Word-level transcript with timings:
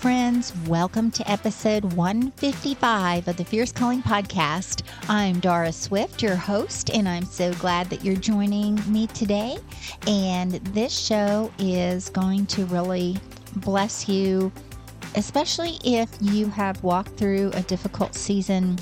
friends. 0.00 0.54
Welcome 0.66 1.10
to 1.10 1.30
episode 1.30 1.84
155 1.92 3.28
of 3.28 3.36
the 3.36 3.44
Fierce 3.44 3.70
Calling 3.70 4.02
Podcast. 4.02 4.80
I'm 5.10 5.40
Doris 5.40 5.76
Swift, 5.76 6.22
your 6.22 6.36
host, 6.36 6.88
and 6.88 7.06
I'm 7.06 7.26
so 7.26 7.52
glad 7.54 7.90
that 7.90 8.02
you're 8.02 8.16
joining 8.16 8.80
me 8.90 9.08
today. 9.08 9.58
And 10.06 10.52
this 10.52 10.98
show 10.98 11.52
is 11.58 12.08
going 12.08 12.46
to 12.46 12.64
really 12.64 13.18
bless 13.56 14.08
you, 14.08 14.50
especially 15.16 15.78
if 15.84 16.08
you 16.22 16.48
have 16.48 16.82
walked 16.82 17.18
through 17.18 17.50
a 17.52 17.60
difficult 17.60 18.14
season 18.14 18.78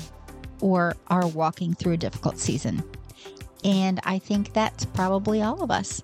or 0.61 0.95
are 1.07 1.27
walking 1.27 1.73
through 1.73 1.93
a 1.93 1.97
difficult 1.97 2.37
season. 2.37 2.81
And 3.65 3.99
I 4.05 4.19
think 4.19 4.53
that's 4.53 4.85
probably 4.85 5.41
all 5.41 5.61
of 5.61 5.69
us. 5.69 6.01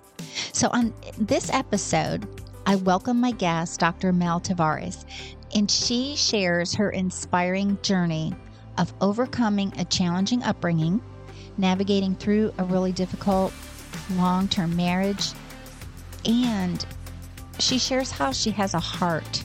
So, 0.52 0.68
on 0.74 0.92
this 1.16 1.50
episode, 1.54 2.28
I 2.68 2.74
welcome 2.74 3.20
my 3.20 3.30
guest, 3.30 3.78
Dr. 3.78 4.12
Mel 4.12 4.40
Tavares, 4.40 5.04
and 5.54 5.70
she 5.70 6.16
shares 6.16 6.74
her 6.74 6.90
inspiring 6.90 7.78
journey 7.80 8.34
of 8.76 8.92
overcoming 9.00 9.72
a 9.78 9.84
challenging 9.84 10.42
upbringing, 10.42 11.00
navigating 11.56 12.16
through 12.16 12.52
a 12.58 12.64
really 12.64 12.90
difficult 12.90 13.52
long 14.14 14.48
term 14.48 14.74
marriage, 14.74 15.30
and 16.24 16.84
she 17.60 17.78
shares 17.78 18.10
how 18.10 18.32
she 18.32 18.50
has 18.50 18.74
a 18.74 18.80
heart, 18.80 19.44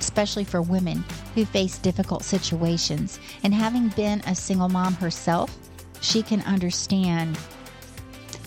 especially 0.00 0.44
for 0.44 0.62
women 0.62 1.04
who 1.34 1.44
face 1.44 1.76
difficult 1.76 2.22
situations. 2.22 3.20
And 3.42 3.52
having 3.52 3.88
been 3.88 4.20
a 4.20 4.34
single 4.34 4.70
mom 4.70 4.94
herself, 4.94 5.54
she 6.00 6.22
can 6.22 6.40
understand, 6.42 7.38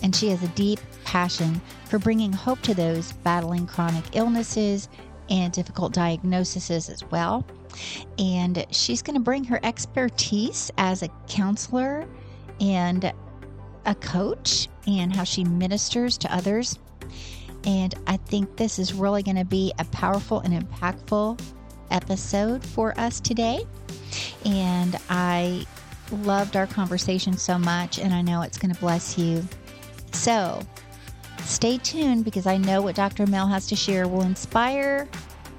and 0.02 0.14
she 0.14 0.30
has 0.30 0.42
a 0.42 0.48
deep 0.48 0.80
passion 1.04 1.60
for 1.88 1.98
bringing 1.98 2.32
hope 2.32 2.60
to 2.62 2.74
those 2.74 3.12
battling 3.12 3.66
chronic 3.66 4.04
illnesses 4.14 4.88
and 5.28 5.52
difficult 5.52 5.92
diagnoses 5.92 6.88
as 6.88 7.04
well. 7.10 7.44
And 8.18 8.66
she's 8.70 9.02
going 9.02 9.16
to 9.16 9.22
bring 9.22 9.44
her 9.44 9.60
expertise 9.62 10.70
as 10.78 11.02
a 11.02 11.08
counselor 11.28 12.06
and 12.60 13.12
a 13.84 13.94
coach 13.94 14.68
and 14.86 15.14
how 15.14 15.24
she 15.24 15.44
ministers 15.44 16.18
to 16.18 16.34
others. 16.34 16.78
And 17.64 17.94
I 18.06 18.16
think 18.16 18.56
this 18.56 18.78
is 18.78 18.94
really 18.94 19.22
going 19.22 19.36
to 19.36 19.44
be 19.44 19.72
a 19.78 19.84
powerful 19.86 20.40
and 20.40 20.54
impactful 20.54 21.40
episode 21.90 22.64
for 22.64 22.98
us 22.98 23.20
today. 23.20 23.64
And 24.44 24.96
I 25.10 25.66
loved 26.12 26.56
our 26.56 26.66
conversation 26.66 27.36
so 27.36 27.58
much, 27.58 27.98
and 27.98 28.14
I 28.14 28.22
know 28.22 28.42
it's 28.42 28.58
going 28.58 28.72
to 28.72 28.80
bless 28.80 29.18
you. 29.18 29.44
So, 30.12 30.60
Stay 31.46 31.78
tuned 31.78 32.24
because 32.24 32.44
I 32.44 32.56
know 32.56 32.82
what 32.82 32.96
Dr. 32.96 33.24
Mel 33.24 33.46
has 33.46 33.68
to 33.68 33.76
share 33.76 34.08
will 34.08 34.22
inspire, 34.22 35.08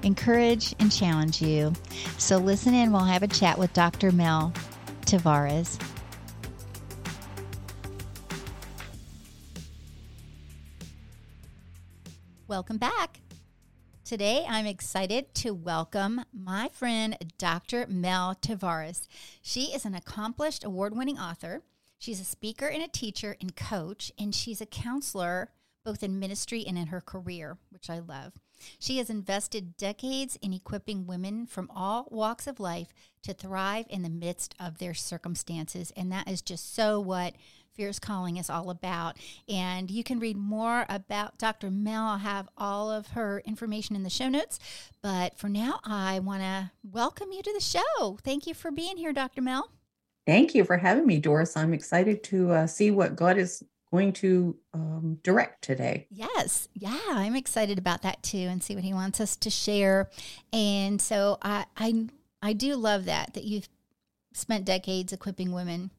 encourage, 0.02 0.74
and 0.78 0.92
challenge 0.92 1.40
you. 1.40 1.72
So 2.18 2.36
listen 2.36 2.74
in 2.74 2.92
while 2.92 3.04
I 3.04 3.12
have 3.14 3.22
a 3.22 3.26
chat 3.26 3.58
with 3.58 3.72
Dr. 3.72 4.12
Mel 4.12 4.52
Tavares. 5.06 5.80
Welcome 12.46 12.76
back. 12.76 13.20
Today, 14.04 14.44
I'm 14.46 14.66
excited 14.66 15.34
to 15.36 15.52
welcome 15.52 16.20
my 16.32 16.68
friend, 16.68 17.16
Dr. 17.38 17.86
Mel 17.88 18.34
Tavares. 18.34 19.08
She 19.40 19.72
is 19.74 19.86
an 19.86 19.94
accomplished 19.94 20.64
award 20.64 20.94
winning 20.94 21.18
author. 21.18 21.62
She's 21.98 22.20
a 22.20 22.24
speaker 22.24 22.66
and 22.66 22.82
a 22.82 22.88
teacher 22.88 23.36
and 23.40 23.56
coach, 23.56 24.12
and 24.18 24.34
she's 24.34 24.60
a 24.60 24.66
counselor 24.66 25.50
both 25.84 26.02
in 26.02 26.18
ministry 26.18 26.64
and 26.66 26.76
in 26.78 26.88
her 26.88 27.00
career, 27.00 27.58
which 27.70 27.88
I 27.88 27.98
love. 27.98 28.34
She 28.78 28.98
has 28.98 29.10
invested 29.10 29.76
decades 29.76 30.36
in 30.42 30.52
equipping 30.52 31.06
women 31.06 31.46
from 31.46 31.70
all 31.74 32.08
walks 32.10 32.46
of 32.46 32.60
life 32.60 32.92
to 33.22 33.32
thrive 33.32 33.86
in 33.88 34.02
the 34.02 34.08
midst 34.08 34.54
of 34.58 34.78
their 34.78 34.94
circumstances. 34.94 35.92
And 35.96 36.10
that 36.12 36.28
is 36.28 36.42
just 36.42 36.74
so 36.74 37.00
what 37.00 37.34
Fierce 37.78 38.00
Calling 38.00 38.36
is 38.36 38.50
all 38.50 38.70
about. 38.70 39.16
And 39.48 39.90
you 39.90 40.02
can 40.02 40.18
read 40.18 40.36
more 40.36 40.84
about 40.88 41.38
Dr. 41.38 41.70
Mel. 41.70 42.06
I'll 42.06 42.18
have 42.18 42.48
all 42.58 42.90
of 42.90 43.08
her 43.08 43.40
information 43.46 43.94
in 43.94 44.02
the 44.02 44.10
show 44.10 44.28
notes. 44.28 44.58
But 45.00 45.38
for 45.38 45.48
now, 45.48 45.78
I 45.84 46.18
want 46.18 46.42
to 46.42 46.72
welcome 46.82 47.30
you 47.30 47.42
to 47.42 47.52
the 47.52 47.60
show. 47.60 48.18
Thank 48.24 48.48
you 48.48 48.54
for 48.54 48.72
being 48.72 48.96
here, 48.96 49.12
Dr. 49.12 49.42
Mel. 49.42 49.70
Thank 50.26 50.54
you 50.54 50.64
for 50.64 50.76
having 50.76 51.06
me, 51.06 51.18
Doris. 51.18 51.56
I'm 51.56 51.72
excited 51.72 52.22
to 52.24 52.50
uh, 52.50 52.66
see 52.66 52.90
what 52.90 53.16
God 53.16 53.38
is 53.38 53.62
going 53.90 54.12
to 54.12 54.56
um, 54.74 55.18
direct 55.22 55.62
today. 55.62 56.06
Yes. 56.10 56.68
Yeah, 56.74 56.98
I'm 57.08 57.36
excited 57.36 57.78
about 57.78 58.02
that 58.02 58.22
too 58.22 58.38
and 58.38 58.62
see 58.62 58.74
what 58.74 58.84
he 58.84 58.92
wants 58.92 59.20
us 59.20 59.36
to 59.36 59.50
share. 59.50 60.10
And 60.52 61.00
so 61.00 61.38
I 61.42 61.66
I 61.76 62.06
I 62.42 62.52
do 62.52 62.76
love 62.76 63.06
that 63.06 63.34
that 63.34 63.44
you've 63.44 63.68
spent 64.32 64.64
decades 64.64 65.12
equipping 65.12 65.52
women 65.52 65.90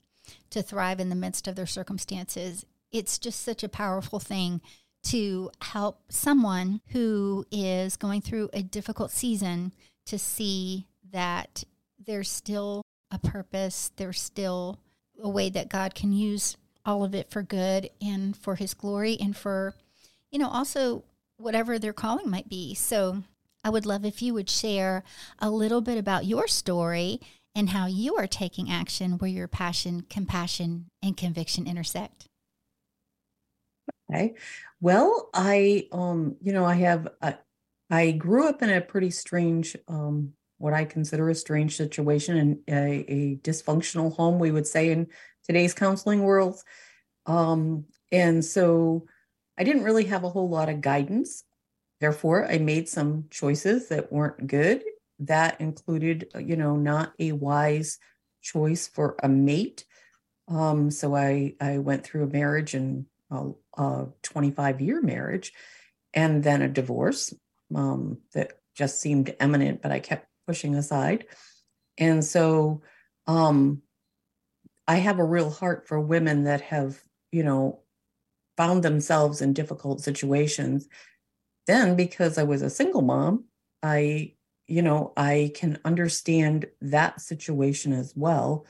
to 0.51 0.61
thrive 0.61 0.99
in 0.99 1.09
the 1.09 1.15
midst 1.15 1.47
of 1.47 1.55
their 1.55 1.65
circumstances. 1.65 2.65
It's 2.91 3.19
just 3.19 3.41
such 3.41 3.63
a 3.63 3.69
powerful 3.69 4.19
thing 4.19 4.61
to 5.01 5.49
help 5.61 6.01
someone 6.09 6.81
who 6.87 7.45
is 7.51 7.97
going 7.97 8.21
through 8.21 8.49
a 8.53 8.61
difficult 8.61 9.11
season 9.11 9.73
to 10.05 10.19
see 10.19 10.87
that 11.11 11.63
there's 12.05 12.29
still 12.29 12.81
a 13.11 13.19
purpose, 13.19 13.91
there's 13.95 14.21
still 14.21 14.79
a 15.21 15.29
way 15.29 15.49
that 15.49 15.69
God 15.69 15.95
can 15.95 16.11
use 16.11 16.57
all 16.85 17.03
of 17.03 17.13
it 17.13 17.29
for 17.29 17.43
good 17.43 17.89
and 18.01 18.35
for 18.35 18.55
his 18.55 18.73
glory 18.73 19.17
and 19.19 19.35
for, 19.35 19.75
you 20.31 20.39
know, 20.39 20.49
also 20.49 21.03
whatever 21.37 21.79
their 21.79 21.93
calling 21.93 22.29
might 22.29 22.49
be. 22.49 22.73
So 22.73 23.23
I 23.63 23.69
would 23.69 23.85
love 23.85 24.05
if 24.05 24.21
you 24.21 24.33
would 24.33 24.49
share 24.49 25.03
a 25.39 25.49
little 25.49 25.81
bit 25.81 25.97
about 25.97 26.25
your 26.25 26.47
story 26.47 27.19
and 27.55 27.69
how 27.69 27.87
you 27.87 28.15
are 28.15 28.27
taking 28.27 28.69
action 28.69 29.17
where 29.17 29.29
your 29.29 29.47
passion, 29.47 30.05
compassion, 30.09 30.85
and 31.03 31.17
conviction 31.17 31.67
intersect. 31.67 32.27
Okay. 34.11 34.35
Well, 34.81 35.29
I, 35.33 35.87
um, 35.91 36.35
you 36.41 36.53
know, 36.53 36.65
I 36.65 36.75
have, 36.75 37.07
a, 37.21 37.35
I 37.89 38.11
grew 38.11 38.47
up 38.47 38.61
in 38.61 38.69
a 38.69 38.81
pretty 38.81 39.09
strange, 39.11 39.75
um, 39.87 40.33
what 40.57 40.73
I 40.73 40.83
consider 40.83 41.29
a 41.29 41.35
strange 41.35 41.77
situation 41.77 42.37
and 42.37 42.59
a, 42.67 43.05
a 43.11 43.35
dysfunctional 43.37 44.13
home, 44.15 44.39
we 44.39 44.51
would 44.51 44.67
say 44.67 44.91
in 44.91 45.07
today's 45.49 45.73
counseling 45.73 46.21
world. 46.21 46.61
Um, 47.25 47.85
and 48.11 48.45
so 48.45 49.07
I 49.57 49.63
didn't 49.63 49.83
really 49.83 50.05
have 50.05 50.23
a 50.23 50.29
whole 50.29 50.47
lot 50.47 50.69
of 50.69 50.79
guidance. 50.79 51.43
Therefore, 51.99 52.45
I 52.45 52.59
made 52.59 52.87
some 52.87 53.25
choices 53.31 53.89
that 53.89 54.11
weren't 54.13 54.45
good. 54.45 54.83
That 55.17 55.59
included, 55.59 56.31
you 56.39 56.55
know, 56.55 56.75
not 56.75 57.13
a 57.17 57.31
wise 57.31 57.97
choice 58.43 58.87
for 58.87 59.15
a 59.23 59.27
mate. 59.27 59.85
Um, 60.47 60.91
so 60.91 61.15
I 61.15 61.55
I 61.59 61.79
went 61.79 62.03
through 62.03 62.25
a 62.25 62.31
marriage 62.31 62.75
and 62.75 63.07
a, 63.31 63.49
a 63.75 64.07
25 64.21 64.81
year 64.81 65.01
marriage, 65.01 65.51
and 66.13 66.43
then 66.43 66.61
a 66.61 66.69
divorce 66.69 67.33
um, 67.73 68.19
that 68.35 68.53
just 68.75 69.01
seemed 69.01 69.35
imminent, 69.41 69.81
but 69.81 69.91
I 69.91 69.99
kept 69.99 70.27
pushing 70.45 70.75
aside. 70.75 71.25
And 71.97 72.23
so 72.23 72.83
um, 73.25 73.81
I 74.89 74.95
have 74.95 75.19
a 75.19 75.23
real 75.23 75.51
heart 75.51 75.87
for 75.87 75.99
women 75.99 76.45
that 76.45 76.61
have, 76.61 76.99
you 77.31 77.43
know, 77.43 77.81
found 78.57 78.81
themselves 78.81 79.39
in 79.39 79.53
difficult 79.53 80.01
situations. 80.01 80.87
Then, 81.67 81.95
because 81.95 82.39
I 82.39 82.43
was 82.43 82.63
a 82.63 82.71
single 82.71 83.03
mom, 83.03 83.45
I, 83.83 84.33
you 84.65 84.81
know, 84.81 85.13
I 85.15 85.51
can 85.53 85.77
understand 85.85 86.65
that 86.81 87.21
situation 87.21 87.93
as 87.93 88.13
well. 88.15 88.65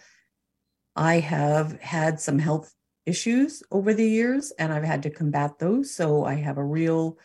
I 0.94 1.22
have 1.22 1.80
had 1.80 2.20
some 2.20 2.38
health 2.38 2.76
issues 3.06 3.64
over 3.72 3.94
the 3.94 4.08
years 4.08 4.52
and 4.60 4.74
I've 4.74 4.84
had 4.84 5.04
to 5.04 5.10
combat 5.10 5.58
those. 5.58 5.96
So 5.96 6.26
I 6.26 6.34
have 6.34 6.58
a 6.58 6.66
real 6.66 7.18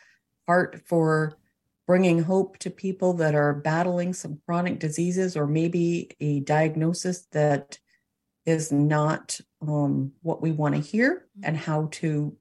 heart 0.47 0.83
for 0.87 1.37
bringing 1.89 2.23
hope 2.23 2.59
to 2.59 2.71
people 2.71 3.15
that 3.15 3.35
are 3.35 3.55
battling 3.55 4.15
some 4.15 4.41
chronic 4.47 4.79
diseases 4.79 5.37
or 5.37 5.49
maybe 5.49 6.13
a 6.21 6.39
diagnosis 6.41 7.27
that 7.33 7.81
is 8.47 8.71
not 8.71 9.41
um, 9.63 10.13
what 10.23 10.43
we 10.43 10.53
want 10.53 10.75
to 10.75 10.81
hear 10.81 11.27
and 11.43 11.57
mm-hmm. 11.57 11.65
how 11.65 11.89
to, 11.93 12.37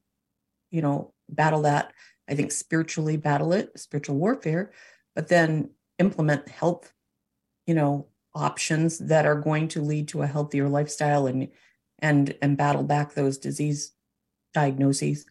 you 0.70 0.82
know, 0.82 1.12
battle 1.28 1.62
that. 1.62 1.92
I 2.28 2.34
think 2.34 2.52
spiritually 2.52 3.16
battle 3.16 3.52
it, 3.52 3.78
spiritual 3.78 4.16
warfare, 4.16 4.72
but 5.14 5.28
then 5.28 5.70
implement 5.98 6.48
health, 6.48 6.92
you 7.66 7.74
know, 7.74 8.08
options 8.34 8.98
that 8.98 9.26
are 9.26 9.40
going 9.40 9.68
to 9.68 9.80
lead 9.80 10.08
to 10.08 10.22
a 10.22 10.26
healthier 10.26 10.68
lifestyle 10.68 11.26
and 11.26 11.48
and 12.00 12.36
and 12.42 12.56
battle 12.56 12.82
back 12.82 13.14
those 13.14 13.38
disease 13.38 13.92
diagnoses. 14.52 15.26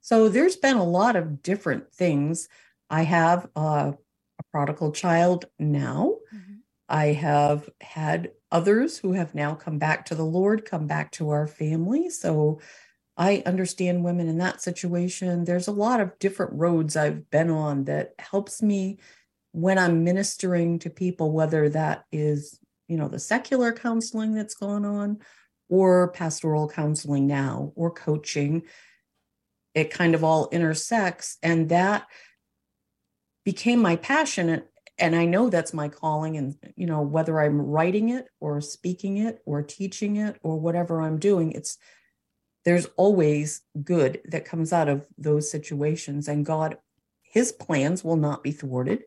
So 0.00 0.28
there's 0.28 0.56
been 0.56 0.76
a 0.76 0.84
lot 0.84 1.16
of 1.16 1.42
different 1.42 1.92
things. 1.92 2.48
I 2.90 3.02
have 3.02 3.48
uh, 3.56 3.92
a 4.38 4.42
prodigal 4.52 4.92
child 4.92 5.46
now. 5.58 6.16
Mm-hmm. 6.34 6.53
I 6.88 7.06
have 7.06 7.68
had 7.80 8.32
others 8.50 8.98
who 8.98 9.12
have 9.12 9.34
now 9.34 9.54
come 9.54 9.78
back 9.78 10.06
to 10.06 10.14
the 10.14 10.24
Lord, 10.24 10.64
come 10.64 10.86
back 10.86 11.12
to 11.12 11.30
our 11.30 11.46
family. 11.46 12.10
So 12.10 12.60
I 13.16 13.42
understand 13.46 14.04
women 14.04 14.28
in 14.28 14.38
that 14.38 14.60
situation. 14.60 15.44
There's 15.44 15.68
a 15.68 15.72
lot 15.72 16.00
of 16.00 16.18
different 16.18 16.52
roads 16.54 16.96
I've 16.96 17.30
been 17.30 17.50
on 17.50 17.84
that 17.84 18.14
helps 18.18 18.60
me 18.62 18.98
when 19.52 19.78
I'm 19.78 20.02
ministering 20.02 20.80
to 20.80 20.90
people, 20.90 21.30
whether 21.30 21.68
that 21.70 22.04
is, 22.10 22.58
you 22.88 22.96
know, 22.96 23.08
the 23.08 23.20
secular 23.20 23.72
counseling 23.72 24.34
that's 24.34 24.54
gone 24.54 24.84
on 24.84 25.18
or 25.68 26.08
pastoral 26.08 26.68
counseling 26.68 27.26
now 27.26 27.72
or 27.76 27.90
coaching, 27.90 28.62
it 29.74 29.90
kind 29.90 30.14
of 30.14 30.24
all 30.24 30.48
intersects. 30.50 31.38
And 31.42 31.68
that 31.68 32.06
became 33.44 33.80
my 33.80 33.96
passion. 33.96 34.48
And 34.48 34.62
I 35.00 35.24
know 35.24 35.50
that's 35.50 35.74
my 35.74 35.88
calling. 35.88 36.36
And, 36.36 36.56
you 36.76 36.86
know, 36.86 37.02
whether 37.02 37.40
I'm 37.40 37.60
writing 37.60 38.10
it 38.10 38.26
or 38.40 38.60
speaking 38.60 39.18
it 39.18 39.40
or 39.44 39.62
teaching 39.62 40.16
it 40.16 40.38
or 40.42 40.58
whatever 40.58 41.00
I'm 41.00 41.18
doing, 41.18 41.52
it's 41.52 41.78
there's 42.64 42.86
always 42.96 43.62
good 43.82 44.20
that 44.26 44.44
comes 44.44 44.72
out 44.72 44.88
of 44.88 45.04
those 45.18 45.50
situations. 45.50 46.28
And 46.28 46.46
God, 46.46 46.78
his 47.22 47.52
plans 47.52 48.04
will 48.04 48.16
not 48.16 48.42
be 48.42 48.52
thwarted. 48.52 49.04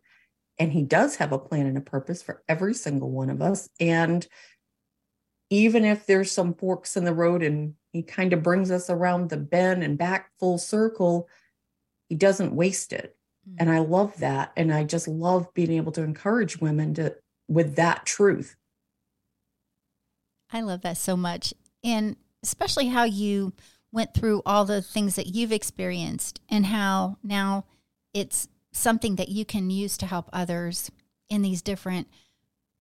And 0.60 0.72
he 0.72 0.84
does 0.84 1.16
have 1.18 1.32
a 1.32 1.40
plan 1.40 1.66
and 1.66 1.78
a 1.78 1.82
purpose 1.82 2.22
for 2.22 2.44
every 2.48 2.74
single 2.74 3.12
one 3.12 3.30
of 3.30 3.42
us. 3.42 3.70
And 3.80 4.28
even 5.50 5.86
if 5.86 6.06
there's 6.06 6.32
some 6.32 6.54
forks 6.54 6.98
in 6.98 7.06
the 7.06 7.14
road 7.14 7.42
and 7.42 7.76
he 7.94 8.04
kind 8.04 8.34
of 8.34 8.44
brings 8.44 8.70
us 8.70 8.90
around 8.90 9.30
the 9.30 9.38
bend 9.38 9.84
and 9.84 9.98
back 9.98 10.32
full 10.40 10.58
circle, 10.58 11.28
he 12.10 12.16
doesn't 12.16 12.56
waste 12.56 12.94
it. 12.94 13.17
And 13.58 13.70
I 13.70 13.80
love 13.80 14.18
that. 14.20 14.52
And 14.56 14.74
I 14.74 14.84
just 14.84 15.08
love 15.08 15.54
being 15.54 15.72
able 15.72 15.92
to 15.94 16.04
encourage 16.04 16.60
women 16.60 16.94
to 16.96 17.16
with 17.48 17.76
that 17.76 18.06
truth. 18.06 18.56
I 20.52 20.62
love 20.62 20.82
that 20.82 20.98
so 20.98 21.18
much. 21.18 21.54
And 21.84 22.16
especially 22.44 22.88
how 22.88 23.04
you 23.04 23.54
went 23.92 24.14
through 24.14 24.42
all 24.46 24.66
the 24.66 24.82
things 24.82 25.16
that 25.16 25.28
you've 25.28 25.52
experienced 25.52 26.42
and 26.50 26.66
how 26.66 27.18
now 27.24 27.66
it's 28.14 28.48
something 28.72 29.16
that 29.16 29.30
you 29.30 29.46
can 29.46 29.70
use 29.70 29.98
to 29.98 30.06
help 30.06 30.30
others 30.32 30.92
in 31.30 31.42
these 31.42 31.62
different 31.62 32.08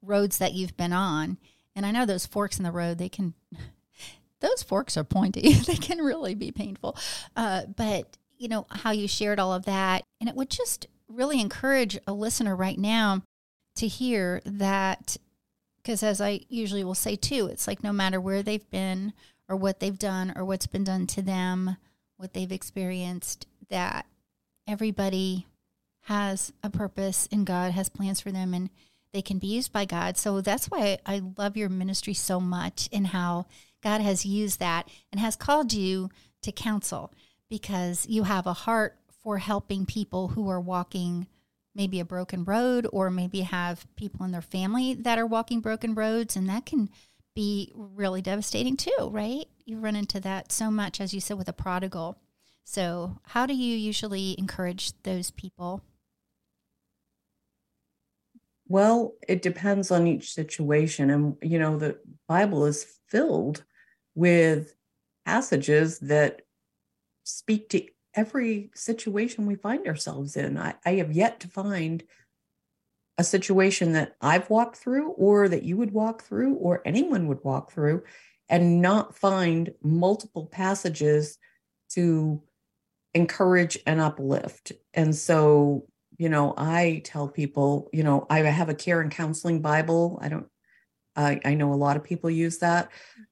roads 0.02 0.38
that 0.38 0.52
you've 0.52 0.76
been 0.76 0.92
on. 0.92 1.38
And 1.74 1.84
I 1.84 1.90
know 1.90 2.06
those 2.06 2.26
forks 2.26 2.58
in 2.58 2.64
the 2.64 2.72
road, 2.72 2.98
they 2.98 3.08
can, 3.08 3.34
those 4.40 4.62
forks 4.62 4.96
are 4.96 5.04
pointy. 5.04 5.52
they 5.66 5.74
can 5.74 5.98
really 5.98 6.34
be 6.34 6.50
painful. 6.50 6.96
Uh, 7.36 7.62
but, 7.76 8.16
you 8.38 8.48
know, 8.48 8.66
how 8.70 8.90
you 8.90 9.08
shared 9.08 9.38
all 9.38 9.52
of 9.52 9.64
that. 9.64 10.04
And 10.20 10.28
it 10.28 10.34
would 10.34 10.50
just 10.50 10.86
really 11.08 11.40
encourage 11.40 11.98
a 12.06 12.12
listener 12.12 12.56
right 12.56 12.78
now 12.78 13.22
to 13.76 13.86
hear 13.86 14.40
that, 14.44 15.16
because 15.76 16.02
as 16.02 16.20
I 16.20 16.40
usually 16.48 16.84
will 16.84 16.94
say 16.94 17.16
too, 17.16 17.48
it's 17.50 17.66
like 17.66 17.82
no 17.82 17.92
matter 17.92 18.20
where 18.20 18.42
they've 18.42 18.68
been 18.70 19.12
or 19.48 19.56
what 19.56 19.80
they've 19.80 19.98
done 19.98 20.32
or 20.34 20.44
what's 20.44 20.66
been 20.66 20.84
done 20.84 21.06
to 21.08 21.22
them, 21.22 21.76
what 22.16 22.32
they've 22.32 22.50
experienced, 22.50 23.46
that 23.68 24.06
everybody 24.66 25.46
has 26.02 26.52
a 26.62 26.70
purpose 26.70 27.28
and 27.30 27.46
God 27.46 27.72
has 27.72 27.88
plans 27.88 28.20
for 28.20 28.32
them 28.32 28.54
and 28.54 28.70
they 29.12 29.22
can 29.22 29.38
be 29.38 29.46
used 29.46 29.72
by 29.72 29.84
God. 29.84 30.16
So 30.16 30.40
that's 30.40 30.66
why 30.66 30.98
I 31.06 31.22
love 31.36 31.56
your 31.56 31.68
ministry 31.68 32.14
so 32.14 32.40
much 32.40 32.88
and 32.92 33.08
how 33.08 33.46
God 33.82 34.00
has 34.00 34.26
used 34.26 34.58
that 34.58 34.88
and 35.12 35.20
has 35.20 35.36
called 35.36 35.72
you 35.72 36.10
to 36.42 36.52
counsel 36.52 37.12
because 37.48 38.06
you 38.08 38.24
have 38.24 38.46
a 38.46 38.52
heart 38.52 38.98
for 39.22 39.38
helping 39.38 39.86
people 39.86 40.28
who 40.28 40.48
are 40.48 40.60
walking 40.60 41.26
maybe 41.74 42.00
a 42.00 42.04
broken 42.04 42.44
road 42.44 42.86
or 42.92 43.10
maybe 43.10 43.42
have 43.42 43.86
people 43.96 44.24
in 44.24 44.32
their 44.32 44.40
family 44.40 44.94
that 44.94 45.18
are 45.18 45.26
walking 45.26 45.60
broken 45.60 45.94
roads 45.94 46.34
and 46.34 46.48
that 46.48 46.64
can 46.64 46.88
be 47.34 47.70
really 47.74 48.22
devastating 48.22 48.76
too, 48.76 49.10
right? 49.10 49.46
You 49.64 49.78
run 49.78 49.94
into 49.94 50.18
that 50.20 50.50
so 50.50 50.70
much, 50.70 51.00
as 51.00 51.12
you 51.12 51.20
said, 51.20 51.36
with 51.36 51.48
a 51.48 51.52
prodigal. 51.52 52.18
So, 52.64 53.18
how 53.24 53.46
do 53.46 53.54
you 53.54 53.76
usually 53.76 54.34
encourage 54.38 54.90
those 55.02 55.30
people? 55.30 55.82
Well, 58.68 59.14
it 59.28 59.42
depends 59.42 59.90
on 59.90 60.06
each 60.06 60.32
situation. 60.32 61.10
And, 61.10 61.36
you 61.42 61.58
know, 61.58 61.76
the 61.76 61.98
Bible 62.26 62.64
is 62.64 62.84
filled 63.08 63.64
with 64.16 64.74
passages 65.24 66.00
that 66.00 66.42
speak 67.26 67.68
to 67.70 67.84
every 68.14 68.70
situation 68.74 69.46
we 69.46 69.56
find 69.56 69.86
ourselves 69.86 70.36
in. 70.36 70.56
I, 70.56 70.74
I 70.84 70.92
have 70.92 71.12
yet 71.12 71.40
to 71.40 71.48
find 71.48 72.02
a 73.18 73.24
situation 73.24 73.92
that 73.92 74.14
I've 74.20 74.48
walked 74.48 74.76
through 74.76 75.10
or 75.10 75.48
that 75.48 75.64
you 75.64 75.76
would 75.76 75.92
walk 75.92 76.22
through 76.22 76.54
or 76.54 76.82
anyone 76.84 77.26
would 77.26 77.42
walk 77.42 77.72
through 77.72 78.04
and 78.48 78.80
not 78.80 79.16
find 79.16 79.74
multiple 79.82 80.46
passages 80.46 81.38
to 81.90 82.42
encourage 83.12 83.78
and 83.86 84.00
uplift. 84.00 84.72
And 84.94 85.14
so, 85.14 85.86
you 86.18 86.28
know, 86.28 86.54
I 86.56 87.02
tell 87.04 87.28
people, 87.28 87.88
you 87.92 88.04
know, 88.04 88.26
I 88.30 88.40
have 88.40 88.68
a 88.68 88.74
care 88.74 89.00
and 89.00 89.10
counseling 89.10 89.62
Bible. 89.62 90.18
I 90.22 90.28
don't, 90.28 90.46
I, 91.16 91.40
I 91.44 91.54
know 91.54 91.72
a 91.72 91.74
lot 91.74 91.96
of 91.96 92.04
people 92.04 92.30
use 92.30 92.58
that. 92.58 92.90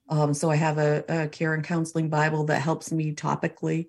Um, 0.09 0.35
so 0.35 0.51
I 0.51 0.57
have 0.57 0.79
a, 0.79 1.05
a 1.09 1.29
care 1.29 1.55
and 1.55 1.65
counseling 1.65 2.09
Bible 2.09 2.45
that 2.45 2.61
helps 2.61 2.93
me 2.93 3.13
topically 3.13 3.89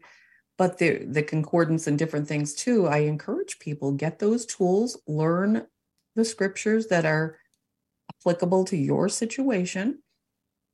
but 0.58 0.78
the 0.78 1.04
the 1.04 1.22
concordance 1.22 1.86
and 1.86 2.00
different 2.00 2.30
things 2.30 2.54
too 2.54 2.88
i 2.88 3.00
encourage 3.00 3.60
people 3.60 3.92
get 3.92 4.20
those 4.20 4.46
tools 4.46 4.98
learn 5.06 5.68
the 6.16 6.24
scriptures 6.24 6.88
that 6.88 7.06
are 7.06 7.38
applicable 8.10 8.66
to 8.66 8.78
your 8.78 9.10
situation. 9.10 10.00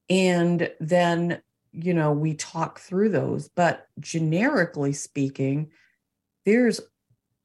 And 0.09 0.71
then, 0.79 1.41
you 1.71 1.93
know, 1.93 2.11
we 2.11 2.33
talk 2.35 2.79
through 2.79 3.09
those. 3.09 3.49
But 3.49 3.87
generically 3.99 4.93
speaking, 4.93 5.71
there's, 6.45 6.81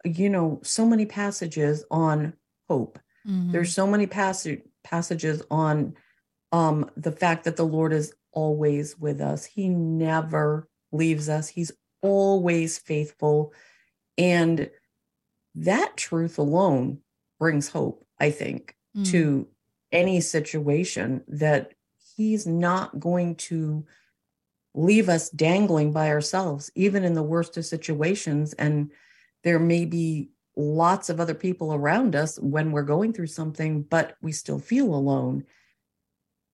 you 0.04 0.28
know, 0.30 0.60
so 0.62 0.86
many 0.86 1.06
passages 1.06 1.84
on 1.90 2.34
hope. 2.68 2.98
Mm-hmm. 3.26 3.52
There's 3.52 3.72
so 3.72 3.86
many 3.86 4.06
passage, 4.06 4.62
passages 4.86 5.42
on 5.50 5.94
um, 6.52 6.88
the 6.96 7.10
fact 7.12 7.44
that 7.44 7.56
the 7.56 7.66
Lord 7.66 7.92
is 7.92 8.14
always 8.32 8.96
with 8.98 9.20
us. 9.20 9.44
He 9.44 9.68
never 9.68 10.68
leaves 10.92 11.28
us. 11.28 11.48
He's 11.48 11.72
always 12.02 12.78
faithful. 12.78 13.52
And 14.16 14.70
that 15.56 15.96
truth 15.96 16.38
alone 16.38 16.98
brings 17.40 17.68
hope, 17.68 18.06
I 18.20 18.30
think, 18.30 18.76
mm. 18.96 19.10
to 19.10 19.48
any 19.90 20.20
situation 20.20 21.24
that 21.28 21.72
he's 22.16 22.46
not 22.46 23.00
going 23.00 23.34
to 23.36 23.84
leave 24.74 25.08
us 25.08 25.30
dangling 25.30 25.90
by 25.90 26.10
ourselves, 26.10 26.70
even 26.74 27.02
in 27.02 27.14
the 27.14 27.22
worst 27.22 27.56
of 27.56 27.66
situations. 27.66 28.52
And 28.52 28.92
there 29.42 29.58
may 29.58 29.84
be 29.84 30.30
lots 30.56 31.10
of 31.10 31.20
other 31.20 31.34
people 31.34 31.74
around 31.74 32.16
us 32.16 32.38
when 32.38 32.72
we're 32.72 32.82
going 32.82 33.12
through 33.12 33.26
something, 33.26 33.82
but 33.82 34.16
we 34.22 34.32
still 34.32 34.58
feel 34.58 34.94
alone. 34.94 35.44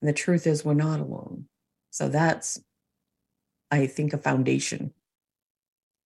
And 0.00 0.08
the 0.08 0.12
truth 0.12 0.46
is, 0.46 0.64
we're 0.64 0.74
not 0.74 1.00
alone. 1.00 1.46
So 1.90 2.08
that's, 2.08 2.60
I 3.70 3.86
think, 3.86 4.12
a 4.12 4.18
foundation. 4.18 4.92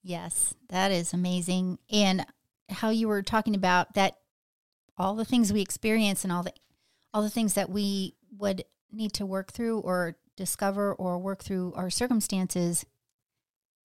Yes, 0.03 0.55
that 0.69 0.93
is 0.93 1.13
amazing. 1.13 1.79
And 1.91 2.27
how 2.69 2.91
you 2.91 3.09
were 3.09 3.23
talking 3.23 3.55
about 3.55 3.95
that 3.95 4.19
all 4.99 5.15
the 5.15 5.25
things 5.25 5.53
we 5.53 5.61
experience 5.61 6.25
and 6.25 6.33
all 6.33 6.43
the 6.43 6.53
all 7.13 7.23
the 7.23 7.31
things 7.31 7.55
that 7.55 7.71
we 7.71 8.15
would 8.37 8.65
need 8.93 9.13
to 9.15 9.25
work 9.25 9.53
through 9.53 9.79
or 9.81 10.17
discover 10.37 10.93
or 10.95 11.19
work 11.19 11.43
through 11.43 11.73
our 11.75 11.91
circumstances 11.91 12.85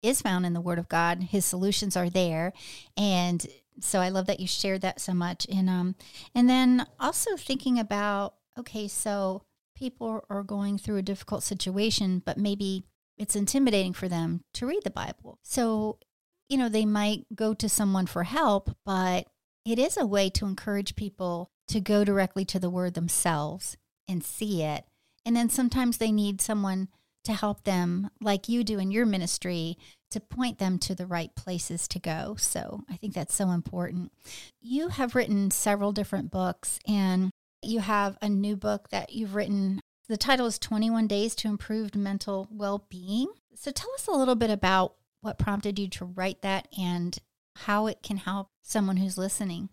is 0.04 0.22
found 0.22 0.46
in 0.46 0.54
the 0.54 0.62
word 0.62 0.78
of 0.78 0.88
God. 0.88 1.24
His 1.24 1.46
solutions 1.46 1.98
are 1.98 2.10
there. 2.10 2.54
And 2.96 3.46
so 3.80 4.00
I 4.00 4.10
love 4.10 4.28
that 4.28 4.40
you 4.40 4.48
shared 4.48 4.82
that 4.82 5.02
so 5.02 5.14
much. 5.14 5.46
And 5.52 5.70
um 5.70 5.96
and 6.34 6.50
then 6.50 6.86
also 7.00 7.36
thinking 7.36 7.80
about 7.80 8.36
okay, 8.58 8.88
so 8.88 9.44
people 9.76 10.26
are 10.30 10.44
going 10.44 10.78
through 10.78 10.98
a 10.98 11.02
difficult 11.02 11.44
situation, 11.44 12.22
but 12.26 12.38
maybe 12.38 12.86
it's 13.18 13.36
intimidating 13.36 13.94
for 13.94 14.08
them 14.08 14.42
to 14.54 14.66
read 14.66 14.84
the 14.84 14.90
Bible. 14.90 15.40
So, 15.44 16.00
you 16.50 16.58
know, 16.58 16.70
they 16.70 16.86
might 16.86 17.26
go 17.36 17.54
to 17.54 17.70
someone 17.70 18.06
for 18.06 18.24
help, 18.24 18.76
but 18.86 19.28
it 19.66 19.80
is 19.80 19.98
a 19.98 20.06
way 20.06 20.30
to 20.32 20.46
encourage 20.46 20.96
people 20.96 21.52
to 21.68 21.80
go 21.80 22.04
directly 22.04 22.46
to 22.46 22.60
the 22.60 22.70
word 22.70 22.94
themselves 22.94 23.78
and 24.08 24.24
see 24.24 24.64
it. 24.64 24.86
And 25.26 25.36
then 25.36 25.50
sometimes 25.50 25.98
they 25.98 26.12
need 26.12 26.40
someone 26.40 26.90
to 27.26 27.34
help 27.34 27.64
them, 27.64 28.10
like 28.22 28.50
you 28.50 28.64
do 28.64 28.80
in 28.80 28.92
your 28.92 29.06
ministry, 29.06 29.78
to 30.12 30.20
point 30.20 30.60
them 30.60 30.80
to 30.80 30.96
the 30.96 31.06
right 31.06 31.36
places 31.36 31.88
to 31.90 32.00
go. 32.00 32.36
So 32.38 32.84
I 32.90 32.96
think 32.96 33.14
that's 33.14 33.36
so 33.36 33.52
important. 33.52 34.12
You 34.62 34.90
have 34.90 35.16
written 35.16 35.52
several 35.52 35.92
different 35.92 36.32
books, 36.32 36.80
and 36.88 37.32
you 37.62 37.80
have 37.80 38.18
a 38.22 38.30
new 38.30 38.56
book 38.56 38.90
that 38.90 39.14
you've 39.14 39.36
written. 39.36 39.82
The 40.08 40.18
title 40.18 40.46
is 40.46 40.60
21 40.60 41.08
Days 41.08 41.36
to 41.36 41.48
Improved 41.48 41.96
Mental 41.96 42.48
Well 42.52 42.86
Being. 42.90 43.28
So 43.56 43.72
tell 43.72 43.92
us 43.96 44.08
a 44.08 44.12
little 44.12 44.36
bit 44.36 44.50
about 44.50 44.96
what 45.22 45.40
prompted 45.40 45.80
you 45.80 45.90
to 45.90 46.06
write 46.06 46.42
that 46.44 46.68
and 46.78 47.18
how 47.56 47.88
it 47.88 48.04
can 48.04 48.18
help 48.18 48.50
someone 48.62 48.98
who's 48.98 49.18
listening? 49.18 49.70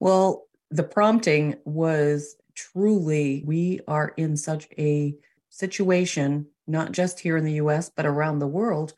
Well, 0.00 0.44
the 0.70 0.82
prompting 0.82 1.56
was 1.64 2.36
truly 2.54 3.42
we 3.46 3.80
are 3.88 4.12
in 4.16 4.36
such 4.36 4.68
a 4.78 5.14
situation, 5.48 6.46
not 6.66 6.92
just 6.92 7.20
here 7.20 7.36
in 7.36 7.44
the 7.44 7.54
US, 7.54 7.90
but 7.94 8.06
around 8.06 8.38
the 8.38 8.46
world, 8.46 8.94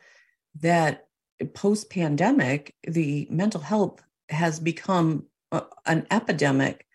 that 0.61 1.06
post 1.54 1.90
pandemic, 1.90 2.75
the 2.85 3.26
mental 3.30 3.61
health 3.61 4.02
has 4.28 4.61
become 4.61 5.26
uh, 5.52 5.62
an 5.87 6.06
epidemic. 6.11 6.87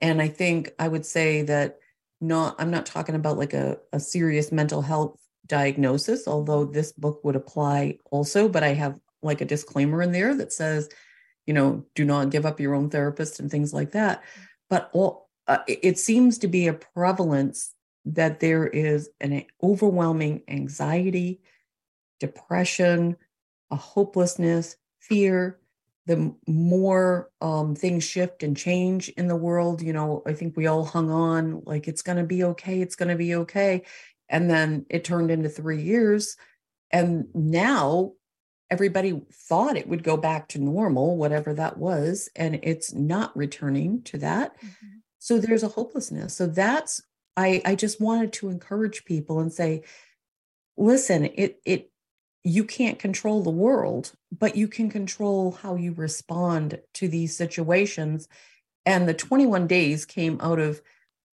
And 0.00 0.20
I 0.20 0.28
think 0.28 0.72
I 0.78 0.88
would 0.88 1.06
say 1.06 1.42
that 1.42 1.78
not, 2.20 2.56
I'm 2.58 2.70
not 2.70 2.86
talking 2.86 3.14
about 3.14 3.38
like 3.38 3.54
a, 3.54 3.78
a 3.92 4.00
serious 4.00 4.52
mental 4.52 4.82
health 4.82 5.18
diagnosis, 5.46 6.26
although 6.26 6.64
this 6.64 6.92
book 6.92 7.20
would 7.24 7.36
apply 7.36 7.98
also, 8.10 8.48
but 8.48 8.62
I 8.62 8.74
have 8.74 8.98
like 9.22 9.40
a 9.40 9.46
disclaimer 9.46 10.02
in 10.02 10.12
there 10.12 10.34
that 10.34 10.52
says, 10.52 10.88
you 11.46 11.54
know, 11.54 11.84
do 11.94 12.04
not 12.04 12.30
give 12.30 12.44
up 12.44 12.60
your 12.60 12.74
own 12.74 12.90
therapist 12.90 13.40
and 13.40 13.50
things 13.50 13.72
like 13.72 13.92
that. 13.92 14.22
But 14.68 14.90
all, 14.92 15.28
uh, 15.46 15.58
it 15.68 15.98
seems 15.98 16.38
to 16.38 16.48
be 16.48 16.66
a 16.66 16.74
prevalence 16.74 17.72
that 18.06 18.40
there 18.40 18.66
is 18.66 19.10
an 19.20 19.44
overwhelming 19.62 20.42
anxiety, 20.48 21.40
depression, 22.20 23.16
a 23.70 23.76
hopelessness, 23.76 24.76
fear. 25.00 25.58
The 26.06 26.32
more 26.46 27.30
um, 27.40 27.74
things 27.74 28.04
shift 28.04 28.44
and 28.44 28.56
change 28.56 29.08
in 29.10 29.26
the 29.26 29.34
world, 29.34 29.82
you 29.82 29.92
know, 29.92 30.22
I 30.24 30.34
think 30.34 30.56
we 30.56 30.68
all 30.68 30.84
hung 30.84 31.10
on 31.10 31.62
like 31.66 31.88
it's 31.88 32.02
going 32.02 32.18
to 32.18 32.24
be 32.24 32.44
okay, 32.44 32.80
it's 32.80 32.94
going 32.94 33.08
to 33.08 33.16
be 33.16 33.34
okay. 33.34 33.82
And 34.28 34.48
then 34.48 34.86
it 34.88 35.04
turned 35.04 35.32
into 35.32 35.48
three 35.48 35.82
years. 35.82 36.36
And 36.92 37.26
now 37.34 38.12
everybody 38.70 39.20
thought 39.32 39.76
it 39.76 39.88
would 39.88 40.04
go 40.04 40.16
back 40.16 40.48
to 40.48 40.60
normal, 40.60 41.16
whatever 41.16 41.54
that 41.54 41.76
was, 41.76 42.28
and 42.36 42.60
it's 42.62 42.92
not 42.92 43.36
returning 43.36 44.02
to 44.02 44.18
that. 44.18 44.56
Mm-hmm. 44.58 44.86
So 45.18 45.38
there's 45.38 45.64
a 45.64 45.68
hopelessness. 45.68 46.36
So 46.36 46.46
that's 46.46 47.02
I 47.36 47.62
I 47.64 47.74
just 47.74 48.00
wanted 48.00 48.32
to 48.34 48.48
encourage 48.48 49.04
people 49.04 49.40
and 49.40 49.52
say, 49.52 49.82
listen, 50.76 51.24
it 51.24 51.60
it 51.64 51.90
you 52.42 52.64
can't 52.64 52.98
control 52.98 53.42
the 53.42 53.50
world, 53.50 54.12
but 54.36 54.56
you 54.56 54.68
can 54.68 54.88
control 54.88 55.52
how 55.52 55.74
you 55.74 55.92
respond 55.92 56.80
to 56.94 57.08
these 57.08 57.36
situations. 57.36 58.28
And 58.84 59.08
the 59.08 59.14
21 59.14 59.66
days 59.66 60.04
came 60.04 60.38
out 60.40 60.60
of, 60.60 60.80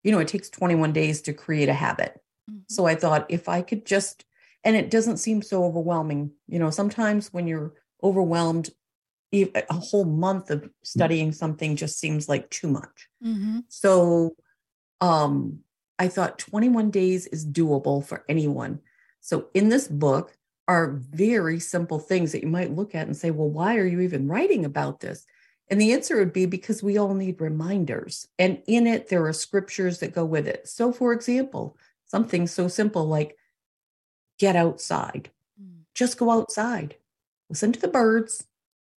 you 0.04 0.12
know, 0.12 0.20
it 0.20 0.28
takes 0.28 0.48
21 0.50 0.92
days 0.92 1.22
to 1.22 1.32
create 1.32 1.68
a 1.68 1.74
habit. 1.74 2.20
Mm-hmm. 2.48 2.60
So 2.68 2.86
I 2.86 2.94
thought 2.94 3.26
if 3.28 3.48
I 3.48 3.62
could 3.62 3.84
just 3.84 4.24
and 4.64 4.76
it 4.76 4.90
doesn't 4.90 5.18
seem 5.18 5.42
so 5.42 5.64
overwhelming 5.64 6.32
you 6.46 6.58
know 6.58 6.70
sometimes 6.70 7.32
when 7.32 7.46
you're 7.46 7.72
overwhelmed 8.02 8.70
a 9.32 9.62
whole 9.70 10.04
month 10.04 10.50
of 10.50 10.68
studying 10.82 11.30
something 11.30 11.76
just 11.76 11.98
seems 11.98 12.28
like 12.28 12.50
too 12.50 12.68
much 12.68 13.08
mm-hmm. 13.24 13.60
so 13.68 14.34
um 15.00 15.60
i 16.00 16.08
thought 16.08 16.38
21 16.38 16.90
days 16.90 17.26
is 17.28 17.46
doable 17.46 18.04
for 18.04 18.24
anyone. 18.28 18.80
So 19.20 19.48
in 19.54 19.68
this 19.68 19.86
book 19.86 20.36
are 20.66 20.92
very 20.92 21.60
simple 21.60 21.98
things 21.98 22.32
that 22.32 22.42
you 22.42 22.48
might 22.48 22.74
look 22.74 22.94
at 22.94 23.06
and 23.06 23.16
say 23.16 23.30
well 23.30 23.50
why 23.50 23.76
are 23.76 23.86
you 23.86 24.00
even 24.00 24.26
writing 24.26 24.64
about 24.64 25.00
this? 25.00 25.26
And 25.68 25.80
the 25.80 25.92
answer 25.92 26.16
would 26.16 26.32
be 26.32 26.46
because 26.46 26.82
we 26.82 26.98
all 26.98 27.14
need 27.14 27.40
reminders 27.40 28.26
and 28.38 28.62
in 28.66 28.86
it 28.86 29.08
there 29.08 29.24
are 29.26 29.32
scriptures 29.32 30.00
that 30.00 30.14
go 30.14 30.24
with 30.24 30.48
it. 30.48 30.66
So 30.66 30.90
for 30.90 31.12
example 31.12 31.76
something 32.06 32.46
so 32.46 32.66
simple 32.66 33.06
like 33.06 33.36
get 34.38 34.56
outside. 34.56 35.30
Mm. 35.62 35.82
Just 35.94 36.16
go 36.16 36.30
outside, 36.30 36.96
listen 37.50 37.72
to 37.72 37.80
the 37.80 37.88
birds, 37.88 38.46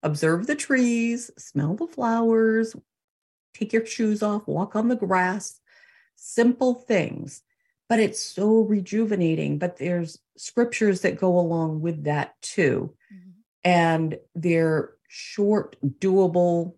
observe 0.02 0.47
the 0.47 0.54
trees, 0.54 1.30
smell 1.38 1.75
the 1.75 1.87
flowers, 1.87 2.76
take 3.54 3.73
your 3.73 3.87
shoes 3.87 4.23
off, 4.23 4.47
walk 4.47 4.76
on 4.76 4.88
the 4.88 4.97
grass. 4.97 5.60
Simple 6.22 6.74
things, 6.74 7.42
but 7.88 7.98
it's 7.98 8.20
so 8.20 8.60
rejuvenating. 8.60 9.58
But 9.58 9.78
there's 9.78 10.18
scriptures 10.36 11.00
that 11.00 11.18
go 11.18 11.38
along 11.38 11.80
with 11.80 12.04
that 12.04 12.40
too. 12.42 12.94
Mm-hmm. 13.12 13.30
And 13.64 14.18
they're 14.34 14.90
short, 15.08 15.76
doable, 15.98 16.74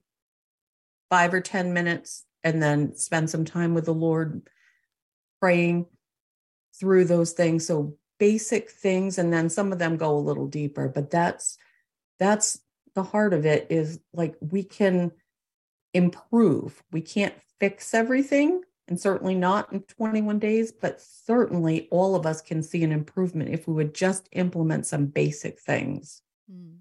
five 1.11 1.34
or 1.34 1.40
10 1.40 1.72
minutes, 1.72 2.25
and 2.44 2.62
then 2.62 2.94
spend 2.94 3.30
some 3.30 3.44
time 3.44 3.75
with 3.75 3.84
the 3.84 3.94
Lord 3.94 4.49
praying 5.40 5.87
through 6.78 7.04
those 7.06 7.32
things. 7.32 7.66
So 7.66 7.96
basic 8.22 8.70
things 8.70 9.18
and 9.18 9.32
then 9.32 9.50
some 9.50 9.72
of 9.72 9.80
them 9.80 9.96
go 9.96 10.16
a 10.16 10.26
little 10.28 10.46
deeper 10.46 10.87
but 10.87 11.11
that's 11.11 11.58
that's 12.20 12.61
the 12.94 13.02
heart 13.02 13.34
of 13.34 13.44
it 13.44 13.66
is 13.68 13.99
like 14.12 14.37
we 14.40 14.62
can 14.62 15.11
improve 15.92 16.84
we 16.92 17.00
can't 17.00 17.34
fix 17.58 17.92
everything 17.94 18.62
and 18.89 19.01
certainly 19.01 19.35
not 19.35 19.73
in 19.73 19.81
21 19.83 20.39
days 20.39 20.73
but 20.73 21.01
certainly 21.01 21.89
all 21.91 22.15
of 22.15 22.27
us 22.27 22.41
can 22.41 22.62
see 22.62 22.83
an 22.83 22.93
improvement 22.93 23.51
if 23.51 23.67
we 23.67 23.75
would 23.75 23.95
just 23.95 24.29
implement 24.33 24.87
some 24.87 25.07
basic 25.07 25.59
things 25.59 26.23
hmm. 26.51 26.77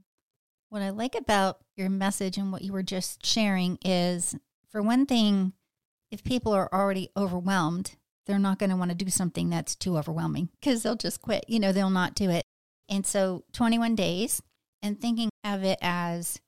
what 0.70 0.82
i 0.82 0.90
like 0.90 1.16
about 1.16 1.60
your 1.76 1.90
message 1.90 2.38
and 2.38 2.52
what 2.52 2.62
you 2.62 2.74
were 2.74 2.84
just 2.84 3.26
sharing 3.26 3.78
is 3.84 4.36
for 4.70 4.82
one 4.82 5.06
thing 5.06 5.54
if 6.12 6.24
people 6.24 6.54
are 6.54 6.70
already 6.74 7.10
overwhelmed 7.16 7.96
they're 8.26 8.40
not 8.40 8.60
going 8.60 8.70
to 8.70 8.76
want 8.76 8.92
to 8.92 8.96
do 8.96 9.10
something 9.10 9.50
that's 9.50 9.76
too 9.76 9.98
overwhelming 9.98 10.50
because 10.60 10.84
they'll 10.84 10.96
just 10.96 11.22
quit. 11.22 11.46
You 11.48 11.60
know, 11.60 11.72
they'll 11.72 11.90
not 11.90 12.16
do 12.16 12.30
it. 12.30 12.46
And 12.90 13.06
so 13.06 13.44
21 13.54 13.96
days 13.96 14.42
and 14.82 15.00
thinking 15.00 15.30
of 15.44 15.64
it 15.64 15.80
as 15.82 16.40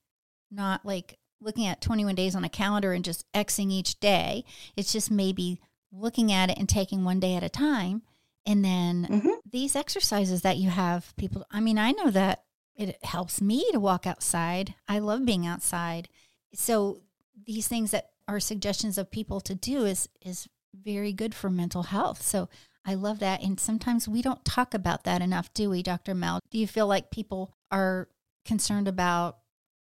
not 0.51 0.85
like 0.85 1.17
looking 1.43 1.67
at 1.67 1.81
21 1.81 2.15
days 2.15 2.35
on 2.35 2.43
a 2.43 2.49
calendar 2.49 2.93
and 2.93 3.03
just 3.03 3.31
Xing 3.33 3.71
each 3.71 3.99
day. 3.99 4.45
It's 4.75 4.93
just 4.93 5.11
maybe 5.11 5.59
looking 5.91 6.31
at 6.31 6.49
it 6.49 6.57
and 6.57 6.67
taking 6.67 7.03
one 7.03 7.19
day 7.19 7.35
at 7.35 7.43
a 7.43 7.49
time. 7.49 8.01
And 8.45 8.63
then 8.63 9.07
mm-hmm. 9.09 9.29
these 9.49 9.75
exercises 9.75 10.41
that 10.41 10.57
you 10.57 10.69
have 10.69 11.13
people, 11.17 11.45
I 11.51 11.59
mean, 11.59 11.77
I 11.77 11.91
know 11.91 12.09
that 12.09 12.43
it 12.75 13.03
helps 13.03 13.41
me 13.41 13.65
to 13.71 13.79
walk 13.79 14.07
outside. 14.07 14.73
I 14.87 14.99
love 14.99 15.25
being 15.25 15.45
outside. 15.45 16.09
So 16.53 17.01
these 17.45 17.67
things 17.67 17.91
that 17.91 18.09
are 18.27 18.39
suggestions 18.39 18.97
of 18.97 19.11
people 19.11 19.41
to 19.41 19.53
do 19.53 19.85
is 19.85 20.09
is 20.21 20.47
very 20.73 21.13
good 21.13 21.35
for 21.35 21.49
mental 21.49 21.83
health. 21.83 22.21
So 22.21 22.49
I 22.85 22.95
love 22.95 23.19
that. 23.19 23.41
And 23.41 23.59
sometimes 23.59 24.07
we 24.07 24.21
don't 24.21 24.43
talk 24.43 24.73
about 24.73 25.03
that 25.03 25.21
enough, 25.21 25.53
do 25.53 25.69
we, 25.69 25.83
Dr. 25.83 26.15
Mel? 26.15 26.39
Do 26.49 26.57
you 26.57 26.67
feel 26.67 26.87
like 26.87 27.11
people 27.11 27.55
are 27.71 28.09
concerned 28.43 28.87
about 28.87 29.37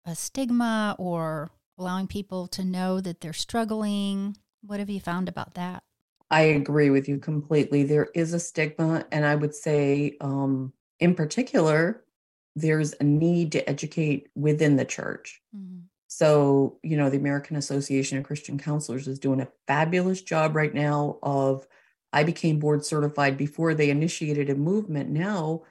a 0.07 0.15
stigma 0.15 0.97
or 0.99 1.51
allowing 1.79 2.07
people 2.07 2.47
to 2.49 2.65
know 2.65 3.01
that 3.01 3.21
they're 3.21 3.33
struggling? 3.33 4.37
What 4.63 4.81
have 4.81 4.89
you 4.89 5.01
found 5.01 5.29
about 5.29 5.55
that? 5.55 5.83
I 6.31 6.43
agree 6.43 6.91
with 6.91 7.09
you 7.09 7.19
completely. 7.19 7.83
There 7.83 8.09
is 8.15 8.33
a 8.33 8.41
stigma. 8.41 9.05
And 9.13 9.25
I 9.25 9.35
would 9.35 9.55
say, 9.55 10.17
um, 10.21 10.73
in 10.99 11.15
particular, 11.15 12.05
there's 12.55 12.95
a 13.01 13.05
need 13.05 13.53
to 13.53 13.69
educate 13.69 14.29
within 14.35 14.77
the 14.77 14.85
church. 14.85 15.43
Mm-hmm. 15.55 15.81
So, 16.09 16.79
you 16.83 16.97
know, 16.97 17.11
the 17.11 17.19
American 17.19 17.57
Association 17.57 18.17
of 18.17 18.25
Christian 18.25 18.59
Counselors 18.59 19.07
is 19.07 19.19
doing 19.19 19.41
a 19.41 19.49
fabulous 19.67 20.23
job 20.23 20.57
right 20.57 20.73
now 20.73 21.19
of 21.23 21.67
I 22.13 22.23
became 22.23 22.59
board 22.59 22.85
certified 22.85 23.37
before 23.37 23.75
they 23.75 23.91
initiated 23.91 24.49
a 24.49 24.55
movement. 24.55 25.11
Now 25.11 25.65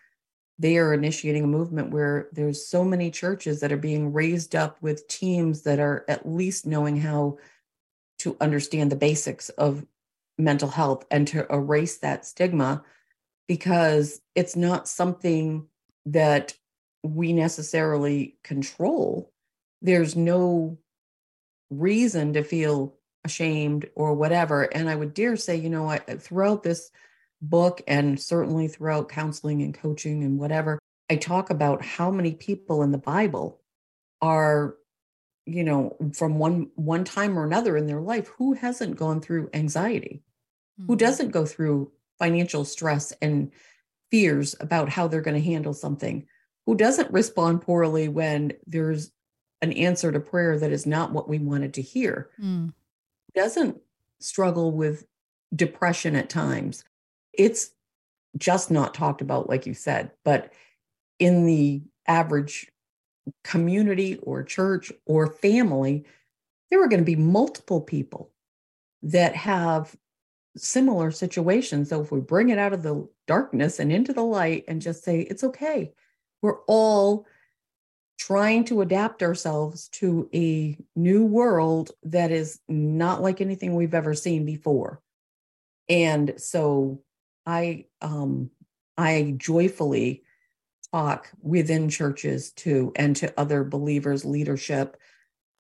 they 0.58 0.78
are 0.78 0.94
initiating 0.94 1.44
a 1.44 1.48
movement 1.48 1.92
where 1.92 2.30
there's 2.32 2.68
so 2.68 2.84
many 2.84 3.12
churches 3.12 3.60
that 3.60 3.72
are 3.72 3.78
being 3.78 4.14
raised 4.14 4.56
up 4.56 4.82
with 4.82 5.08
teams 5.08 5.64
that 5.64 5.80
are 5.80 6.06
at 6.08 6.28
least 6.28 6.66
knowing 6.66 6.98
how 6.98 7.38
to 8.20 8.38
understand 8.40 8.92
the 8.92 8.96
basics 8.96 9.50
of 9.50 9.86
mental 10.38 10.70
health 10.70 11.06
and 11.12 11.28
to 11.28 11.46
erase 11.50 11.98
that 11.98 12.26
stigma 12.26 12.84
because 13.48 14.22
it's 14.34 14.56
not 14.56 14.88
something 14.88 15.68
that 16.06 16.54
we 17.04 17.34
necessarily 17.34 18.38
control 18.44 19.32
there's 19.86 20.16
no 20.16 20.78
reason 21.70 22.34
to 22.34 22.44
feel 22.44 22.96
ashamed 23.24 23.90
or 23.96 24.14
whatever. 24.14 24.64
And 24.64 24.90
I 24.90 24.96
would 24.96 25.14
dare 25.14 25.36
say, 25.36 25.56
you 25.56 25.70
know, 25.70 25.96
throughout 26.20 26.64
this 26.64 26.92
book 27.42 27.82
and 27.88 28.20
certainly 28.20 28.68
throughout 28.68 29.10
counseling 29.10 29.62
and 29.62 29.74
coaching 29.74 30.24
and 30.24 30.40
whatever, 30.40 30.80
I 31.10 31.16
talk 31.16 31.50
about 31.50 31.84
how 31.84 32.12
many 32.12 32.34
people 32.34 32.84
in 32.84 32.92
the 32.92 32.98
Bible 32.98 33.62
are 34.22 34.76
you 35.46 35.64
know 35.64 35.96
from 36.14 36.40
one 36.40 36.70
one 36.76 37.04
time 37.04 37.38
or 37.38 37.46
another 37.46 37.78
in 37.78 37.86
their 37.86 38.02
life 38.02 38.30
who 38.38 38.54
hasn't 38.54 38.96
gone 38.96 39.22
through 39.22 39.50
anxiety 39.54 40.24
mm-hmm. 40.80 40.88
who 40.88 40.96
doesn't 40.96 41.30
go 41.30 41.46
through 41.46 41.92
financial 42.18 42.66
stress 42.66 43.12
and 43.22 43.52
fears 44.10 44.56
about 44.60 44.90
how 44.90 45.08
they're 45.08 45.22
going 45.22 45.40
to 45.40 45.52
handle 45.52 45.74
something 45.74 46.26
who 46.66 46.76
doesn't 46.76 47.12
respond 47.12 47.62
poorly 47.62 48.08
when 48.08 48.54
there's 48.66 49.12
an 49.62 49.72
answer 49.74 50.12
to 50.12 50.20
prayer 50.20 50.58
that 50.60 50.72
is 50.72 50.86
not 50.86 51.12
what 51.12 51.30
we 51.30 51.40
wanted 51.40 51.74
to 51.74 51.82
hear. 51.82 52.30
Mm. 52.42 52.74
Doesn't 53.34 53.78
struggle 54.20 54.72
with 54.72 55.06
depression 55.56 56.16
at 56.16 56.30
times. 56.30 56.84
It's 57.38 57.72
just 58.38 58.72
not 58.72 58.94
talked 58.94 59.22
about, 59.22 59.50
like 59.50 59.66
you 59.66 59.74
said, 59.74 60.12
but 60.24 60.52
in 61.20 61.46
the 61.46 61.82
average 62.08 62.72
community 63.44 64.18
or 64.22 64.44
church 64.44 64.92
or 65.06 65.28
family, 65.28 66.06
there 66.70 66.84
are 66.84 66.88
going 66.88 67.02
to 67.02 67.06
be 67.06 67.16
multiple 67.16 67.82
people 67.82 68.32
that 69.04 69.36
have 69.36 69.96
similar 70.58 71.12
situations. 71.12 71.90
So 71.90 72.02
if 72.02 72.12
we 72.12 72.20
bring 72.20 72.50
it 72.50 72.58
out 72.58 72.74
of 72.74 72.84
the 72.84 73.08
darkness 73.28 73.80
and 73.80 73.92
into 73.92 74.14
the 74.14 74.24
light 74.24 74.66
and 74.68 74.82
just 74.82 75.04
say, 75.04 75.22
it's 75.22 75.44
okay, 75.44 75.94
we're 76.42 76.62
all 76.68 77.26
trying 78.18 78.64
to 78.66 78.82
adapt 78.82 79.24
ourselves 79.24 79.90
to 79.90 80.30
a 80.34 80.78
new 80.96 81.26
world 81.26 81.92
that 82.04 82.32
is 82.32 82.60
not 82.68 83.22
like 83.22 83.42
anything 83.42 83.76
we've 83.76 83.94
ever 83.94 84.14
seen 84.14 84.46
before. 84.46 85.02
And 85.90 86.34
so 86.38 87.02
I 87.46 87.86
um 88.02 88.50
I 88.98 89.36
joyfully 89.38 90.24
talk 90.92 91.32
within 91.42 91.90
churches 91.90 92.52
too 92.52 92.94
and 92.96 93.16
to 93.18 93.34
other 93.40 93.64
believers 93.64 94.24
leadership 94.26 94.98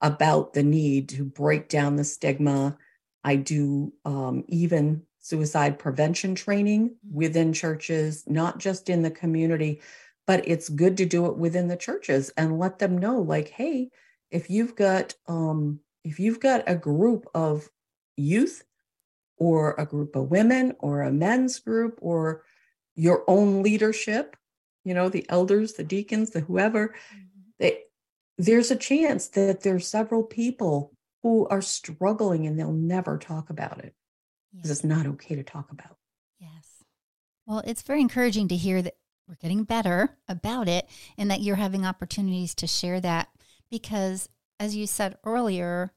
about 0.02 0.54
the 0.54 0.64
need 0.64 1.10
to 1.10 1.24
break 1.24 1.70
down 1.70 1.96
the 1.96 2.04
stigma. 2.04 2.78
I 3.24 3.38
do 3.38 3.92
um, 4.06 4.44
even 4.48 5.04
suicide 5.20 5.80
prevention 5.80 6.36
training 6.36 6.96
within 7.12 7.54
churches, 7.54 8.24
not 8.28 8.60
just 8.60 8.90
in 8.90 9.02
the 9.02 9.10
community, 9.10 9.82
but 10.28 10.48
it's 10.48 10.70
good 10.70 10.98
to 10.98 11.06
do 11.06 11.26
it 11.26 11.38
within 11.38 11.68
the 11.68 11.78
churches 11.78 12.32
and 12.38 12.60
let 12.60 12.80
them 12.80 12.98
know 12.98 13.20
like 13.20 13.50
hey 13.50 13.90
if 14.32 14.50
you've 14.50 14.76
got 14.76 15.16
um 15.28 15.80
if 16.04 16.20
you've 16.20 16.40
got 16.40 16.64
a 16.68 16.76
group 16.76 17.26
of 17.34 17.70
youth 18.18 18.64
or 19.38 19.76
a 19.78 19.86
group 19.86 20.16
of 20.16 20.32
women 20.32 20.74
or 20.80 21.02
a 21.02 21.12
men's 21.12 21.60
group 21.60 21.98
or 22.02 22.44
your 22.96 23.24
own 23.28 23.62
leadership 23.62 24.36
you 24.84 24.94
know 24.94 25.10
the 25.10 25.26
elders 25.30 25.74
the 25.74 25.84
deacons 25.84 26.30
the 26.30 26.40
whoever 26.40 26.90
mm-hmm. 26.90 27.22
they, 27.60 27.80
there's 28.38 28.72
a 28.72 28.76
chance 28.76 29.28
that 29.30 29.62
there's 29.62 29.88
several 29.88 30.24
people 30.24 30.94
who 31.24 31.48
are 31.48 31.62
struggling 31.62 32.46
and 32.46 32.58
they'll 32.58 32.72
never 32.72 33.18
talk 33.18 33.50
about 33.50 33.80
it 33.80 33.94
because 34.54 34.70
yes. 34.70 34.78
it's 34.78 34.86
not 34.86 35.06
okay 35.06 35.36
to 35.36 35.44
talk 35.44 35.72
about 35.72 35.98
yes 36.40 36.84
well 37.46 37.62
it's 37.66 37.82
very 37.82 38.00
encouraging 38.00 38.48
to 38.48 38.56
hear 38.56 38.82
that 38.82 38.96
we're 39.28 39.36
getting 39.36 39.64
better 39.64 40.18
about 40.30 40.70
it 40.70 40.88
and 41.18 41.30
that 41.32 41.42
you're 41.42 41.56
having 41.56 41.86
opportunities 41.86 42.54
to 42.54 42.68
share 42.68 43.02
that 43.02 43.28
because 43.70 44.30
as 44.60 44.76
you 44.76 44.88
said 44.88 45.18
earlier 45.26 45.92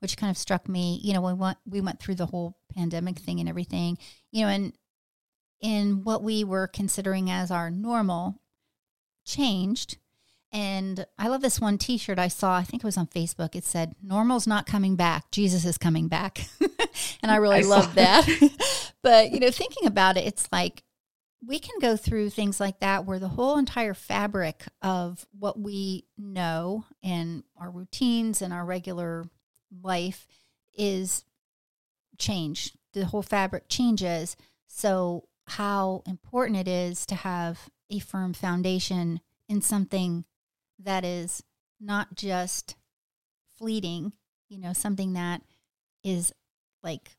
which 0.00 0.16
kind 0.16 0.30
of 0.30 0.36
struck 0.36 0.68
me 0.68 1.00
you 1.02 1.12
know 1.12 1.20
we 1.20 1.32
went 1.32 1.58
we 1.66 1.80
went 1.80 2.00
through 2.00 2.14
the 2.14 2.26
whole 2.26 2.56
pandemic 2.74 3.18
thing 3.18 3.40
and 3.40 3.48
everything 3.48 3.98
you 4.30 4.42
know 4.42 4.48
and 4.48 4.72
in 5.60 6.04
what 6.04 6.22
we 6.22 6.44
were 6.44 6.66
considering 6.66 7.30
as 7.30 7.50
our 7.50 7.70
normal 7.70 8.40
changed 9.24 9.98
and 10.50 11.04
I 11.18 11.28
love 11.28 11.42
this 11.42 11.60
one 11.60 11.76
t 11.76 11.98
shirt 11.98 12.18
I 12.18 12.28
saw. 12.28 12.56
I 12.56 12.62
think 12.62 12.82
it 12.82 12.86
was 12.86 12.96
on 12.96 13.06
Facebook. 13.06 13.54
It 13.54 13.64
said, 13.64 13.94
Normal's 14.02 14.46
not 14.46 14.66
coming 14.66 14.96
back. 14.96 15.30
Jesus 15.30 15.64
is 15.64 15.76
coming 15.76 16.08
back. 16.08 16.46
and 17.22 17.30
I 17.30 17.36
really 17.36 17.64
love 17.64 17.94
that. 17.96 18.26
but, 19.02 19.30
you 19.30 19.40
know, 19.40 19.50
thinking 19.50 19.86
about 19.86 20.16
it, 20.16 20.26
it's 20.26 20.48
like 20.50 20.82
we 21.46 21.58
can 21.58 21.78
go 21.80 21.96
through 21.96 22.30
things 22.30 22.60
like 22.60 22.80
that 22.80 23.04
where 23.04 23.18
the 23.18 23.28
whole 23.28 23.58
entire 23.58 23.94
fabric 23.94 24.64
of 24.82 25.26
what 25.38 25.58
we 25.58 26.06
know 26.16 26.84
and 27.02 27.44
our 27.60 27.70
routines 27.70 28.42
and 28.42 28.52
our 28.52 28.64
regular 28.64 29.24
life 29.82 30.26
is 30.76 31.24
changed. 32.18 32.76
The 32.92 33.06
whole 33.06 33.22
fabric 33.22 33.68
changes. 33.68 34.36
So, 34.66 35.24
how 35.46 36.02
important 36.06 36.58
it 36.58 36.68
is 36.68 37.06
to 37.06 37.14
have 37.14 37.70
a 37.90 37.98
firm 37.98 38.34
foundation 38.34 39.20
in 39.48 39.62
something 39.62 40.24
that 40.78 41.04
is 41.04 41.42
not 41.80 42.14
just 42.14 42.76
fleeting, 43.56 44.12
you 44.48 44.58
know, 44.58 44.72
something 44.72 45.14
that 45.14 45.42
is 46.04 46.32
like 46.82 47.16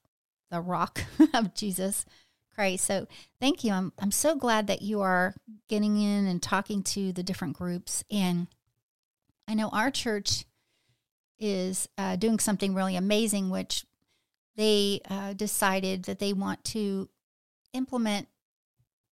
the 0.52 0.62
rock 0.62 1.04
of 1.34 1.54
Jesus 1.54 2.06
Christ. 2.54 2.86
So 2.86 3.08
thank 3.40 3.64
you. 3.64 3.72
I'm 3.72 3.94
I'm 4.00 4.12
so 4.12 4.36
glad 4.36 4.68
that 4.68 4.82
you 4.82 5.02
are 5.02 5.34
getting 5.68 5.98
in 5.98 6.28
and 6.28 6.42
talking 6.42 6.84
to 6.84 7.12
the 7.12 7.24
different 7.24 7.58
groups. 7.58 8.04
And 8.12 8.48
I 9.48 9.54
know 9.54 9.70
our 9.70 9.92
church 9.92 10.46
is 11.40 11.88
uh, 11.98 12.16
doing 12.16 12.40
something 12.40 12.74
really 12.74 12.96
amazing, 12.96 13.50
which 13.50 13.86
they 14.56 15.02
uh, 15.10 15.34
decided 15.34 16.04
that 16.04 16.20
they 16.20 16.34
want 16.34 16.64
to 16.66 17.10
implement 17.74 18.28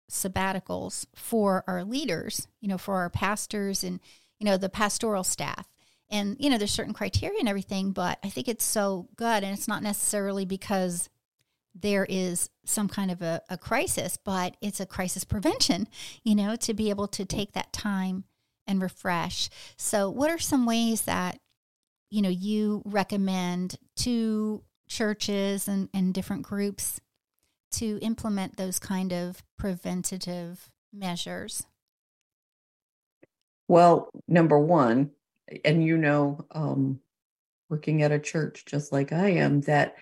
sabbaticals 0.09 1.05
for 1.15 1.63
our 1.67 1.83
leaders, 1.83 2.47
you 2.61 2.67
know, 2.67 2.77
for 2.77 2.95
our 2.95 3.09
pastors 3.09 3.83
and, 3.83 3.99
you 4.39 4.45
know, 4.45 4.57
the 4.57 4.69
pastoral 4.69 5.23
staff. 5.23 5.67
And, 6.09 6.37
you 6.39 6.49
know, 6.49 6.57
there's 6.57 6.71
certain 6.71 6.93
criteria 6.93 7.39
and 7.39 7.49
everything, 7.49 7.91
but 7.91 8.19
I 8.23 8.29
think 8.29 8.47
it's 8.47 8.63
so 8.63 9.07
good. 9.15 9.43
And 9.43 9.53
it's 9.53 9.67
not 9.67 9.83
necessarily 9.83 10.45
because 10.45 11.09
there 11.73 12.05
is 12.07 12.49
some 12.63 12.87
kind 12.87 13.11
of 13.11 13.21
a, 13.21 13.41
a 13.49 13.57
crisis, 13.57 14.17
but 14.17 14.55
it's 14.61 14.79
a 14.79 14.85
crisis 14.85 15.23
prevention, 15.23 15.87
you 16.23 16.35
know, 16.35 16.55
to 16.55 16.73
be 16.73 16.89
able 16.89 17.07
to 17.09 17.25
take 17.25 17.53
that 17.53 17.73
time 17.73 18.23
and 18.65 18.81
refresh. 18.81 19.49
So, 19.77 20.09
what 20.09 20.31
are 20.31 20.39
some 20.39 20.65
ways 20.65 21.01
that, 21.01 21.39
you 22.09 22.21
know, 22.21 22.29
you 22.29 22.81
recommend 22.85 23.77
to 23.97 24.63
churches 24.87 25.67
and, 25.67 25.89
and 25.93 26.13
different 26.13 26.43
groups 26.43 27.01
to 27.71 27.99
implement 28.01 28.57
those 28.57 28.79
kind 28.79 29.11
of 29.11 29.43
preventative 29.57 30.69
measures? 30.93 31.65
Well, 33.67 34.11
number 34.27 34.59
one, 34.59 35.11
and 35.63 35.83
you 35.83 35.97
know, 35.97 36.45
um, 36.51 36.99
working 37.69 38.03
at 38.03 38.11
a 38.11 38.19
church 38.19 38.65
just 38.65 38.91
like 38.91 39.11
I 39.11 39.29
am, 39.29 39.61
that 39.61 39.95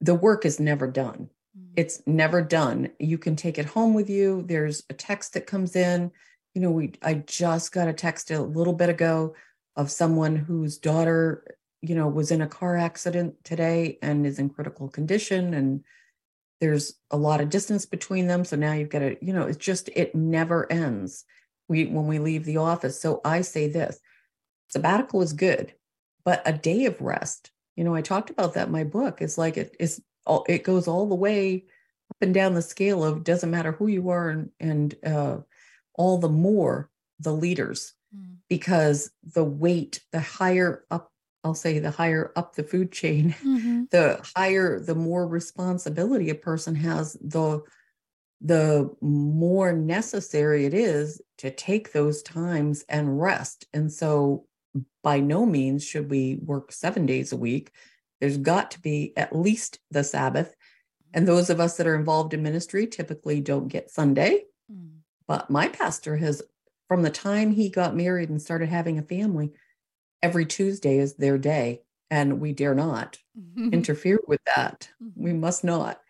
the 0.00 0.14
work 0.14 0.44
is 0.44 0.60
never 0.60 0.86
done. 0.86 1.30
Mm-hmm. 1.58 1.74
It's 1.76 2.02
never 2.06 2.42
done. 2.42 2.90
You 2.98 3.18
can 3.18 3.36
take 3.36 3.58
it 3.58 3.66
home 3.66 3.94
with 3.94 4.10
you. 4.10 4.44
There's 4.46 4.84
a 4.90 4.94
text 4.94 5.34
that 5.34 5.46
comes 5.46 5.76
in. 5.76 6.10
You 6.54 6.60
know, 6.60 6.70
we 6.70 6.92
I 7.02 7.14
just 7.14 7.72
got 7.72 7.88
a 7.88 7.92
text 7.92 8.30
a 8.30 8.42
little 8.42 8.74
bit 8.74 8.90
ago 8.90 9.34
of 9.76 9.90
someone 9.90 10.36
whose 10.36 10.78
daughter, 10.78 11.56
you 11.80 11.94
know, 11.94 12.08
was 12.08 12.30
in 12.30 12.42
a 12.42 12.46
car 12.46 12.76
accident 12.76 13.34
today 13.44 13.98
and 14.02 14.26
is 14.26 14.38
in 14.38 14.50
critical 14.50 14.88
condition 14.88 15.54
and 15.54 15.84
there's 16.60 16.94
a 17.10 17.16
lot 17.16 17.40
of 17.40 17.50
distance 17.50 17.86
between 17.86 18.28
them. 18.28 18.44
So 18.44 18.56
now 18.56 18.72
you've 18.72 18.88
got 18.88 19.00
to 19.00 19.16
you 19.24 19.32
know 19.32 19.46
it's 19.46 19.58
just 19.58 19.88
it 19.94 20.14
never 20.14 20.70
ends 20.70 21.24
we 21.68 21.86
when 21.86 22.06
we 22.06 22.18
leave 22.18 22.44
the 22.44 22.58
office. 22.58 23.00
So 23.00 23.20
i 23.24 23.40
say 23.40 23.68
this 23.68 23.98
sabbatical 24.68 25.20
is 25.22 25.32
good 25.34 25.74
but 26.24 26.42
a 26.46 26.52
day 26.52 26.86
of 26.86 27.00
rest 27.00 27.50
you 27.76 27.84
know 27.84 27.94
i 27.94 28.00
talked 28.00 28.30
about 28.30 28.54
that 28.54 28.66
in 28.66 28.72
my 28.72 28.84
book 28.84 29.20
it's 29.20 29.36
like 29.36 29.56
it 29.56 29.76
is 29.78 30.02
all 30.26 30.44
it 30.48 30.64
goes 30.64 30.88
all 30.88 31.06
the 31.06 31.14
way 31.14 31.64
up 32.10 32.16
and 32.20 32.32
down 32.32 32.54
the 32.54 32.62
scale 32.62 33.04
of 33.04 33.22
doesn't 33.22 33.50
matter 33.50 33.72
who 33.72 33.86
you 33.86 34.08
are 34.08 34.30
and 34.30 34.50
and 34.60 34.94
uh, 35.04 35.36
all 35.94 36.18
the 36.18 36.28
more 36.28 36.90
the 37.20 37.32
leaders 37.32 37.92
mm. 38.16 38.36
because 38.48 39.10
the 39.34 39.44
weight 39.44 40.00
the 40.12 40.20
higher 40.20 40.84
up 40.90 41.10
i'll 41.44 41.54
say 41.54 41.78
the 41.78 41.90
higher 41.90 42.32
up 42.36 42.54
the 42.54 42.62
food 42.62 42.92
chain 42.92 43.34
mm-hmm. 43.44 43.82
the 43.90 44.20
higher 44.36 44.80
the 44.80 44.94
more 44.94 45.26
responsibility 45.26 46.30
a 46.30 46.34
person 46.34 46.74
has 46.74 47.14
the 47.20 47.60
the 48.44 48.90
more 49.00 49.72
necessary 49.72 50.66
it 50.66 50.74
is 50.74 51.22
to 51.38 51.50
take 51.50 51.92
those 51.92 52.22
times 52.22 52.84
and 52.88 53.20
rest 53.20 53.66
and 53.72 53.92
so 53.92 54.44
by 55.02 55.20
no 55.20 55.44
means 55.44 55.84
should 55.84 56.10
we 56.10 56.38
work 56.42 56.72
seven 56.72 57.06
days 57.06 57.32
a 57.32 57.36
week. 57.36 57.72
There's 58.20 58.38
got 58.38 58.70
to 58.72 58.80
be 58.80 59.12
at 59.16 59.34
least 59.34 59.78
the 59.90 60.04
Sabbath. 60.04 60.54
And 61.12 61.26
those 61.26 61.50
of 61.50 61.60
us 61.60 61.76
that 61.76 61.86
are 61.86 61.96
involved 61.96 62.34
in 62.34 62.42
ministry 62.42 62.86
typically 62.86 63.40
don't 63.40 63.68
get 63.68 63.90
Sunday. 63.90 64.44
Mm. 64.72 64.98
But 65.26 65.50
my 65.50 65.68
pastor 65.68 66.16
has, 66.16 66.42
from 66.92 67.00
the 67.00 67.08
time 67.08 67.50
he 67.50 67.70
got 67.70 67.96
married 67.96 68.28
and 68.28 68.42
started 68.42 68.68
having 68.68 68.98
a 68.98 69.02
family, 69.02 69.50
every 70.22 70.44
Tuesday 70.44 70.98
is 70.98 71.14
their 71.14 71.38
day. 71.38 71.80
And 72.10 72.38
we 72.38 72.52
dare 72.52 72.74
not 72.74 73.16
interfere 73.56 74.20
with 74.28 74.42
that. 74.44 74.90
We 75.16 75.30
mm-hmm. 75.30 75.40
must 75.40 75.64
not. 75.64 76.02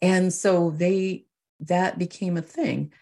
And 0.00 0.32
so 0.32 0.70
they, 0.70 1.26
that 1.60 1.98
became 1.98 2.38
a 2.38 2.40
thing. 2.40 2.94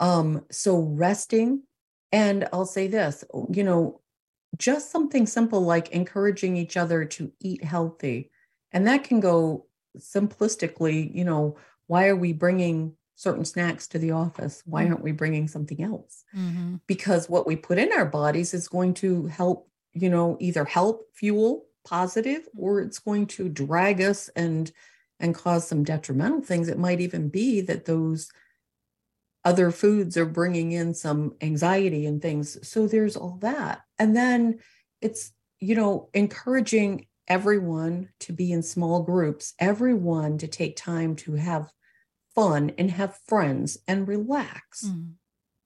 Um, 0.00 0.46
so 0.50 0.78
resting, 0.78 1.64
and 2.10 2.48
I'll 2.54 2.64
say 2.64 2.86
this, 2.86 3.22
you 3.50 3.64
know, 3.64 4.00
just 4.56 4.90
something 4.90 5.26
simple 5.26 5.60
like 5.60 5.90
encouraging 5.90 6.56
each 6.56 6.78
other 6.78 7.04
to 7.04 7.30
eat 7.38 7.62
healthy. 7.62 8.30
And 8.72 8.86
that 8.86 9.04
can 9.04 9.20
go 9.20 9.66
simplistically, 9.98 11.14
you 11.14 11.24
know, 11.24 11.58
why 11.86 12.08
are 12.08 12.16
we 12.16 12.32
bringing 12.32 12.94
certain 13.18 13.44
snacks 13.44 13.88
to 13.88 13.98
the 13.98 14.12
office? 14.12 14.62
Why 14.64 14.84
mm. 14.84 14.90
aren't 14.90 15.02
we 15.02 15.10
bringing 15.10 15.48
something 15.48 15.82
else? 15.82 16.24
Mm-hmm. 16.34 16.76
Because 16.86 17.28
what 17.28 17.48
we 17.48 17.56
put 17.56 17.76
in 17.76 17.92
our 17.92 18.06
bodies 18.06 18.54
is 18.54 18.68
going 18.68 18.94
to 18.94 19.26
help, 19.26 19.68
you 19.92 20.08
know, 20.08 20.36
either 20.38 20.64
help 20.64 21.08
fuel 21.12 21.66
positive 21.84 22.48
or 22.56 22.80
it's 22.80 23.00
going 23.00 23.26
to 23.26 23.48
drag 23.48 24.00
us 24.00 24.28
and 24.36 24.70
and 25.18 25.34
cause 25.34 25.66
some 25.66 25.82
detrimental 25.82 26.42
things. 26.42 26.68
It 26.68 26.78
might 26.78 27.00
even 27.00 27.28
be 27.28 27.60
that 27.62 27.86
those 27.86 28.30
other 29.44 29.72
foods 29.72 30.16
are 30.16 30.24
bringing 30.24 30.70
in 30.70 30.94
some 30.94 31.34
anxiety 31.40 32.06
and 32.06 32.22
things. 32.22 32.56
So 32.68 32.86
there's 32.86 33.16
all 33.16 33.38
that. 33.40 33.80
And 33.98 34.16
then 34.16 34.60
it's, 35.00 35.32
you 35.58 35.74
know, 35.74 36.08
encouraging 36.14 37.06
everyone 37.26 38.10
to 38.20 38.32
be 38.32 38.52
in 38.52 38.62
small 38.62 39.02
groups, 39.02 39.54
everyone 39.58 40.38
to 40.38 40.46
take 40.46 40.76
time 40.76 41.16
to 41.16 41.34
have 41.34 41.68
fun 42.40 42.72
and 42.78 42.90
have 42.90 43.18
friends 43.26 43.78
and 43.86 44.08
relax 44.08 44.84
mm. 44.84 45.12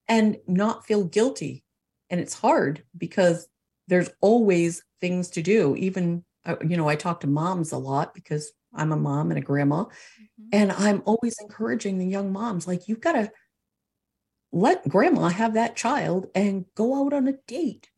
and 0.09 0.39
not 0.47 0.87
feel 0.87 1.05
guilty. 1.05 1.65
And 2.11 2.21
it's 2.21 2.35
hard 2.35 2.83
because 2.97 3.47
there's 3.89 4.11
always 4.21 4.83
things 5.01 5.31
to 5.31 5.43
do. 5.43 5.77
Even 5.77 6.25
uh, 6.45 6.57
you 6.67 6.77
know 6.77 6.89
i 6.89 6.97
talk 6.97 7.21
to 7.21 7.29
moms 7.29 7.71
a 7.71 7.79
lot 7.79 8.13
because 8.15 8.51
i'm 8.75 8.91
a 8.91 8.97
mom 8.97 9.31
and 9.31 9.39
a 9.39 9.41
grandma 9.41 9.85
mm-hmm. 9.85 10.49
and 10.53 10.73
i'm 10.73 11.01
always 11.05 11.37
encouraging 11.41 11.99
the 11.99 12.05
young 12.05 12.33
moms 12.33 12.67
like 12.67 12.89
you've 12.89 13.01
got 13.01 13.13
to 13.13 13.31
let 14.53 14.87
grandma 14.87 15.29
have 15.29 15.55
that 15.55 15.77
child 15.77 16.27
and 16.35 16.67
go 16.75 17.05
out 17.05 17.13
on 17.13 17.27
a 17.27 17.35
date. 17.47 17.89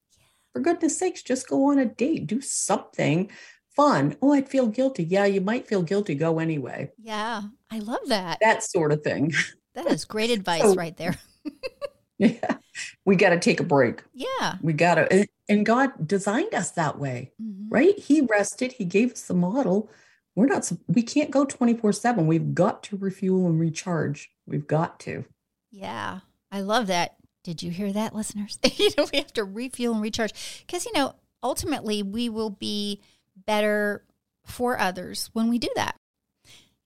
For 0.52 0.60
goodness 0.60 0.98
sakes 0.98 1.22
just 1.22 1.48
go 1.48 1.70
on 1.70 1.78
a 1.78 1.84
date. 1.84 2.28
Do 2.28 2.40
something 2.40 3.30
fun. 3.74 4.16
Oh 4.22 4.32
i'd 4.32 4.48
feel 4.48 4.66
guilty. 4.66 5.04
Yeah 5.04 5.24
you 5.24 5.40
might 5.40 5.66
feel 5.66 5.82
guilty. 5.82 6.14
Go 6.14 6.38
anyway. 6.38 6.90
Yeah 6.98 7.42
i 7.70 7.78
love 7.78 8.06
that. 8.08 8.38
That 8.40 8.62
sort 8.62 8.92
of 8.92 9.02
thing. 9.02 9.32
That 9.74 9.86
is 9.86 10.04
great 10.04 10.30
advice 10.38 10.62
so, 10.62 10.74
right 10.74 10.96
there. 10.96 11.16
Yeah 12.16 12.58
we 13.04 13.16
got 13.16 13.30
to 13.30 13.40
take 13.40 13.60
a 13.60 13.64
break. 13.64 14.02
Yeah. 14.14 14.56
We 14.62 14.72
got 14.72 14.94
to 14.96 15.26
and 15.48 15.66
god 15.66 16.06
designed 16.06 16.54
us 16.54 16.70
that 16.72 16.98
way 16.98 17.32
mm-hmm. 17.42 17.68
right? 17.68 17.98
He 17.98 18.20
rested. 18.20 18.72
He 18.72 18.84
gave 18.84 19.12
us 19.12 19.22
the 19.22 19.34
model. 19.34 19.90
We're 20.36 20.46
not 20.46 20.70
we 20.88 21.02
can't 21.02 21.30
go 21.30 21.44
24 21.44 21.92
7 21.92 22.26
we've 22.26 22.54
got 22.54 22.82
to 22.84 22.96
refuel 22.96 23.46
and 23.46 23.58
recharge. 23.58 24.30
We've 24.46 24.66
got 24.66 25.00
to. 25.00 25.24
Yeah 25.70 26.20
i 26.52 26.60
love 26.60 26.86
that. 26.86 27.16
Did 27.42 27.62
you 27.62 27.70
hear 27.70 27.92
that 27.92 28.14
listeners? 28.14 28.58
You 28.76 28.90
know 28.96 29.06
we 29.12 29.18
have 29.18 29.32
to 29.34 29.44
refuel 29.44 29.94
and 29.94 30.02
recharge. 30.02 30.64
Because 30.66 30.86
you 30.86 30.92
know 30.92 31.14
ultimately 31.42 32.02
we 32.02 32.28
will 32.28 32.50
be 32.50 33.00
better 33.46 34.04
for 34.44 34.78
others 34.78 35.30
when 35.32 35.48
we 35.48 35.58
do 35.58 35.70
that 35.74 35.96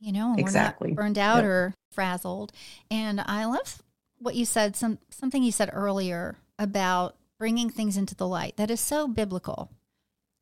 you 0.01 0.13
know 0.13 0.35
exactly. 0.39 0.89
we're 0.89 0.95
not 0.95 0.97
burned 0.97 1.19
out 1.19 1.37
yep. 1.39 1.45
or 1.45 1.75
frazzled 1.93 2.53
and 2.91 3.21
i 3.27 3.45
love 3.45 3.83
what 4.19 4.35
you 4.35 4.45
said, 4.45 4.77
some 4.77 4.99
something 5.11 5.43
you 5.43 5.53
said 5.53 5.71
earlier 5.73 6.37
about 6.59 7.17
bringing 7.39 7.71
things 7.71 7.97
into 7.97 8.15
the 8.15 8.27
light. 8.27 8.57
That 8.57 8.71
is 8.71 8.81
so 8.81 9.09
biblical 9.09 9.71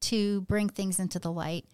to 0.02 0.42
bring 0.42 0.68
things 0.68 0.98
into 0.98 1.18
the 1.18 1.32
light. 1.32 1.66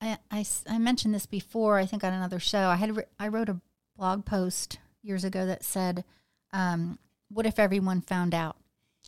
I, 0.00 0.18
I, 0.30 0.44
I 0.68 0.78
mentioned 0.78 1.14
this 1.14 1.26
before, 1.26 1.78
I 1.78 1.86
think 1.86 2.04
on 2.04 2.12
another 2.12 2.40
show. 2.40 2.68
I 2.68 2.76
had 2.76 3.04
I 3.18 3.28
wrote 3.28 3.48
a 3.48 3.60
blog 3.96 4.24
post 4.24 4.78
years 5.02 5.24
ago 5.24 5.46
that 5.46 5.64
said, 5.64 6.04
um, 6.52 6.98
"What 7.28 7.46
if 7.46 7.58
everyone 7.58 8.00
found 8.00 8.34
out?" 8.34 8.56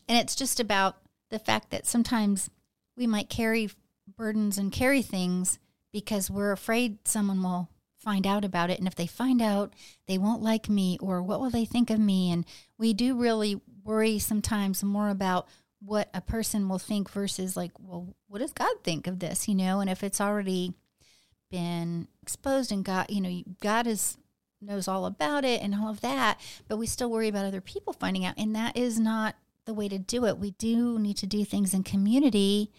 And 0.07 0.17
it's 0.17 0.35
just 0.35 0.59
about 0.59 0.97
the 1.29 1.39
fact 1.39 1.71
that 1.71 1.87
sometimes 1.87 2.49
we 2.95 3.07
might 3.07 3.29
carry 3.29 3.69
burdens 4.15 4.57
and 4.57 4.71
carry 4.71 5.01
things 5.01 5.59
because 5.91 6.29
we're 6.29 6.51
afraid 6.51 7.07
someone 7.07 7.41
will 7.41 7.69
find 7.97 8.27
out 8.27 8.43
about 8.43 8.69
it. 8.69 8.79
And 8.79 8.87
if 8.87 8.95
they 8.95 9.07
find 9.07 9.41
out, 9.41 9.73
they 10.07 10.17
won't 10.17 10.41
like 10.41 10.67
me, 10.67 10.97
or 11.01 11.23
what 11.23 11.39
will 11.39 11.49
they 11.49 11.65
think 11.65 11.89
of 11.89 11.99
me? 11.99 12.31
And 12.31 12.45
we 12.77 12.93
do 12.93 13.17
really 13.17 13.61
worry 13.83 14.19
sometimes 14.19 14.83
more 14.83 15.09
about 15.09 15.47
what 15.79 16.09
a 16.13 16.21
person 16.21 16.69
will 16.69 16.79
think 16.79 17.09
versus 17.09 17.55
like, 17.55 17.71
well, 17.79 18.15
what 18.27 18.39
does 18.39 18.53
God 18.53 18.73
think 18.83 19.07
of 19.07 19.19
this? 19.19 19.47
You 19.47 19.55
know, 19.55 19.79
and 19.79 19.89
if 19.89 20.03
it's 20.03 20.21
already 20.21 20.73
been 21.51 22.07
exposed 22.21 22.71
and 22.71 22.83
God, 22.83 23.05
you 23.09 23.21
know, 23.21 23.43
God 23.61 23.87
is 23.87 24.17
knows 24.61 24.87
all 24.87 25.05
about 25.05 25.43
it 25.43 25.61
and 25.61 25.75
all 25.75 25.89
of 25.89 26.01
that, 26.01 26.39
but 26.67 26.77
we 26.77 26.87
still 26.87 27.11
worry 27.11 27.27
about 27.27 27.45
other 27.45 27.61
people 27.61 27.93
finding 27.93 28.25
out. 28.25 28.35
And 28.37 28.55
that 28.55 28.77
is 28.77 28.97
not 28.97 29.35
the 29.65 29.73
way 29.73 29.89
to 29.89 29.99
do 29.99 30.25
it. 30.25 30.37
We 30.37 30.51
do 30.51 30.97
need 30.99 31.17
to 31.17 31.27
do 31.27 31.43
things 31.45 31.73
in 31.73 31.83
community 31.83 32.71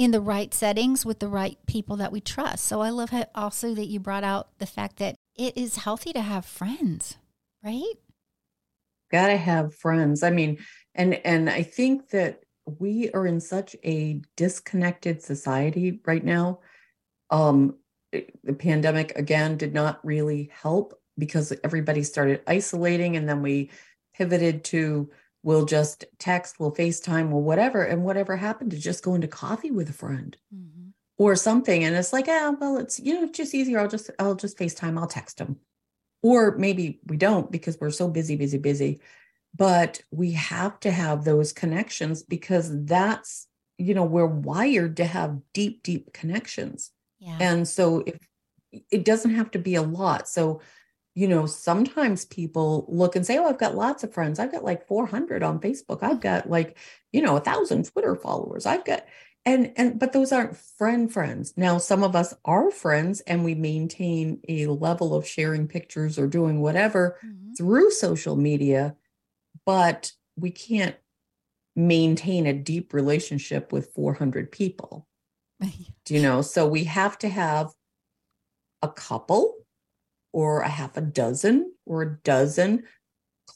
in 0.00 0.12
the 0.12 0.20
right 0.20 0.54
settings 0.54 1.04
with 1.04 1.18
the 1.18 1.28
right 1.28 1.58
people 1.66 1.96
that 1.96 2.10
we 2.10 2.22
trust. 2.22 2.64
So 2.64 2.80
I 2.80 2.88
love 2.88 3.12
also 3.34 3.74
that 3.74 3.84
you 3.84 4.00
brought 4.00 4.24
out 4.24 4.48
the 4.58 4.64
fact 4.64 4.96
that 4.96 5.14
it 5.36 5.58
is 5.58 5.76
healthy 5.76 6.14
to 6.14 6.22
have 6.22 6.46
friends, 6.46 7.18
right? 7.62 7.92
Got 9.12 9.26
to 9.26 9.36
have 9.36 9.74
friends. 9.74 10.22
I 10.22 10.30
mean, 10.30 10.56
and 10.94 11.14
and 11.26 11.50
I 11.50 11.62
think 11.62 12.08
that 12.10 12.40
we 12.64 13.10
are 13.10 13.26
in 13.26 13.40
such 13.40 13.76
a 13.84 14.22
disconnected 14.38 15.22
society 15.22 16.00
right 16.06 16.24
now. 16.24 16.60
Um 17.28 17.76
the 18.10 18.54
pandemic 18.58 19.12
again 19.16 19.58
did 19.58 19.74
not 19.74 20.02
really 20.02 20.50
help 20.50 20.98
because 21.18 21.52
everybody 21.62 22.04
started 22.04 22.40
isolating 22.46 23.18
and 23.18 23.28
then 23.28 23.42
we 23.42 23.68
pivoted 24.14 24.64
to 24.64 25.10
we'll 25.42 25.64
just 25.64 26.04
text, 26.18 26.60
we'll 26.60 26.74
FaceTime, 26.74 27.30
we'll 27.30 27.42
whatever. 27.42 27.82
And 27.82 28.04
whatever 28.04 28.36
happened 28.36 28.72
to 28.72 28.78
just 28.78 29.02
going 29.02 29.22
to 29.22 29.28
coffee 29.28 29.70
with 29.70 29.88
a 29.88 29.94
friend 29.94 30.36
mm-hmm. 30.54 30.90
or 31.18 31.36
something. 31.36 31.84
And 31.84 31.96
it's 31.96 32.12
like, 32.12 32.26
ah, 32.28 32.54
well, 32.60 32.76
it's, 32.76 33.00
you 33.00 33.14
know, 33.14 33.24
it's 33.24 33.36
just 33.36 33.54
easier. 33.54 33.80
I'll 33.80 33.88
just, 33.88 34.10
I'll 34.18 34.34
just 34.34 34.58
FaceTime, 34.58 34.98
I'll 34.98 35.06
text 35.06 35.38
them. 35.38 35.56
Or 36.22 36.56
maybe 36.56 37.00
we 37.06 37.16
don't 37.16 37.50
because 37.50 37.78
we're 37.80 37.90
so 37.90 38.08
busy, 38.08 38.36
busy, 38.36 38.58
busy. 38.58 39.00
But 39.56 40.02
we 40.10 40.32
have 40.32 40.78
to 40.80 40.90
have 40.90 41.24
those 41.24 41.52
connections 41.52 42.22
because 42.22 42.84
that's, 42.84 43.48
you 43.78 43.94
know, 43.94 44.04
we're 44.04 44.26
wired 44.26 44.98
to 44.98 45.04
have 45.06 45.40
deep, 45.54 45.82
deep 45.82 46.12
connections. 46.12 46.90
Yeah. 47.18 47.38
And 47.40 47.66
so 47.66 48.04
if 48.06 48.18
it 48.90 49.04
doesn't 49.04 49.34
have 49.34 49.50
to 49.52 49.58
be 49.58 49.74
a 49.74 49.82
lot. 49.82 50.28
So 50.28 50.60
you 51.20 51.28
know, 51.28 51.44
sometimes 51.44 52.24
people 52.24 52.86
look 52.88 53.14
and 53.14 53.26
say, 53.26 53.36
Oh, 53.36 53.44
I've 53.44 53.58
got 53.58 53.74
lots 53.74 54.02
of 54.02 54.14
friends. 54.14 54.38
I've 54.38 54.50
got 54.50 54.64
like 54.64 54.86
400 54.86 55.42
on 55.42 55.60
Facebook. 55.60 56.02
I've 56.02 56.22
got 56.22 56.48
like, 56.48 56.78
you 57.12 57.20
know, 57.20 57.36
a 57.36 57.40
thousand 57.40 57.84
Twitter 57.84 58.16
followers. 58.16 58.64
I've 58.64 58.86
got, 58.86 59.04
and, 59.44 59.70
and, 59.76 59.98
but 59.98 60.14
those 60.14 60.32
aren't 60.32 60.56
friend 60.56 61.12
friends. 61.12 61.52
Now, 61.58 61.76
some 61.76 62.02
of 62.02 62.16
us 62.16 62.32
are 62.46 62.70
friends 62.70 63.20
and 63.20 63.44
we 63.44 63.54
maintain 63.54 64.40
a 64.48 64.68
level 64.68 65.14
of 65.14 65.26
sharing 65.26 65.68
pictures 65.68 66.18
or 66.18 66.26
doing 66.26 66.62
whatever 66.62 67.18
mm-hmm. 67.22 67.52
through 67.52 67.90
social 67.90 68.36
media, 68.36 68.96
but 69.66 70.12
we 70.36 70.50
can't 70.50 70.96
maintain 71.76 72.46
a 72.46 72.54
deep 72.54 72.94
relationship 72.94 73.74
with 73.74 73.92
400 73.92 74.50
people. 74.50 75.06
Do 75.60 76.14
you 76.14 76.22
know? 76.22 76.40
So 76.40 76.66
we 76.66 76.84
have 76.84 77.18
to 77.18 77.28
have 77.28 77.74
a 78.80 78.88
couple 78.88 79.59
or 80.32 80.60
a 80.60 80.68
half 80.68 80.96
a 80.96 81.00
dozen 81.00 81.72
or 81.86 82.02
a 82.02 82.16
dozen 82.22 82.84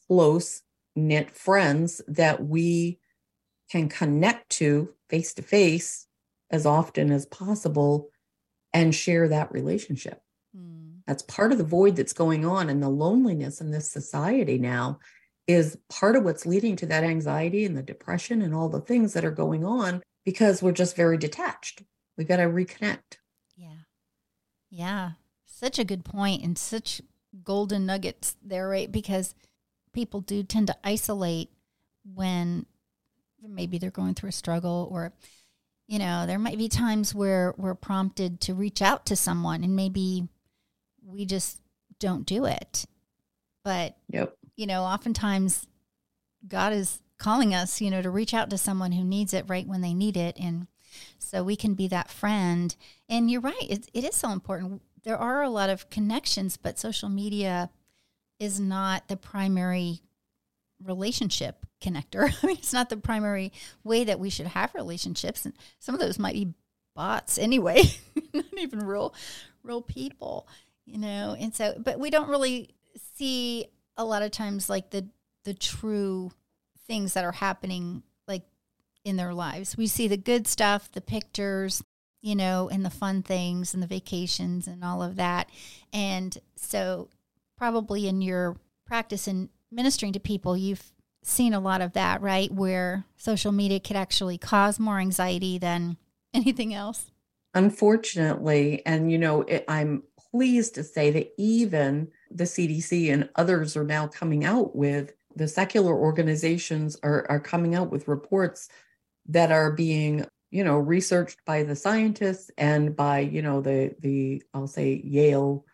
close 0.08 0.62
knit 0.96 1.30
friends 1.30 2.00
that 2.08 2.44
we 2.44 2.98
can 3.70 3.88
connect 3.88 4.50
to 4.50 4.90
face 5.08 5.34
to 5.34 5.42
face 5.42 6.06
as 6.50 6.66
often 6.66 7.10
as 7.10 7.26
possible 7.26 8.10
and 8.72 8.94
share 8.94 9.28
that 9.28 9.52
relationship. 9.52 10.20
Mm. 10.56 10.98
That's 11.06 11.22
part 11.22 11.52
of 11.52 11.58
the 11.58 11.64
void 11.64 11.96
that's 11.96 12.12
going 12.12 12.44
on 12.44 12.68
and 12.68 12.82
the 12.82 12.88
loneliness 12.88 13.60
in 13.60 13.70
this 13.70 13.90
society 13.90 14.58
now 14.58 14.98
is 15.46 15.78
part 15.88 16.16
of 16.16 16.24
what's 16.24 16.46
leading 16.46 16.76
to 16.76 16.86
that 16.86 17.04
anxiety 17.04 17.64
and 17.64 17.76
the 17.76 17.82
depression 17.82 18.42
and 18.42 18.54
all 18.54 18.68
the 18.68 18.80
things 18.80 19.12
that 19.12 19.24
are 19.24 19.30
going 19.30 19.64
on 19.64 20.02
because 20.24 20.62
we're 20.62 20.72
just 20.72 20.96
very 20.96 21.18
detached. 21.18 21.82
We've 22.16 22.28
got 22.28 22.36
to 22.36 22.44
reconnect. 22.44 23.18
Yeah. 23.56 23.74
Yeah 24.70 25.10
such 25.54 25.78
a 25.78 25.84
good 25.84 26.04
point 26.04 26.42
and 26.42 26.58
such 26.58 27.00
golden 27.42 27.86
nuggets 27.86 28.36
there, 28.42 28.68
right? 28.68 28.90
Because 28.90 29.34
people 29.92 30.20
do 30.20 30.42
tend 30.42 30.66
to 30.66 30.76
isolate 30.82 31.50
when 32.14 32.66
maybe 33.42 33.78
they're 33.78 33.90
going 33.90 34.14
through 34.14 34.30
a 34.30 34.32
struggle 34.32 34.88
or 34.90 35.12
you 35.86 35.98
know 35.98 36.26
there 36.26 36.38
might 36.38 36.56
be 36.56 36.68
times 36.68 37.14
where 37.14 37.54
we're 37.56 37.74
prompted 37.74 38.40
to 38.40 38.54
reach 38.54 38.80
out 38.80 39.04
to 39.06 39.14
someone 39.14 39.62
and 39.62 39.76
maybe 39.76 40.26
we 41.04 41.26
just 41.26 41.60
don't 42.00 42.24
do 42.24 42.46
it 42.46 42.86
but 43.62 43.96
yep. 44.08 44.34
you 44.56 44.66
know 44.66 44.82
oftentimes 44.82 45.66
god 46.48 46.72
is 46.72 47.02
calling 47.18 47.54
us 47.54 47.82
you 47.82 47.90
know 47.90 48.00
to 48.00 48.10
reach 48.10 48.32
out 48.32 48.48
to 48.48 48.56
someone 48.56 48.92
who 48.92 49.04
needs 49.04 49.34
it 49.34 49.44
right 49.46 49.66
when 49.66 49.82
they 49.82 49.92
need 49.92 50.16
it 50.16 50.36
and 50.40 50.66
so 51.18 51.44
we 51.44 51.56
can 51.56 51.74
be 51.74 51.86
that 51.86 52.10
friend 52.10 52.76
and 53.08 53.30
you're 53.30 53.42
right 53.42 53.66
it, 53.68 53.88
it 53.92 54.04
is 54.04 54.14
so 54.14 54.30
important 54.30 54.80
there 55.04 55.18
are 55.18 55.42
a 55.42 55.50
lot 55.50 55.70
of 55.70 55.90
connections, 55.90 56.56
but 56.56 56.78
social 56.78 57.08
media 57.08 57.70
is 58.38 58.58
not 58.58 59.08
the 59.08 59.16
primary 59.16 60.00
relationship 60.82 61.66
connector. 61.80 62.34
I 62.42 62.46
mean, 62.46 62.56
it's 62.56 62.72
not 62.72 62.90
the 62.90 62.96
primary 62.96 63.52
way 63.84 64.04
that 64.04 64.18
we 64.18 64.30
should 64.30 64.48
have 64.48 64.74
relationships, 64.74 65.44
and 65.44 65.54
some 65.78 65.94
of 65.94 66.00
those 66.00 66.18
might 66.18 66.34
be 66.34 66.54
bots 66.94 67.38
anyway, 67.38 67.82
not 68.32 68.44
even 68.56 68.80
real, 68.80 69.14
real 69.62 69.82
people, 69.82 70.48
you 70.86 70.98
know. 70.98 71.36
And 71.38 71.54
so, 71.54 71.74
but 71.78 71.98
we 71.98 72.10
don't 72.10 72.28
really 72.28 72.70
see 73.16 73.66
a 73.96 74.04
lot 74.04 74.22
of 74.22 74.30
times 74.30 74.68
like 74.68 74.90
the 74.90 75.06
the 75.44 75.54
true 75.54 76.30
things 76.86 77.14
that 77.14 77.24
are 77.24 77.32
happening 77.32 78.02
like 78.26 78.42
in 79.04 79.16
their 79.16 79.34
lives. 79.34 79.76
We 79.76 79.86
see 79.86 80.08
the 80.08 80.16
good 80.16 80.46
stuff, 80.46 80.90
the 80.92 81.00
pictures, 81.00 81.82
you 82.24 82.34
know, 82.34 82.70
and 82.72 82.86
the 82.86 82.90
fun 82.90 83.22
things 83.22 83.74
and 83.74 83.82
the 83.82 83.86
vacations 83.86 84.66
and 84.66 84.82
all 84.82 85.02
of 85.02 85.16
that. 85.16 85.50
And 85.92 86.38
so, 86.56 87.10
probably 87.58 88.08
in 88.08 88.22
your 88.22 88.56
practice 88.86 89.28
in 89.28 89.50
ministering 89.70 90.14
to 90.14 90.20
people, 90.20 90.56
you've 90.56 90.90
seen 91.22 91.52
a 91.52 91.60
lot 91.60 91.82
of 91.82 91.92
that, 91.92 92.22
right? 92.22 92.50
Where 92.50 93.04
social 93.18 93.52
media 93.52 93.78
could 93.78 93.96
actually 93.96 94.38
cause 94.38 94.80
more 94.80 94.98
anxiety 95.00 95.58
than 95.58 95.98
anything 96.34 96.72
else. 96.72 97.10
Unfortunately, 97.52 98.80
and 98.86 99.12
you 99.12 99.18
know, 99.18 99.42
it, 99.42 99.66
I'm 99.68 100.02
pleased 100.30 100.76
to 100.76 100.82
say 100.82 101.10
that 101.10 101.30
even 101.36 102.08
the 102.30 102.44
CDC 102.44 103.12
and 103.12 103.28
others 103.36 103.76
are 103.76 103.84
now 103.84 104.06
coming 104.06 104.46
out 104.46 104.74
with 104.74 105.12
the 105.36 105.46
secular 105.46 105.94
organizations 105.94 106.96
are 107.02 107.26
are 107.28 107.38
coming 107.38 107.74
out 107.74 107.90
with 107.90 108.08
reports 108.08 108.70
that 109.26 109.52
are 109.52 109.72
being 109.72 110.26
you 110.54 110.62
know 110.62 110.78
researched 110.78 111.44
by 111.44 111.64
the 111.64 111.74
scientists 111.74 112.48
and 112.56 112.94
by 112.94 113.18
you 113.18 113.42
know 113.42 113.60
the 113.60 113.92
the 113.98 114.40
I'll 114.54 114.68
say 114.68 115.02
Yale, 115.04 115.66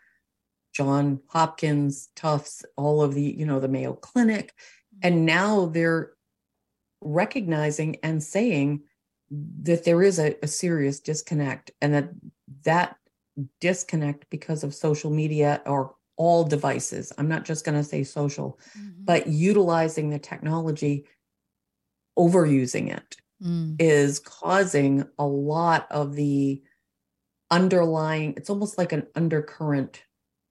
John 0.75 1.21
Hopkins, 1.27 2.09
Tufts, 2.17 2.65
all 2.77 3.03
of 3.03 3.15
the 3.15 3.23
you 3.23 3.45
know 3.45 3.61
the 3.61 3.69
Mayo 3.69 3.93
Clinic, 3.93 4.55
and 5.03 5.27
now 5.27 5.67
they're 5.67 6.15
recognizing 7.03 7.97
and 8.03 8.23
saying 8.23 8.85
that 9.63 9.85
there 9.85 10.03
is 10.03 10.19
a, 10.19 10.35
a 10.43 10.49
serious 10.49 10.99
disconnect 10.99 11.73
and 11.83 11.93
that 11.93 12.09
that 12.65 12.97
disconnect 13.61 14.25
because 14.31 14.65
of 14.65 14.75
social 14.75 15.11
media 15.11 15.61
or 15.67 15.95
all 16.17 16.43
devices. 16.43 17.13
I'm 17.19 17.29
not 17.29 17.45
just 17.45 17.67
going 17.67 17.77
to 17.77 17.85
say 17.85 18.03
social 18.03 18.59
mm-hmm. 18.77 19.05
but 19.05 19.27
utilizing 19.27 20.09
the 20.09 20.19
technology 20.19 21.05
overusing 22.19 22.95
it 22.95 23.20
mm. 23.43 23.77
is 23.79 24.19
causing 24.19 25.05
a 25.19 25.27
lot 25.27 25.87
of 25.91 26.15
the 26.15 26.63
underlying 27.51 28.35
it's 28.37 28.51
almost 28.51 28.79
like 28.79 28.93
an 28.93 29.07
undercurrent 29.15 30.05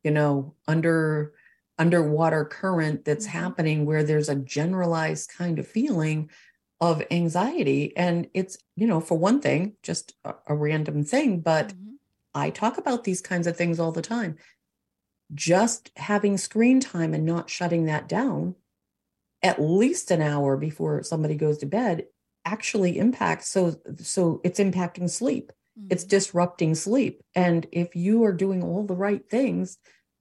you 0.04 0.12
know 0.12 0.54
under 0.67 1.34
underwater 1.78 2.43
current 2.43 3.06
that's 3.06 3.25
mm-hmm. 3.25 3.39
happening 3.39 3.86
where 3.86 4.04
there's 4.04 4.30
a 4.30 4.36
generalized 4.36 5.32
kind 5.36 5.60
of 5.60 5.67
feeling 5.67 6.30
of 6.82 7.02
anxiety 7.12 7.95
and 7.95 8.28
it's 8.34 8.58
you 8.75 8.86
know 8.86 8.99
for 8.99 9.17
one 9.17 9.39
thing 9.39 9.73
just 9.82 10.13
a, 10.25 10.34
a 10.47 10.56
random 10.56 11.04
thing 11.04 11.39
but 11.39 11.69
mm-hmm. 11.69 11.95
i 12.36 12.49
talk 12.49 12.78
about 12.78 13.06
these 13.06 13.21
kinds 13.21 13.47
of 13.47 13.56
things 13.56 13.80
all 13.80 13.91
the 13.91 14.02
time 14.02 14.38
just 15.34 15.91
having 15.95 16.38
screen 16.38 16.80
time 16.80 17.13
and 17.13 17.25
not 17.25 17.49
shutting 17.49 17.86
that 17.86 18.10
down 18.10 18.56
at 19.41 19.62
least 19.62 20.12
an 20.12 20.21
hour 20.21 20.58
before 20.58 21.02
somebody 21.04 21.36
goes 21.36 21.58
to 21.60 21.65
bed 21.65 22.06
actually 22.45 22.97
impacts 22.97 23.49
so 23.49 23.75
so 23.97 24.41
it's 24.43 24.60
impacting 24.60 25.10
sleep. 25.10 25.52
Mm-hmm. 25.78 25.88
it's 25.91 26.04
disrupting 26.04 26.75
sleep. 26.75 27.21
And 27.36 27.67
if 27.71 27.95
you 27.95 28.23
are 28.23 28.34
doing 28.34 28.63
all 28.63 28.86
the 28.86 28.95
right 28.95 29.28
things 29.30 29.78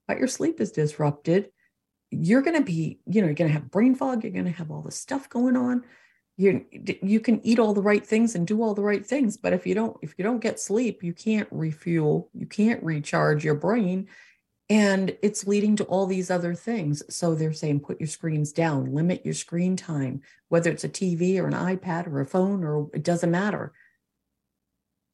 but 0.06 0.18
your 0.18 0.28
sleep 0.28 0.60
is 0.60 0.72
disrupted 0.72 1.50
you're 2.10 2.42
going 2.42 2.56
to 2.56 2.64
be 2.64 3.00
you 3.06 3.20
know 3.20 3.26
you're 3.26 3.34
going 3.34 3.48
to 3.48 3.52
have 3.52 3.70
brain 3.70 3.94
fog 3.94 4.22
you're 4.22 4.32
going 4.32 4.44
to 4.44 4.50
have 4.50 4.70
all 4.70 4.82
this 4.82 4.96
stuff 4.98 5.28
going 5.28 5.56
on. 5.56 5.84
You 6.36 6.64
you 7.02 7.18
can 7.20 7.44
eat 7.44 7.58
all 7.58 7.74
the 7.74 7.82
right 7.82 8.06
things 8.06 8.36
and 8.36 8.46
do 8.46 8.62
all 8.62 8.74
the 8.74 8.82
right 8.82 9.04
things 9.04 9.36
but 9.36 9.52
if 9.52 9.66
you 9.66 9.74
don't 9.74 9.96
if 10.02 10.14
you 10.16 10.22
don't 10.22 10.40
get 10.40 10.60
sleep 10.60 11.02
you 11.02 11.12
can't 11.12 11.48
refuel 11.50 12.30
you 12.32 12.46
can't 12.46 12.82
recharge 12.84 13.44
your 13.44 13.56
brain 13.56 14.06
and 14.70 15.16
it's 15.22 15.46
leading 15.46 15.76
to 15.76 15.84
all 15.84 16.06
these 16.06 16.30
other 16.30 16.54
things. 16.54 17.02
So 17.14 17.34
they're 17.34 17.52
saying 17.52 17.80
put 17.80 18.00
your 18.00 18.08
screens 18.08 18.52
down 18.52 18.92
limit 18.94 19.24
your 19.24 19.34
screen 19.34 19.76
time 19.76 20.22
whether 20.48 20.70
it's 20.70 20.84
a 20.84 20.88
tv 20.88 21.38
or 21.38 21.46
an 21.46 21.54
ipad 21.54 22.06
or 22.06 22.20
a 22.20 22.26
phone 22.26 22.64
or 22.64 22.90
it 22.92 23.02
doesn't 23.02 23.30
matter. 23.30 23.72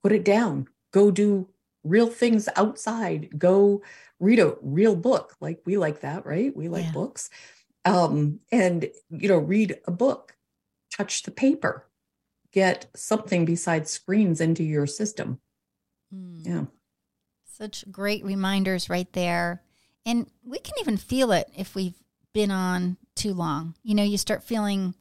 Put 0.03 0.13
it 0.13 0.25
down. 0.25 0.69
Go 0.93 1.11
do 1.11 1.49
real 1.83 2.09
things 2.09 2.49
outside. 2.57 3.39
Go 3.39 3.83
read 4.21 4.39
a 4.39 4.57
real 4.63 4.97
book. 4.97 5.35
Like 5.41 5.61
we 5.65 5.77
like 5.77 6.01
that 6.01 6.27
right? 6.27 6.55
We 6.55 6.69
like 6.69 6.87
yeah. 6.87 6.93
books. 6.93 7.31
Um 7.85 8.41
and 8.51 8.91
you 9.11 9.29
know 9.29 9.39
read 9.39 9.79
a 9.87 9.91
book. 9.91 10.37
Touch 10.97 11.25
the 11.25 11.33
paper, 11.33 11.89
get 12.53 12.87
something 12.95 13.45
besides 13.45 13.91
screens 13.91 14.41
into 14.41 14.63
your 14.63 14.87
system. 14.87 15.41
Mm. 16.15 16.47
Yeah. 16.47 16.65
Such 17.57 17.85
great 17.91 18.25
reminders 18.25 18.91
right 18.91 19.11
there. 19.13 19.63
And 20.05 20.29
we 20.45 20.59
can 20.59 20.75
even 20.81 20.97
feel 20.97 21.31
it 21.31 21.49
if 21.57 21.75
we've 21.75 21.95
been 22.33 22.51
on 22.51 22.97
too 23.15 23.33
long. 23.33 23.75
You 23.85 23.95
know, 23.95 24.03
you 24.03 24.19
start 24.19 24.43
feeling 24.43 24.95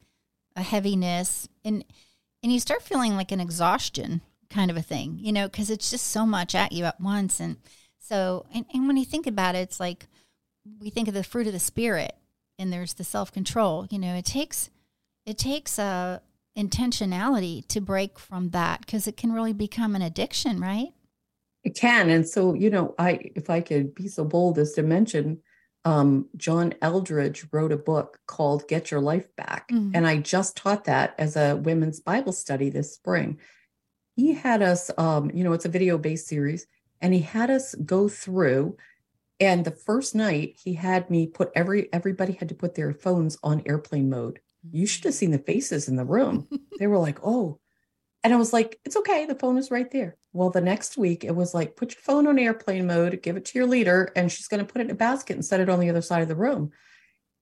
a 0.54 0.62
heaviness 0.62 1.48
and 1.64 1.84
and 2.44 2.52
you 2.52 2.60
start 2.60 2.82
feeling 2.82 3.16
like 3.16 3.32
an 3.32 3.40
exhaustion 3.40 4.20
kind 4.50 4.70
of 4.70 4.76
a 4.76 4.82
thing, 4.82 5.18
you 5.20 5.32
know, 5.32 5.48
because 5.48 5.68
it's 5.68 5.90
just 5.90 6.06
so 6.06 6.24
much 6.24 6.54
at 6.54 6.70
you 6.70 6.84
at 6.84 7.00
once. 7.00 7.40
And 7.40 7.56
so, 7.98 8.46
and, 8.54 8.66
and 8.72 8.86
when 8.86 8.96
you 8.96 9.04
think 9.04 9.26
about 9.26 9.56
it, 9.56 9.60
it's 9.60 9.80
like 9.80 10.06
we 10.78 10.90
think 10.90 11.08
of 11.08 11.14
the 11.14 11.24
fruit 11.24 11.48
of 11.48 11.52
the 11.52 11.58
spirit 11.58 12.14
and 12.56 12.72
there's 12.72 12.94
the 12.94 13.02
self 13.02 13.32
control. 13.32 13.88
You 13.90 13.98
know, 13.98 14.14
it 14.14 14.26
takes 14.26 14.70
it 15.26 15.38
takes 15.38 15.76
a 15.78 16.22
intentionality 16.56 17.66
to 17.66 17.80
break 17.80 18.16
from 18.16 18.50
that 18.50 18.80
because 18.80 19.08
it 19.08 19.16
can 19.16 19.32
really 19.32 19.52
become 19.52 19.96
an 19.96 20.02
addiction, 20.02 20.60
right? 20.60 20.92
It 21.64 21.76
can. 21.76 22.10
And 22.10 22.28
so, 22.28 22.54
you 22.54 22.70
know, 22.70 22.94
I 22.98 23.32
if 23.34 23.50
I 23.50 23.60
could 23.60 23.94
be 23.94 24.08
so 24.08 24.24
bold 24.24 24.58
as 24.58 24.72
to 24.74 24.82
mention, 24.82 25.40
um, 25.84 26.28
John 26.36 26.74
Eldredge 26.82 27.46
wrote 27.52 27.72
a 27.72 27.76
book 27.76 28.18
called 28.26 28.68
Get 28.68 28.90
Your 28.90 29.00
Life 29.00 29.34
Back. 29.36 29.68
Mm-hmm. 29.68 29.92
And 29.94 30.06
I 30.06 30.18
just 30.18 30.56
taught 30.56 30.84
that 30.84 31.14
as 31.18 31.36
a 31.36 31.56
women's 31.56 32.00
Bible 32.00 32.32
study 32.32 32.70
this 32.70 32.94
spring. 32.94 33.38
He 34.16 34.34
had 34.34 34.62
us, 34.62 34.90
um, 34.96 35.30
you 35.34 35.42
know, 35.42 35.52
it's 35.52 35.64
a 35.64 35.70
video 35.70 35.98
based 35.98 36.28
series, 36.28 36.66
and 37.00 37.12
he 37.12 37.20
had 37.20 37.50
us 37.50 37.74
go 37.74 38.08
through. 38.08 38.76
And 39.40 39.64
the 39.64 39.72
first 39.72 40.14
night, 40.14 40.56
he 40.62 40.74
had 40.74 41.10
me 41.10 41.26
put 41.26 41.50
every 41.54 41.92
everybody 41.92 42.34
had 42.34 42.50
to 42.50 42.54
put 42.54 42.74
their 42.74 42.92
phones 42.92 43.36
on 43.42 43.62
airplane 43.66 44.08
mode 44.08 44.38
you 44.70 44.86
should 44.86 45.04
have 45.04 45.14
seen 45.14 45.30
the 45.30 45.38
faces 45.38 45.88
in 45.88 45.96
the 45.96 46.04
room. 46.04 46.48
they 46.78 46.86
were 46.86 46.98
like, 46.98 47.18
oh. 47.24 47.58
And 48.24 48.32
I 48.32 48.36
was 48.36 48.54
like, 48.54 48.80
it's 48.84 48.96
okay. 48.96 49.26
The 49.26 49.34
phone 49.34 49.58
is 49.58 49.70
right 49.70 49.90
there. 49.90 50.16
Well, 50.32 50.50
the 50.50 50.62
next 50.62 50.96
week 50.96 51.22
it 51.24 51.36
was 51.36 51.54
like, 51.54 51.76
put 51.76 51.94
your 51.94 52.00
phone 52.00 52.26
on 52.26 52.38
airplane 52.38 52.86
mode, 52.86 53.22
give 53.22 53.36
it 53.36 53.44
to 53.44 53.58
your 53.58 53.68
leader, 53.68 54.10
and 54.16 54.32
she's 54.32 54.48
going 54.48 54.64
to 54.64 54.72
put 54.72 54.80
it 54.80 54.86
in 54.86 54.90
a 54.90 54.94
basket 54.94 55.34
and 55.34 55.44
set 55.44 55.60
it 55.60 55.68
on 55.68 55.78
the 55.78 55.90
other 55.90 56.00
side 56.00 56.22
of 56.22 56.28
the 56.28 56.34
room. 56.34 56.72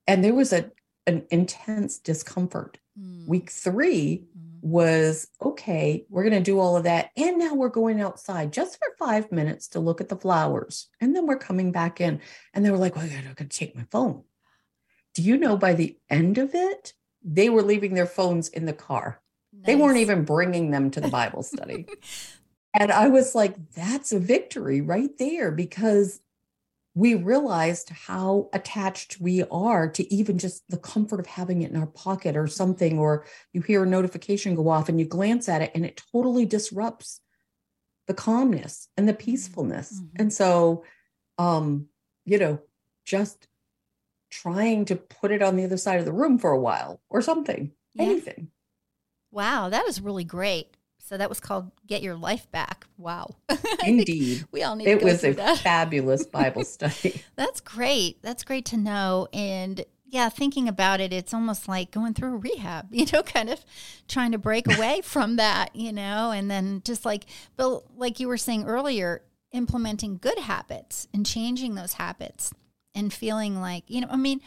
And 0.07 0.23
there 0.23 0.35
was 0.35 0.53
a 0.53 0.71
an 1.07 1.25
intense 1.31 1.99
discomfort. 1.99 2.79
Mm. 2.99 3.27
Week 3.27 3.51
three 3.51 4.25
mm. 4.37 4.59
was 4.61 5.29
okay, 5.41 6.05
we're 6.09 6.23
going 6.23 6.35
to 6.35 6.41
do 6.41 6.59
all 6.59 6.77
of 6.77 6.85
that. 6.85 7.11
And 7.17 7.39
now 7.39 7.55
we're 7.55 7.69
going 7.69 8.01
outside 8.01 8.53
just 8.53 8.79
for 8.79 8.87
five 8.99 9.33
minutes 9.33 9.69
to 9.69 9.81
look 9.81 10.01
at 10.01 10.09
the 10.09 10.17
flowers. 10.17 10.89
And 11.01 11.15
then 11.15 11.27
we're 11.27 11.39
coming 11.39 11.73
back 11.73 12.01
in. 12.01 12.21
And 12.55 12.65
they 12.65 12.71
were 12.71 12.79
like, 12.79 12.97
well, 12.97 13.05
I 13.05 13.09
got 13.09 13.37
to 13.37 13.45
take 13.45 13.77
my 13.77 13.87
phone. 13.91 14.25
Do 15.15 15.23
you 15.23 15.37
know 15.37 15.57
by 15.57 15.75
the 15.75 15.99
end 16.11 16.39
of 16.39 16.55
it, 16.55 16.93
they 17.25 17.49
were 17.49 17.63
leaving 17.63 17.95
their 17.95 18.07
phones 18.07 18.49
in 18.49 18.67
the 18.67 18.73
car. 18.73 19.22
Nice. 19.53 19.67
They 19.67 19.77
weren't 19.77 19.99
even 19.99 20.25
bringing 20.25 20.71
them 20.71 20.91
to 20.93 21.01
the 21.01 21.09
Bible 21.09 21.43
study. 21.43 21.87
and 22.75 22.91
I 22.91 23.09
was 23.09 23.35
like, 23.35 23.55
that's 23.73 24.13
a 24.13 24.19
victory 24.19 24.81
right 24.81 25.17
there 25.19 25.51
because 25.51 26.21
we 26.95 27.15
realized 27.15 27.89
how 27.89 28.51
attached 28.53 29.19
we 29.21 29.43
are 29.45 29.89
to 29.89 30.15
even 30.15 30.39
just 30.39 30.63
the 30.69 30.77
comfort 30.77 31.21
of 31.21 31.27
having 31.27 31.63
it 31.63 31.71
in 31.71 31.77
our 31.77 31.87
pocket 31.87 32.37
or 32.37 32.47
something, 32.47 32.99
or 32.99 33.25
you 33.53 33.63
hear 33.63 33.85
a 33.85 33.87
notification 33.87 34.55
go 34.55 34.69
off 34.69 34.89
and 34.89 35.01
you 35.01 35.07
glance 35.07 35.49
at 35.49 35.63
it 35.63 35.71
and 35.75 35.87
it 35.87 36.03
totally 36.13 36.45
disrupts 36.45 37.21
the 38.07 38.15
calmness 38.15 38.89
and 38.97 39.09
the 39.09 39.15
peacefulness. 39.15 39.95
Mm-hmm. 39.95 40.17
And 40.17 40.33
so, 40.33 40.85
um, 41.39 41.87
you 42.27 42.39
know, 42.39 42.61
just 43.07 43.49
trying 44.31 44.85
to 44.87 44.97
put 44.97 45.31
it 45.31 45.43
on 45.43 45.57
the 45.57 45.65
other 45.65 45.77
side 45.77 45.99
of 45.99 46.05
the 46.05 46.13
room 46.13 46.39
for 46.39 46.51
a 46.51 46.61
while 46.61 47.01
or 47.09 47.23
something, 47.23 47.73
yeah. 47.95 48.03
anything. 48.05 48.49
Wow, 49.33 49.71
that 49.71 49.85
was 49.85 50.01
really 50.01 50.25
great. 50.25 50.77
So 50.99 51.17
that 51.17 51.29
was 51.29 51.41
called 51.41 51.73
"Get 51.87 52.03
Your 52.03 52.15
Life 52.15 52.51
Back." 52.53 52.87
Wow, 52.97 53.35
indeed, 53.85 54.47
we 54.53 54.63
all 54.63 54.77
need. 54.77 54.87
It 54.87 55.03
was 55.03 55.25
a 55.25 55.33
that. 55.33 55.59
fabulous 55.63 56.25
Bible 56.25 56.65
study. 56.65 57.23
That's 57.37 57.61
great. 57.61 58.23
That's 58.23 58.45
great 58.45 58.67
to 58.67 58.77
know. 58.77 59.27
And 59.33 59.85
yeah, 60.07 60.29
thinking 60.29 60.69
about 60.69 61.01
it, 61.01 61.13
it's 61.13 61.35
almost 61.35 61.67
like 61.67 61.91
going 61.91 62.15
through 62.15 62.35
a 62.35 62.37
rehab. 62.37 62.89
You 62.93 63.07
know, 63.13 63.23
kind 63.25 63.51
of 63.51 63.65
trying 64.07 64.33
to 64.33 64.39
break 64.39 64.73
away 64.73 65.01
from 65.03 65.37
that. 65.37 65.75
You 65.75 65.93
know, 65.93 66.31
and 66.31 66.51
then 66.51 66.83
just 66.85 67.05
like, 67.05 67.25
but 67.57 67.83
like 67.97 68.21
you 68.21 68.29
were 68.29 68.37
saying 68.37 68.65
earlier, 68.67 69.23
implementing 69.53 70.19
good 70.19 70.39
habits 70.39 71.09
and 71.13 71.27
changing 71.27 71.75
those 71.75 71.95
habits 71.95 72.53
and 72.95 73.13
feeling 73.13 73.61
like, 73.61 73.85
you 73.89 74.01
know, 74.01 74.09
I 74.11 74.17
mean, 74.17 74.41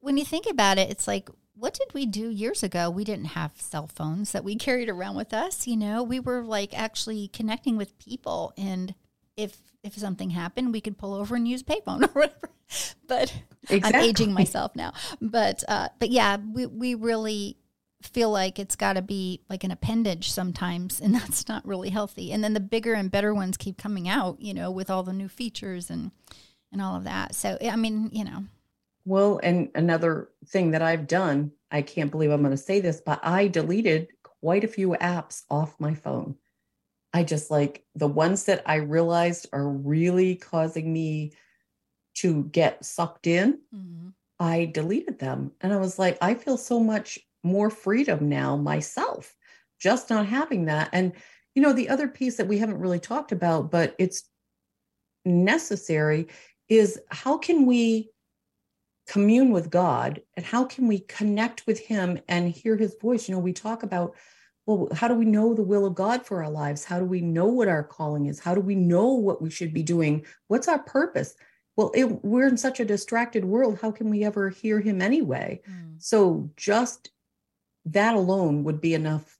when 0.00 0.16
you 0.16 0.24
think 0.24 0.46
about 0.48 0.78
it, 0.78 0.90
it's 0.90 1.06
like, 1.06 1.28
what 1.54 1.74
did 1.74 1.92
we 1.94 2.06
do 2.06 2.30
years 2.30 2.62
ago? 2.62 2.90
We 2.90 3.04
didn't 3.04 3.26
have 3.26 3.52
cell 3.60 3.86
phones 3.86 4.32
that 4.32 4.44
we 4.44 4.56
carried 4.56 4.88
around 4.88 5.16
with 5.16 5.32
us, 5.32 5.66
you 5.66 5.76
know. 5.76 6.02
We 6.02 6.20
were 6.20 6.42
like 6.42 6.78
actually 6.78 7.28
connecting 7.28 7.76
with 7.76 7.98
people 7.98 8.52
and 8.56 8.94
if 9.36 9.58
if 9.82 9.96
something 9.96 10.30
happened, 10.30 10.72
we 10.72 10.80
could 10.80 10.96
pull 10.96 11.14
over 11.14 11.34
and 11.34 11.46
use 11.46 11.62
payphone 11.62 12.02
or 12.14 12.20
whatever. 12.20 12.50
But 13.06 13.34
exactly. 13.68 14.00
I'm 14.00 14.04
aging 14.04 14.32
myself 14.32 14.74
now. 14.76 14.92
But 15.20 15.64
uh, 15.68 15.88
but 15.98 16.10
yeah, 16.10 16.36
we 16.36 16.66
we 16.66 16.94
really 16.94 17.56
feel 18.02 18.30
like 18.30 18.58
it's 18.58 18.76
got 18.76 18.94
to 18.94 19.02
be 19.02 19.40
like 19.48 19.64
an 19.64 19.70
appendage 19.70 20.30
sometimes, 20.30 21.00
and 21.00 21.14
that's 21.14 21.48
not 21.48 21.66
really 21.66 21.90
healthy. 21.90 22.32
And 22.32 22.42
then 22.42 22.54
the 22.54 22.60
bigger 22.60 22.94
and 22.94 23.10
better 23.10 23.34
ones 23.34 23.56
keep 23.56 23.78
coming 23.78 24.08
out, 24.08 24.40
you 24.40 24.54
know, 24.54 24.70
with 24.70 24.90
all 24.90 25.02
the 25.02 25.12
new 25.12 25.28
features 25.28 25.90
and 25.90 26.10
and 26.70 26.80
all 26.80 26.96
of 26.96 27.04
that. 27.04 27.34
So, 27.34 27.58
I 27.60 27.76
mean, 27.76 28.10
you 28.12 28.24
know. 28.24 28.44
Well, 29.04 29.40
and 29.42 29.70
another 29.74 30.30
thing 30.46 30.72
that 30.72 30.82
I've 30.82 31.06
done, 31.06 31.52
I 31.70 31.82
can't 31.82 32.10
believe 32.10 32.30
I'm 32.30 32.42
going 32.42 32.52
to 32.52 32.56
say 32.56 32.80
this, 32.80 33.00
but 33.04 33.20
I 33.22 33.48
deleted 33.48 34.08
quite 34.40 34.64
a 34.64 34.68
few 34.68 34.90
apps 35.00 35.42
off 35.50 35.80
my 35.80 35.94
phone. 35.94 36.36
I 37.12 37.24
just 37.24 37.50
like 37.50 37.84
the 37.94 38.08
ones 38.08 38.44
that 38.44 38.62
I 38.64 38.76
realized 38.76 39.48
are 39.52 39.68
really 39.68 40.36
causing 40.36 40.92
me 40.92 41.32
to 42.14 42.44
get 42.44 42.84
sucked 42.84 43.26
in. 43.26 43.58
Mm-hmm. 43.74 44.08
I 44.38 44.66
deleted 44.66 45.18
them. 45.18 45.52
And 45.60 45.72
I 45.72 45.76
was 45.76 45.98
like, 45.98 46.18
I 46.20 46.34
feel 46.34 46.56
so 46.56 46.80
much 46.80 47.18
more 47.44 47.70
freedom 47.70 48.28
now 48.28 48.56
myself, 48.56 49.34
just 49.80 50.10
not 50.10 50.26
having 50.26 50.66
that. 50.66 50.90
And, 50.92 51.12
you 51.54 51.62
know, 51.62 51.72
the 51.72 51.88
other 51.88 52.08
piece 52.08 52.36
that 52.36 52.48
we 52.48 52.58
haven't 52.58 52.80
really 52.80 53.00
talked 53.00 53.32
about, 53.32 53.70
but 53.70 53.94
it's 53.98 54.24
necessary 55.24 56.28
is 56.68 56.98
how 57.10 57.38
can 57.38 57.66
we 57.66 58.10
commune 59.06 59.50
with 59.50 59.70
God 59.70 60.22
and 60.36 60.44
how 60.44 60.64
can 60.64 60.86
we 60.86 61.00
connect 61.00 61.66
with 61.66 61.78
Him 61.78 62.18
and 62.28 62.50
hear 62.50 62.76
His 62.76 62.96
voice? 63.00 63.28
You 63.28 63.34
know, 63.34 63.40
we 63.40 63.52
talk 63.52 63.82
about, 63.82 64.14
well, 64.66 64.88
how 64.92 65.08
do 65.08 65.14
we 65.14 65.24
know 65.24 65.54
the 65.54 65.62
will 65.62 65.86
of 65.86 65.94
God 65.94 66.24
for 66.24 66.42
our 66.42 66.50
lives? 66.50 66.84
How 66.84 66.98
do 66.98 67.04
we 67.04 67.20
know 67.20 67.46
what 67.46 67.68
our 67.68 67.82
calling 67.82 68.26
is? 68.26 68.38
How 68.38 68.54
do 68.54 68.60
we 68.60 68.74
know 68.74 69.12
what 69.12 69.42
we 69.42 69.50
should 69.50 69.74
be 69.74 69.82
doing? 69.82 70.24
What's 70.48 70.68
our 70.68 70.78
purpose? 70.78 71.34
Well, 71.76 71.90
it, 71.94 72.24
we're 72.24 72.48
in 72.48 72.56
such 72.56 72.80
a 72.80 72.84
distracted 72.84 73.44
world. 73.44 73.78
How 73.80 73.90
can 73.90 74.10
we 74.10 74.24
ever 74.24 74.50
hear 74.50 74.80
Him 74.80 75.02
anyway? 75.02 75.62
Mm. 75.68 76.02
So 76.02 76.50
just 76.56 77.10
that 77.86 78.14
alone 78.14 78.64
would 78.64 78.80
be 78.80 78.94
enough 78.94 79.38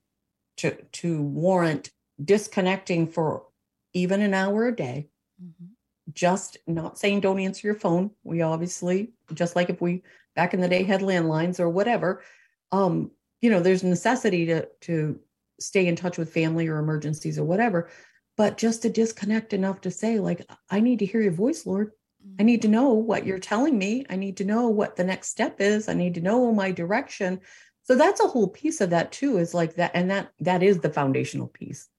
to 0.57 0.75
to 0.75 1.21
warrant 1.21 1.91
disconnecting 2.23 3.07
for 3.07 3.45
even 3.93 4.21
an 4.21 4.33
hour 4.33 4.67
a 4.67 4.75
day. 4.75 5.07
Mm-hmm 5.41 5.72
just 6.13 6.57
not 6.67 6.97
saying 6.97 7.21
don't 7.21 7.39
answer 7.39 7.67
your 7.67 7.75
phone. 7.75 8.11
We 8.23 8.41
obviously, 8.41 9.13
just 9.33 9.55
like 9.55 9.69
if 9.69 9.81
we 9.81 10.03
back 10.35 10.53
in 10.53 10.61
the 10.61 10.67
day 10.67 10.83
had 10.83 11.01
landlines 11.01 11.59
or 11.59 11.69
whatever, 11.69 12.23
um, 12.71 13.11
you 13.41 13.49
know, 13.49 13.59
there's 13.59 13.83
a 13.83 13.87
necessity 13.87 14.45
to 14.47 14.67
to 14.81 15.19
stay 15.59 15.87
in 15.87 15.95
touch 15.95 16.17
with 16.17 16.33
family 16.33 16.67
or 16.67 16.77
emergencies 16.77 17.37
or 17.37 17.43
whatever. 17.43 17.89
But 18.35 18.57
just 18.57 18.81
to 18.81 18.89
disconnect 18.89 19.53
enough 19.53 19.81
to 19.81 19.91
say, 19.91 20.19
like, 20.19 20.45
I 20.69 20.79
need 20.79 20.99
to 20.99 21.05
hear 21.05 21.21
your 21.21 21.33
voice, 21.33 21.65
Lord. 21.65 21.91
I 22.39 22.43
need 22.43 22.63
to 22.63 22.67
know 22.67 22.89
what 22.93 23.25
you're 23.25 23.37
telling 23.37 23.77
me. 23.77 24.05
I 24.09 24.15
need 24.15 24.37
to 24.37 24.45
know 24.45 24.69
what 24.69 24.95
the 24.95 25.03
next 25.03 25.29
step 25.29 25.59
is. 25.59 25.87
I 25.87 25.93
need 25.93 26.15
to 26.15 26.21
know 26.21 26.51
my 26.51 26.71
direction. 26.71 27.41
So 27.83 27.95
that's 27.95 28.21
a 28.21 28.27
whole 28.27 28.47
piece 28.47 28.81
of 28.81 28.89
that 28.91 29.11
too, 29.11 29.37
is 29.37 29.53
like 29.53 29.75
that. 29.75 29.91
And 29.93 30.09
that 30.09 30.31
that 30.39 30.63
is 30.63 30.79
the 30.79 30.89
foundational 30.89 31.47
piece 31.47 31.89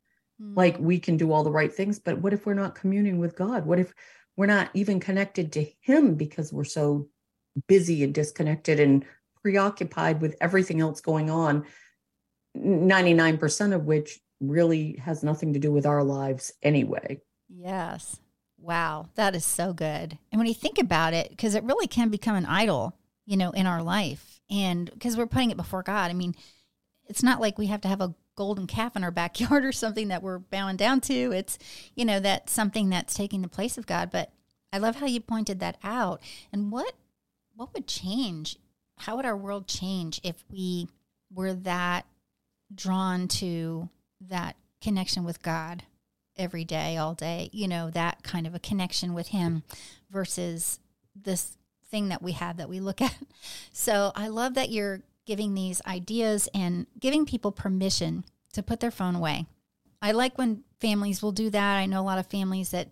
mm 0.44 0.56
Like 0.56 0.78
we 0.78 0.98
can 0.98 1.16
do 1.16 1.32
all 1.32 1.44
the 1.44 1.50
right 1.50 1.72
things, 1.72 1.98
but 1.98 2.18
what 2.18 2.32
if 2.32 2.46
we're 2.46 2.54
not 2.54 2.74
communing 2.74 3.18
with 3.18 3.36
God? 3.36 3.66
What 3.66 3.78
if 3.78 3.94
we're 4.36 4.46
not 4.46 4.70
even 4.74 5.00
connected 5.00 5.52
to 5.52 5.66
Him 5.80 6.14
because 6.14 6.52
we're 6.52 6.64
so 6.64 7.08
busy 7.68 8.02
and 8.02 8.12
disconnected 8.12 8.80
and 8.80 9.04
preoccupied 9.42 10.20
with 10.20 10.36
everything 10.40 10.80
else 10.80 11.00
going 11.00 11.30
on? 11.30 11.64
99% 12.56 13.74
of 13.74 13.84
which 13.84 14.20
really 14.40 14.96
has 14.96 15.22
nothing 15.22 15.52
to 15.52 15.58
do 15.58 15.72
with 15.72 15.86
our 15.86 16.04
lives 16.04 16.52
anyway. 16.62 17.20
Yes. 17.48 18.20
Wow. 18.58 19.08
That 19.14 19.34
is 19.34 19.44
so 19.44 19.72
good. 19.72 20.18
And 20.32 20.38
when 20.38 20.46
you 20.46 20.54
think 20.54 20.78
about 20.78 21.14
it, 21.14 21.30
because 21.30 21.54
it 21.54 21.64
really 21.64 21.86
can 21.86 22.08
become 22.08 22.36
an 22.36 22.46
idol, 22.46 22.96
you 23.26 23.36
know, 23.36 23.50
in 23.50 23.66
our 23.66 23.82
life. 23.82 24.40
And 24.50 24.90
because 24.90 25.16
we're 25.16 25.26
putting 25.26 25.50
it 25.50 25.56
before 25.56 25.82
God. 25.82 26.10
I 26.10 26.14
mean, 26.14 26.34
it's 27.06 27.22
not 27.22 27.40
like 27.40 27.58
we 27.58 27.66
have 27.66 27.80
to 27.82 27.88
have 27.88 28.00
a 28.00 28.14
golden 28.36 28.66
calf 28.66 28.96
in 28.96 29.04
our 29.04 29.10
backyard 29.10 29.64
or 29.64 29.72
something 29.72 30.08
that 30.08 30.22
we're 30.22 30.38
bowing 30.38 30.76
down 30.76 31.00
to. 31.02 31.32
It's, 31.32 31.58
you 31.94 32.04
know, 32.04 32.20
that's 32.20 32.52
something 32.52 32.90
that's 32.90 33.14
taking 33.14 33.42
the 33.42 33.48
place 33.48 33.78
of 33.78 33.86
God. 33.86 34.10
But 34.10 34.32
I 34.72 34.78
love 34.78 34.96
how 34.96 35.06
you 35.06 35.20
pointed 35.20 35.60
that 35.60 35.78
out. 35.82 36.20
And 36.52 36.72
what 36.72 36.94
what 37.56 37.72
would 37.74 37.86
change? 37.86 38.56
How 38.98 39.16
would 39.16 39.24
our 39.24 39.36
world 39.36 39.68
change 39.68 40.20
if 40.24 40.44
we 40.50 40.88
were 41.32 41.54
that 41.54 42.06
drawn 42.74 43.28
to 43.28 43.88
that 44.20 44.56
connection 44.80 45.24
with 45.24 45.42
God 45.42 45.84
every 46.36 46.64
day, 46.64 46.96
all 46.96 47.14
day, 47.14 47.48
you 47.52 47.68
know, 47.68 47.90
that 47.90 48.22
kind 48.22 48.46
of 48.46 48.54
a 48.54 48.58
connection 48.58 49.14
with 49.14 49.28
Him 49.28 49.62
versus 50.10 50.80
this 51.14 51.56
thing 51.90 52.08
that 52.08 52.22
we 52.22 52.32
have 52.32 52.56
that 52.56 52.68
we 52.68 52.80
look 52.80 53.00
at. 53.02 53.16
So 53.72 54.12
I 54.14 54.28
love 54.28 54.54
that 54.54 54.70
you're 54.70 55.02
giving 55.26 55.54
these 55.54 55.80
ideas 55.86 56.48
and 56.54 56.86
giving 56.98 57.26
people 57.26 57.52
permission 57.52 58.24
to 58.52 58.62
put 58.62 58.80
their 58.80 58.90
phone 58.90 59.14
away. 59.14 59.46
I 60.02 60.12
like 60.12 60.36
when 60.36 60.64
families 60.80 61.22
will 61.22 61.32
do 61.32 61.50
that. 61.50 61.76
I 61.76 61.86
know 61.86 62.00
a 62.00 62.04
lot 62.04 62.18
of 62.18 62.26
families 62.26 62.70
that, 62.70 62.88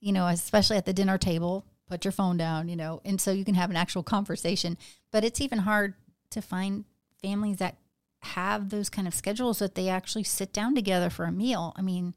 you 0.00 0.12
know, 0.12 0.26
especially 0.26 0.76
at 0.76 0.86
the 0.86 0.94
dinner 0.94 1.18
table, 1.18 1.66
put 1.88 2.04
your 2.04 2.12
phone 2.12 2.36
down, 2.36 2.68
you 2.68 2.76
know, 2.76 3.00
and 3.04 3.20
so 3.20 3.30
you 3.30 3.44
can 3.44 3.54
have 3.54 3.70
an 3.70 3.76
actual 3.76 4.02
conversation. 4.02 4.76
But 5.12 5.24
it's 5.24 5.40
even 5.40 5.58
hard 5.58 5.94
to 6.30 6.42
find 6.42 6.84
families 7.22 7.58
that 7.58 7.76
have 8.20 8.70
those 8.70 8.88
kind 8.88 9.06
of 9.06 9.14
schedules 9.14 9.58
that 9.58 9.74
they 9.74 9.88
actually 9.88 10.24
sit 10.24 10.52
down 10.52 10.74
together 10.74 11.10
for 11.10 11.24
a 11.26 11.32
meal. 11.32 11.72
I 11.76 11.82
mean, 11.82 12.14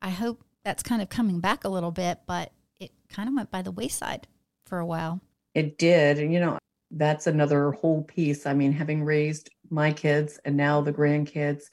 I 0.00 0.10
hope 0.10 0.44
that's 0.64 0.82
kind 0.82 1.02
of 1.02 1.08
coming 1.08 1.40
back 1.40 1.64
a 1.64 1.68
little 1.68 1.90
bit, 1.90 2.20
but 2.26 2.52
it 2.78 2.92
kind 3.08 3.28
of 3.28 3.34
went 3.34 3.50
by 3.50 3.62
the 3.62 3.72
wayside 3.72 4.28
for 4.64 4.78
a 4.78 4.86
while. 4.86 5.20
It 5.54 5.78
did. 5.78 6.18
And, 6.18 6.32
you 6.32 6.40
know, 6.40 6.58
that's 6.92 7.26
another 7.26 7.72
whole 7.72 8.02
piece. 8.02 8.46
I 8.46 8.54
mean, 8.54 8.72
having 8.72 9.02
raised 9.02 9.50
my 9.70 9.92
kids 9.92 10.38
and 10.44 10.56
now 10.56 10.80
the 10.80 10.92
grandkids, 10.92 11.64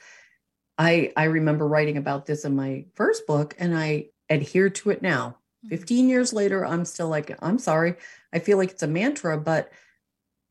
I 0.78 1.12
I 1.16 1.26
remember 1.26 1.68
writing 1.68 1.98
about 1.98 2.26
this 2.26 2.46
in 2.46 2.56
my 2.56 2.86
first 2.96 3.28
book 3.28 3.56
and 3.60 3.78
I 3.78 4.08
adhere 4.30 4.70
to 4.70 4.90
it 4.92 5.02
now. 5.02 5.38
Mm-hmm. 5.66 5.76
15 5.76 6.10
years 6.10 6.34
later, 6.34 6.66
I'm 6.66 6.86
still 6.86 7.10
like, 7.10 7.38
I'm 7.42 7.60
sorry. 7.60 7.96
I 8.32 8.40
feel 8.40 8.58
like 8.58 8.72
it's 8.72 8.84
a 8.84 8.88
mantra, 8.88 9.38
but 9.38 9.72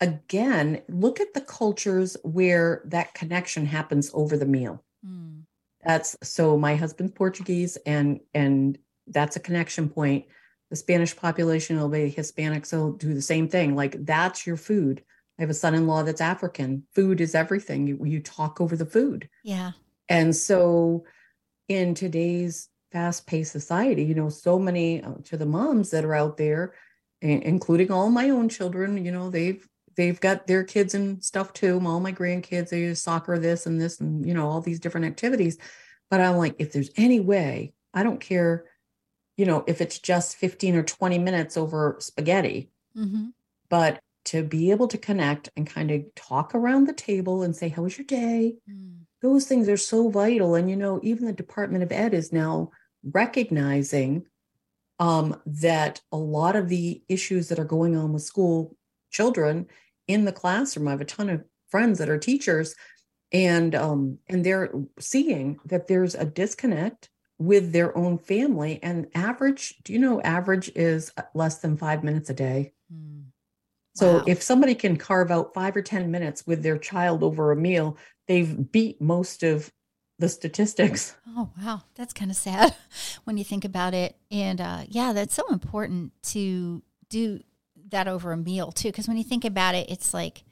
again, 0.00 0.82
look 0.88 1.20
at 1.20 1.32
the 1.32 1.40
cultures 1.40 2.16
where 2.22 2.82
that 2.86 3.14
connection 3.14 3.66
happens 3.66 4.10
over 4.12 4.36
the 4.36 4.46
meal. 4.46 4.84
Mm. 5.06 5.44
That's 5.84 6.16
so 6.22 6.58
my 6.58 6.76
husband's 6.76 7.12
Portuguese 7.12 7.78
and 7.86 8.20
and 8.34 8.78
that's 9.06 9.36
a 9.36 9.40
connection 9.40 9.88
point 9.88 10.26
the 10.70 10.76
Spanish 10.76 11.16
population 11.16 11.78
will 11.78 11.88
be 11.88 12.08
Hispanic, 12.08 12.66
so 12.66 12.92
do 12.92 13.14
the 13.14 13.22
same 13.22 13.48
thing. 13.48 13.74
Like 13.74 14.04
that's 14.04 14.46
your 14.46 14.56
food. 14.56 15.02
I 15.38 15.42
have 15.42 15.50
a 15.50 15.54
son-in-law 15.54 16.02
that's 16.02 16.20
African. 16.20 16.84
Food 16.94 17.20
is 17.20 17.34
everything. 17.34 17.86
You, 17.86 18.04
you 18.04 18.20
talk 18.20 18.60
over 18.60 18.76
the 18.76 18.84
food. 18.84 19.28
Yeah. 19.44 19.72
And 20.08 20.34
so 20.34 21.04
in 21.68 21.94
today's 21.94 22.68
fast-paced 22.92 23.52
society, 23.52 24.02
you 24.02 24.14
know, 24.14 24.30
so 24.30 24.58
many 24.58 25.02
uh, 25.02 25.12
to 25.24 25.36
the 25.36 25.46
moms 25.46 25.90
that 25.90 26.04
are 26.04 26.14
out 26.14 26.38
there, 26.38 26.74
including 27.20 27.92
all 27.92 28.10
my 28.10 28.30
own 28.30 28.48
children, 28.48 29.04
you 29.04 29.12
know, 29.12 29.30
they've 29.30 29.66
they've 29.96 30.20
got 30.20 30.46
their 30.46 30.64
kids 30.64 30.94
and 30.94 31.22
stuff 31.22 31.52
too. 31.52 31.80
All 31.84 32.00
my 32.00 32.12
grandkids, 32.12 32.70
they 32.70 32.80
use 32.80 33.02
soccer, 33.02 33.38
this 33.38 33.66
and 33.66 33.80
this, 33.80 34.00
and 34.00 34.26
you 34.26 34.34
know, 34.34 34.48
all 34.48 34.60
these 34.60 34.80
different 34.80 35.06
activities. 35.06 35.58
But 36.10 36.20
I'm 36.20 36.36
like, 36.36 36.56
if 36.58 36.72
there's 36.72 36.90
any 36.96 37.20
way, 37.20 37.74
I 37.92 38.02
don't 38.02 38.20
care 38.20 38.64
you 39.38 39.46
know, 39.46 39.64
if 39.66 39.80
it's 39.80 39.98
just 39.98 40.36
15 40.36 40.74
or 40.74 40.82
20 40.82 41.18
minutes 41.18 41.56
over 41.56 41.96
spaghetti. 42.00 42.68
Mm-hmm. 42.94 43.28
But 43.70 44.00
to 44.26 44.42
be 44.42 44.70
able 44.72 44.88
to 44.88 44.98
connect 44.98 45.48
and 45.56 45.66
kind 45.66 45.90
of 45.90 46.02
talk 46.14 46.54
around 46.54 46.86
the 46.86 46.92
table 46.92 47.42
and 47.42 47.56
say, 47.56 47.68
How 47.68 47.82
was 47.82 47.96
your 47.96 48.04
day? 48.04 48.56
Mm. 48.70 48.96
Those 49.22 49.46
things 49.46 49.68
are 49.68 49.76
so 49.78 50.10
vital. 50.10 50.54
And, 50.54 50.68
you 50.68 50.76
know, 50.76 51.00
even 51.02 51.24
the 51.24 51.32
Department 51.32 51.82
of 51.82 51.92
Ed 51.92 52.12
is 52.12 52.32
now 52.32 52.70
recognizing 53.02 54.26
um, 54.98 55.40
that 55.46 56.00
a 56.12 56.16
lot 56.16 56.56
of 56.56 56.68
the 56.68 57.02
issues 57.08 57.48
that 57.48 57.58
are 57.58 57.64
going 57.64 57.96
on 57.96 58.12
with 58.12 58.22
school 58.22 58.76
children 59.10 59.66
in 60.08 60.24
the 60.24 60.32
classroom, 60.32 60.88
I 60.88 60.92
have 60.92 61.00
a 61.00 61.04
ton 61.04 61.30
of 61.30 61.44
friends 61.68 61.98
that 61.98 62.08
are 62.08 62.18
teachers 62.18 62.74
and 63.32 63.74
um, 63.74 64.18
and 64.26 64.44
they're 64.44 64.72
seeing 64.98 65.58
that 65.66 65.86
there's 65.86 66.14
a 66.14 66.24
disconnect 66.24 67.10
with 67.38 67.72
their 67.72 67.96
own 67.96 68.18
family. 68.18 68.80
And 68.82 69.08
average, 69.14 69.76
do 69.84 69.92
you 69.92 69.98
know, 69.98 70.20
average 70.22 70.70
is 70.74 71.12
less 71.34 71.58
than 71.58 71.76
five 71.76 72.02
minutes 72.02 72.30
a 72.30 72.34
day. 72.34 72.72
Mm. 72.92 73.26
So 73.94 74.18
wow. 74.18 74.24
if 74.26 74.42
somebody 74.42 74.74
can 74.74 74.96
carve 74.96 75.30
out 75.30 75.54
five 75.54 75.76
or 75.76 75.82
10 75.82 76.10
minutes 76.10 76.46
with 76.46 76.62
their 76.62 76.78
child 76.78 77.22
over 77.22 77.50
a 77.50 77.56
meal, 77.56 77.96
they've 78.26 78.70
beat 78.70 79.00
most 79.00 79.42
of 79.42 79.72
the 80.18 80.28
statistics. 80.28 81.14
Oh, 81.36 81.50
wow. 81.62 81.82
That's 81.94 82.12
kind 82.12 82.32
of 82.32 82.36
sad 82.36 82.74
when 83.24 83.36
you 83.36 83.44
think 83.44 83.64
about 83.64 83.94
it. 83.94 84.16
And 84.28 84.60
uh, 84.60 84.80
yeah, 84.88 85.12
that's 85.12 85.34
so 85.34 85.46
important 85.52 86.10
to 86.30 86.82
do 87.08 87.38
that 87.90 88.08
over 88.08 88.32
a 88.32 88.36
meal 88.36 88.72
too. 88.72 88.88
Because 88.88 89.06
when 89.06 89.16
you 89.16 89.22
think 89.22 89.44
about 89.44 89.76
it, 89.76 89.88
it's 89.88 90.12
like, 90.12 90.42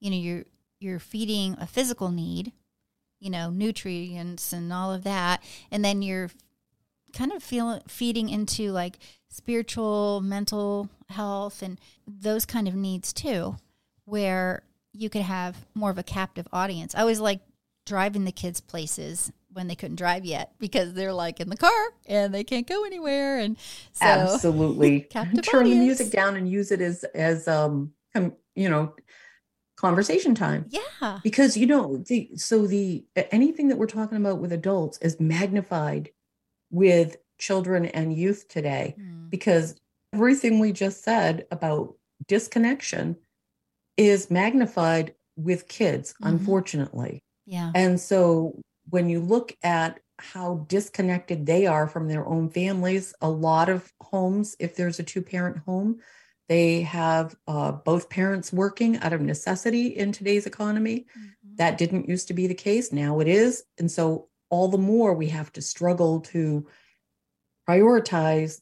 you 0.00 0.10
know, 0.10 0.18
you're, 0.18 0.44
you're 0.80 0.98
feeding 0.98 1.56
a 1.58 1.66
physical 1.66 2.10
need 2.10 2.52
you 3.24 3.30
know, 3.30 3.48
nutrients 3.48 4.52
and 4.52 4.70
all 4.70 4.92
of 4.92 5.02
that. 5.02 5.42
And 5.70 5.82
then 5.82 6.02
you're 6.02 6.30
kind 7.14 7.32
of 7.32 7.42
feeling 7.42 7.80
feeding 7.88 8.28
into 8.28 8.70
like 8.70 8.98
spiritual, 9.30 10.20
mental 10.20 10.90
health 11.08 11.62
and 11.62 11.80
those 12.06 12.44
kind 12.44 12.68
of 12.68 12.74
needs 12.74 13.14
too, 13.14 13.56
where 14.04 14.62
you 14.92 15.08
could 15.08 15.22
have 15.22 15.64
more 15.74 15.90
of 15.90 15.96
a 15.96 16.02
captive 16.02 16.46
audience. 16.52 16.94
I 16.94 17.00
always 17.00 17.18
like 17.18 17.40
driving 17.86 18.26
the 18.26 18.32
kids 18.32 18.60
places 18.60 19.32
when 19.50 19.68
they 19.68 19.74
couldn't 19.74 19.96
drive 19.96 20.26
yet 20.26 20.52
because 20.58 20.92
they're 20.92 21.12
like 21.12 21.40
in 21.40 21.48
the 21.48 21.56
car 21.56 21.70
and 22.06 22.34
they 22.34 22.44
can't 22.44 22.66
go 22.66 22.84
anywhere 22.84 23.38
and 23.38 23.56
so 23.92 24.04
absolutely 24.04 25.00
turn 25.10 25.28
audience. 25.28 25.48
the 25.48 25.74
music 25.76 26.10
down 26.10 26.34
and 26.34 26.50
use 26.50 26.72
it 26.72 26.80
as 26.80 27.04
as 27.14 27.46
um 27.46 27.92
you 28.56 28.68
know 28.68 28.92
conversation 29.84 30.34
time. 30.34 30.66
Yeah. 30.70 31.18
Because 31.22 31.56
you 31.56 31.66
know, 31.66 31.98
the 31.98 32.30
so 32.36 32.66
the 32.66 33.04
anything 33.30 33.68
that 33.68 33.76
we're 33.76 33.86
talking 33.86 34.16
about 34.16 34.38
with 34.38 34.52
adults 34.52 34.98
is 34.98 35.20
magnified 35.20 36.10
with 36.70 37.16
children 37.38 37.86
and 37.86 38.16
youth 38.16 38.48
today 38.48 38.94
mm. 38.98 39.28
because 39.28 39.74
everything 40.14 40.58
we 40.58 40.72
just 40.72 41.04
said 41.04 41.46
about 41.50 41.94
disconnection 42.26 43.16
is 43.96 44.30
magnified 44.30 45.14
with 45.36 45.68
kids, 45.68 46.12
mm-hmm. 46.14 46.28
unfortunately. 46.28 47.22
Yeah. 47.44 47.70
And 47.74 48.00
so 48.00 48.58
when 48.88 49.08
you 49.08 49.20
look 49.20 49.54
at 49.62 50.00
how 50.18 50.64
disconnected 50.68 51.44
they 51.44 51.66
are 51.66 51.86
from 51.88 52.08
their 52.08 52.26
own 52.26 52.48
families, 52.48 53.12
a 53.20 53.28
lot 53.28 53.68
of 53.68 53.92
homes, 54.00 54.56
if 54.58 54.76
there's 54.76 54.98
a 54.98 55.02
two 55.02 55.20
parent 55.20 55.58
home, 55.58 56.00
they 56.48 56.82
have 56.82 57.34
uh, 57.46 57.72
both 57.72 58.10
parents 58.10 58.52
working 58.52 58.98
out 58.98 59.12
of 59.12 59.20
necessity 59.20 59.88
in 59.88 60.12
today's 60.12 60.46
economy. 60.46 61.06
Mm-hmm. 61.18 61.56
That 61.56 61.78
didn't 61.78 62.08
used 62.08 62.28
to 62.28 62.34
be 62.34 62.46
the 62.46 62.54
case. 62.54 62.92
Now 62.92 63.20
it 63.20 63.28
is. 63.28 63.64
And 63.78 63.90
so 63.90 64.28
all 64.50 64.68
the 64.68 64.78
more 64.78 65.14
we 65.14 65.28
have 65.28 65.52
to 65.52 65.62
struggle 65.62 66.20
to 66.20 66.66
prioritize 67.68 68.60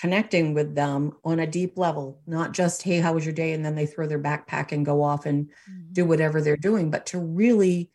connecting 0.00 0.54
with 0.54 0.74
them 0.74 1.12
on 1.24 1.38
a 1.38 1.46
deep 1.46 1.78
level, 1.78 2.20
not 2.26 2.52
just, 2.52 2.82
hey, 2.82 2.98
how 2.98 3.12
was 3.12 3.24
your 3.24 3.34
day? 3.34 3.52
And 3.52 3.64
then 3.64 3.74
they 3.74 3.86
throw 3.86 4.06
their 4.06 4.18
backpack 4.18 4.72
and 4.72 4.84
go 4.84 5.02
off 5.02 5.26
and 5.26 5.46
mm-hmm. 5.46 5.92
do 5.92 6.04
whatever 6.04 6.40
they're 6.40 6.56
doing, 6.56 6.90
but 6.90 7.06
to 7.06 7.18
really 7.18 7.90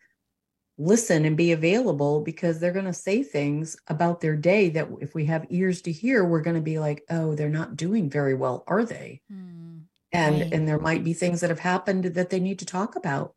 listen 0.80 1.26
and 1.26 1.36
be 1.36 1.52
available 1.52 2.22
because 2.22 2.60
they're 2.60 2.72
going 2.72 2.86
to 2.86 2.94
say 2.94 3.22
things 3.22 3.76
about 3.88 4.22
their 4.22 4.38
day 4.38 4.70
that 4.70 4.88
if 5.02 5.14
we 5.14 5.26
have 5.26 5.46
ears 5.50 5.82
to 5.82 5.92
hear, 5.92 6.24
we're 6.24 6.42
going 6.42 6.56
to 6.56 6.62
be 6.62 6.80
like, 6.80 7.04
oh, 7.10 7.36
they're 7.36 7.50
not 7.50 7.76
doing 7.76 8.10
very 8.10 8.34
well, 8.34 8.64
are 8.66 8.86
they? 8.86 9.22
Mm, 9.32 9.82
and 10.14 10.42
right. 10.42 10.54
and 10.54 10.68
there 10.68 10.80
might 10.80 11.04
be 11.04 11.14
things 11.14 11.42
that 11.42 11.50
have 11.50 11.60
happened 11.60 12.06
that 12.06 12.30
they 12.30 12.40
need 12.40 12.60
to 12.60 12.66
talk 12.66 12.96
about. 12.96 13.36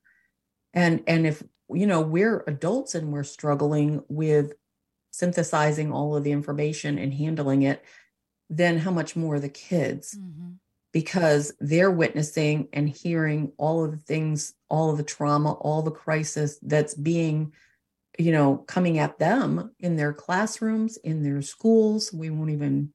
And 0.73 1.03
and 1.09 1.27
if 1.27 1.43
you 1.69 1.87
know 1.87 2.01
we're 2.01 2.45
adults 2.47 2.95
and 2.95 3.13
we're 3.13 3.25
struggling 3.25 4.03
with 4.09 4.55
synthesizing 5.11 5.93
all 5.93 6.17
of 6.17 6.23
the 6.23 6.33
information 6.33 6.97
and 6.97 7.13
handling 7.13 7.63
it, 7.63 7.85
then 8.49 8.79
how 8.79 8.93
much 8.93 9.17
more 9.17 9.41
the 9.41 9.49
kids? 9.49 10.17
Mm-hmm 10.17 10.53
because 10.93 11.55
they're 11.59 11.91
witnessing 11.91 12.69
and 12.73 12.89
hearing 12.89 13.53
all 13.57 13.85
of 13.85 13.93
the 13.93 13.97
things, 13.97 14.55
all 14.73 14.91
of 14.91 14.97
the 14.97 15.05
trauma, 15.05 15.53
all 15.53 15.83
the 15.83 15.91
crisis 15.91 16.59
that's 16.63 16.95
being, 16.95 17.53
you 18.19 18.33
know, 18.33 18.57
coming 18.57 18.99
at 18.99 19.19
them 19.19 19.71
in 19.79 19.97
their 19.97 20.15
classrooms, 20.15 20.97
in 20.97 21.23
their 21.23 21.43
schools. 21.43 22.11
We 22.11 22.31
won't 22.31 22.51
even, 22.51 22.93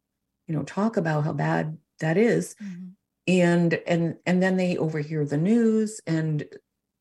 you 0.47 0.55
know, 0.55 0.63
talk 0.63 0.97
about 0.97 1.23
how 1.23 1.34
bad 1.34 1.78
that 1.99 2.17
is. 2.17 2.55
Mm-hmm. 2.61 2.88
And 3.28 3.73
and 3.86 4.15
and 4.25 4.41
then 4.41 4.57
they 4.57 4.78
overhear 4.78 5.23
the 5.23 5.38
news 5.38 6.01
and 6.07 6.43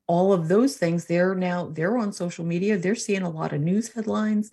all 0.07 0.33
of 0.33 0.49
those 0.49 0.77
things. 0.77 1.07
They're 1.07 1.35
now 1.35 1.71
they're 1.73 1.97
on 1.97 2.13
social 2.13 2.45
media. 2.45 2.77
They're 2.77 2.95
seeing 2.97 3.23
a 3.23 3.31
lot 3.31 3.55
of 3.55 3.63
news 3.63 3.93
headlines, 3.95 4.51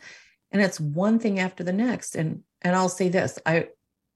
and 0.51 0.61
it's 0.61 0.79
one 0.79 1.19
thing 1.19 1.39
after 1.39 1.63
the 1.63 1.73
next. 1.73 2.15
And 2.15 2.43
and 2.61 2.75
I'll 2.75 2.89
say 2.89 3.09
this: 3.09 3.39
I 3.45 3.69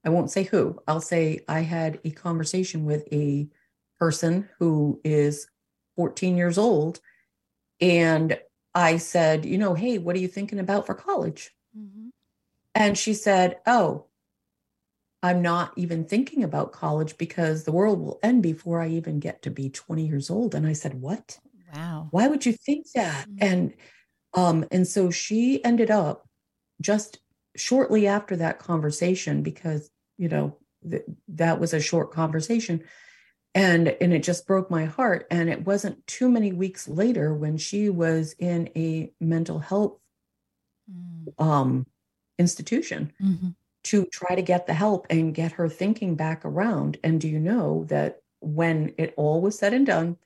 I 0.04 0.08
won't 0.08 0.30
say 0.30 0.44
who. 0.44 0.78
I'll 0.86 1.00
say 1.00 1.40
I 1.48 1.60
had 1.60 1.98
a 2.04 2.10
conversation 2.12 2.84
with 2.84 3.06
a 3.12 3.48
person 3.98 4.48
who 4.58 5.00
is 5.04 5.48
14 5.98 6.36
years 6.36 6.58
old. 6.58 7.00
And 7.80 8.38
I 8.72 8.98
said, 8.98 9.44
you 9.44 9.58
know, 9.58 9.74
hey, 9.74 9.98
what 9.98 10.14
are 10.14 10.20
you 10.20 10.28
thinking 10.28 10.60
about 10.60 10.86
for 10.86 10.94
college? 10.94 11.50
Mm-hmm. 11.76 12.10
And 12.76 12.96
she 12.96 13.14
said, 13.14 13.58
oh, 13.66 14.06
I'm 15.24 15.42
not 15.42 15.72
even 15.74 16.04
thinking 16.04 16.44
about 16.44 16.70
college 16.70 17.18
because 17.18 17.64
the 17.64 17.72
world 17.72 17.98
will 17.98 18.20
end 18.22 18.44
before 18.44 18.80
I 18.80 18.90
even 18.90 19.18
get 19.18 19.42
to 19.42 19.50
be 19.50 19.70
20 19.70 20.06
years 20.06 20.30
old. 20.30 20.54
And 20.54 20.68
I 20.68 20.72
said, 20.72 20.94
what? 20.94 21.40
Wow. 21.74 22.06
Why 22.12 22.28
would 22.28 22.46
you 22.46 22.52
think 22.52 22.86
that? 22.94 23.28
Mm-hmm. 23.28 23.38
And 23.40 23.74
um, 24.34 24.64
and 24.70 24.86
so 24.86 25.10
she 25.10 25.64
ended 25.64 25.90
up 25.90 26.28
just 26.80 27.18
shortly 27.56 28.06
after 28.06 28.36
that 28.36 28.60
conversation 28.60 29.42
because 29.42 29.90
you 30.16 30.28
know 30.28 30.56
th- 30.88 31.02
that 31.28 31.58
was 31.58 31.74
a 31.74 31.80
short 31.80 32.12
conversation 32.12 32.84
and 33.58 33.88
and 34.00 34.14
it 34.14 34.22
just 34.22 34.46
broke 34.46 34.70
my 34.70 34.84
heart 34.84 35.26
and 35.32 35.50
it 35.50 35.66
wasn't 35.66 36.06
too 36.06 36.28
many 36.28 36.52
weeks 36.52 36.86
later 36.86 37.34
when 37.34 37.56
she 37.56 37.90
was 37.90 38.34
in 38.38 38.70
a 38.76 39.10
mental 39.20 39.58
health 39.58 39.98
mm. 40.90 41.44
um 41.44 41.84
institution 42.38 43.12
mm-hmm. 43.20 43.48
to 43.82 44.06
try 44.06 44.36
to 44.36 44.42
get 44.42 44.66
the 44.66 44.74
help 44.74 45.06
and 45.10 45.34
get 45.34 45.52
her 45.52 45.68
thinking 45.68 46.14
back 46.14 46.44
around 46.44 46.98
and 47.02 47.20
do 47.20 47.28
you 47.28 47.40
know 47.40 47.84
that 47.88 48.22
when 48.40 48.94
it 48.96 49.12
all 49.16 49.40
was 49.40 49.58
said 49.58 49.74
and 49.74 49.86
done 49.86 50.16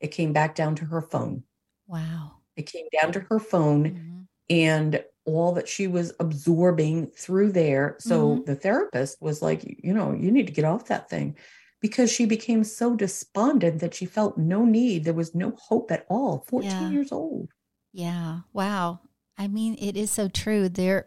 it 0.00 0.08
came 0.08 0.32
back 0.32 0.54
down 0.54 0.74
to 0.74 0.86
her 0.86 1.02
phone 1.02 1.42
wow 1.86 2.32
it 2.56 2.62
came 2.62 2.86
down 3.00 3.12
to 3.12 3.20
her 3.20 3.38
phone 3.38 3.84
mm-hmm. 3.84 4.20
and 4.48 5.04
all 5.26 5.52
that 5.52 5.68
she 5.68 5.86
was 5.86 6.14
absorbing 6.20 7.06
through 7.08 7.52
there. 7.52 7.96
So 7.98 8.30
mm-hmm. 8.30 8.44
the 8.44 8.54
therapist 8.54 9.20
was 9.20 9.42
like, 9.42 9.62
you 9.84 9.92
know, 9.92 10.14
you 10.14 10.30
need 10.30 10.46
to 10.46 10.54
get 10.54 10.64
off 10.64 10.86
that 10.86 11.10
thing 11.10 11.36
because 11.80 12.10
she 12.10 12.26
became 12.26 12.64
so 12.64 12.96
despondent 12.96 13.80
that 13.80 13.94
she 13.94 14.06
felt 14.06 14.36
no 14.36 14.64
need. 14.64 15.04
There 15.04 15.14
was 15.14 15.34
no 15.34 15.54
hope 15.56 15.90
at 15.90 16.06
all. 16.08 16.44
14 16.48 16.70
yeah. 16.70 16.90
years 16.90 17.12
old. 17.12 17.48
Yeah. 17.92 18.40
Wow. 18.52 19.00
I 19.36 19.48
mean, 19.48 19.76
it 19.78 19.96
is 19.96 20.10
so 20.10 20.28
true. 20.28 20.68
There 20.68 21.06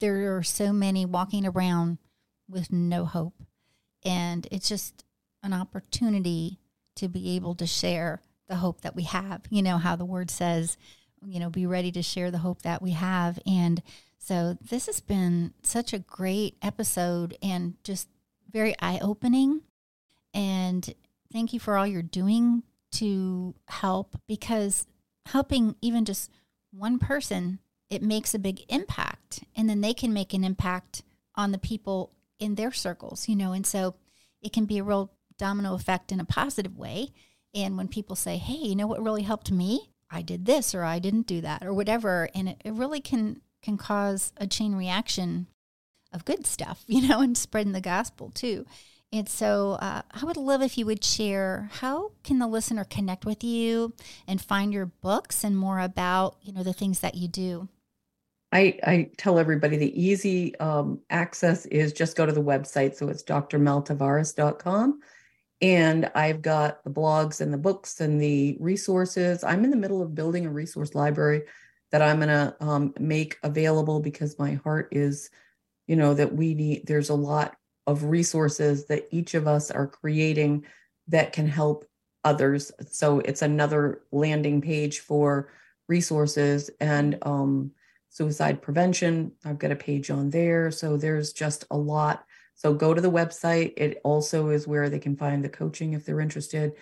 there 0.00 0.36
are 0.36 0.42
so 0.42 0.72
many 0.72 1.06
walking 1.06 1.46
around 1.46 1.98
with 2.48 2.72
no 2.72 3.04
hope. 3.04 3.42
And 4.04 4.46
it's 4.50 4.68
just 4.68 5.04
an 5.42 5.52
opportunity 5.52 6.58
to 6.96 7.08
be 7.08 7.36
able 7.36 7.54
to 7.56 7.66
share 7.66 8.20
the 8.48 8.56
hope 8.56 8.80
that 8.82 8.96
we 8.96 9.04
have. 9.04 9.42
You 9.48 9.62
know 9.62 9.78
how 9.78 9.96
the 9.96 10.04
word 10.04 10.30
says, 10.30 10.76
you 11.24 11.38
know, 11.40 11.50
be 11.50 11.66
ready 11.66 11.92
to 11.92 12.02
share 12.02 12.30
the 12.30 12.38
hope 12.38 12.62
that 12.62 12.82
we 12.82 12.90
have. 12.90 13.38
And 13.46 13.82
so 14.18 14.58
this 14.60 14.86
has 14.86 15.00
been 15.00 15.54
such 15.62 15.92
a 15.92 15.98
great 15.98 16.56
episode 16.62 17.36
and 17.42 17.74
just 17.84 18.08
very 18.50 18.74
eye 18.80 18.98
opening. 19.00 19.62
And 20.34 20.94
thank 21.32 21.52
you 21.52 21.60
for 21.60 21.76
all 21.76 21.86
you're 21.86 22.02
doing 22.02 22.62
to 22.92 23.54
help 23.68 24.16
because 24.26 24.86
helping 25.26 25.76
even 25.80 26.04
just 26.04 26.30
one 26.72 26.98
person, 26.98 27.58
it 27.90 28.02
makes 28.02 28.34
a 28.34 28.38
big 28.38 28.60
impact. 28.68 29.44
And 29.56 29.68
then 29.68 29.80
they 29.80 29.94
can 29.94 30.12
make 30.12 30.32
an 30.32 30.44
impact 30.44 31.02
on 31.34 31.52
the 31.52 31.58
people 31.58 32.12
in 32.38 32.54
their 32.54 32.72
circles, 32.72 33.28
you 33.28 33.36
know. 33.36 33.52
And 33.52 33.66
so 33.66 33.94
it 34.40 34.52
can 34.52 34.64
be 34.64 34.78
a 34.78 34.84
real 34.84 35.12
domino 35.38 35.74
effect 35.74 36.12
in 36.12 36.20
a 36.20 36.24
positive 36.24 36.76
way. 36.76 37.08
And 37.54 37.76
when 37.76 37.88
people 37.88 38.16
say, 38.16 38.36
hey, 38.36 38.54
you 38.54 38.76
know 38.76 38.86
what 38.86 39.02
really 39.02 39.22
helped 39.22 39.50
me? 39.50 39.90
I 40.10 40.22
did 40.22 40.44
this 40.44 40.74
or 40.74 40.84
I 40.84 40.98
didn't 40.98 41.26
do 41.26 41.40
that 41.40 41.64
or 41.64 41.72
whatever. 41.72 42.28
And 42.34 42.48
it, 42.50 42.62
it 42.64 42.72
really 42.72 43.00
can 43.00 43.40
can 43.62 43.78
cause 43.78 44.32
a 44.36 44.46
chain 44.46 44.74
reaction 44.74 45.46
of 46.12 46.24
good 46.24 46.46
stuff, 46.46 46.82
you 46.86 47.06
know, 47.08 47.20
and 47.20 47.36
spreading 47.36 47.72
the 47.72 47.80
gospel 47.80 48.30
too. 48.30 48.66
And 49.12 49.28
so 49.28 49.72
uh, 49.72 50.02
I 50.10 50.24
would 50.24 50.38
love 50.38 50.62
if 50.62 50.78
you 50.78 50.86
would 50.86 51.04
share 51.04 51.68
how 51.74 52.12
can 52.24 52.38
the 52.38 52.46
listener 52.46 52.84
connect 52.84 53.26
with 53.26 53.44
you 53.44 53.92
and 54.26 54.40
find 54.40 54.72
your 54.72 54.86
books 54.86 55.44
and 55.44 55.56
more 55.56 55.80
about, 55.80 56.36
you 56.42 56.52
know, 56.52 56.62
the 56.62 56.72
things 56.72 57.00
that 57.00 57.14
you 57.14 57.28
do. 57.28 57.68
I, 58.52 58.78
I 58.84 59.10
tell 59.18 59.38
everybody 59.38 59.76
the 59.76 60.02
easy 60.02 60.56
um, 60.58 61.00
access 61.10 61.66
is 61.66 61.92
just 61.92 62.16
go 62.16 62.24
to 62.24 62.32
the 62.32 62.42
website. 62.42 62.94
So 62.94 63.08
it's 63.08 63.22
drmeltavares.com 63.22 65.00
and 65.60 66.10
I've 66.14 66.42
got 66.42 66.82
the 66.82 66.90
blogs 66.90 67.40
and 67.40 67.52
the 67.52 67.58
books 67.58 68.00
and 68.00 68.20
the 68.20 68.56
resources. 68.60 69.44
I'm 69.44 69.64
in 69.64 69.70
the 69.70 69.76
middle 69.76 70.02
of 70.02 70.14
building 70.14 70.46
a 70.46 70.50
resource 70.50 70.94
library 70.94 71.42
that 71.90 72.02
I'm 72.02 72.16
going 72.16 72.28
to 72.28 72.56
um, 72.60 72.94
make 72.98 73.38
available 73.42 74.00
because 74.00 74.38
my 74.38 74.54
heart 74.54 74.88
is, 74.90 75.30
you 75.86 75.96
know, 75.96 76.14
that 76.14 76.34
we 76.34 76.54
need, 76.54 76.86
there's 76.86 77.10
a 77.10 77.14
lot 77.14 77.56
of 77.86 78.04
resources 78.04 78.86
that 78.86 79.08
each 79.10 79.34
of 79.34 79.46
us 79.46 79.70
are 79.70 79.86
creating 79.86 80.64
that 81.08 81.32
can 81.32 81.48
help 81.48 81.84
others. 82.24 82.70
So 82.90 83.18
it's 83.20 83.42
another 83.42 84.02
landing 84.12 84.60
page 84.60 85.00
for 85.00 85.50
resources 85.88 86.70
and 86.80 87.18
um, 87.22 87.72
suicide 88.10 88.62
prevention. 88.62 89.32
I've 89.44 89.58
got 89.58 89.72
a 89.72 89.76
page 89.76 90.10
on 90.10 90.30
there. 90.30 90.70
So 90.70 90.96
there's 90.96 91.32
just 91.32 91.64
a 91.70 91.76
lot 91.76 92.24
so 92.54 92.74
go 92.74 92.94
to 92.94 93.00
the 93.00 93.10
website. 93.10 93.72
It 93.76 94.00
also 94.04 94.50
is 94.50 94.68
where 94.68 94.88
they 94.88 94.98
can 94.98 95.16
find 95.16 95.44
the 95.44 95.48
coaching 95.48 95.94
if 95.94 96.04
they're 96.04 96.20
interested 96.20 96.74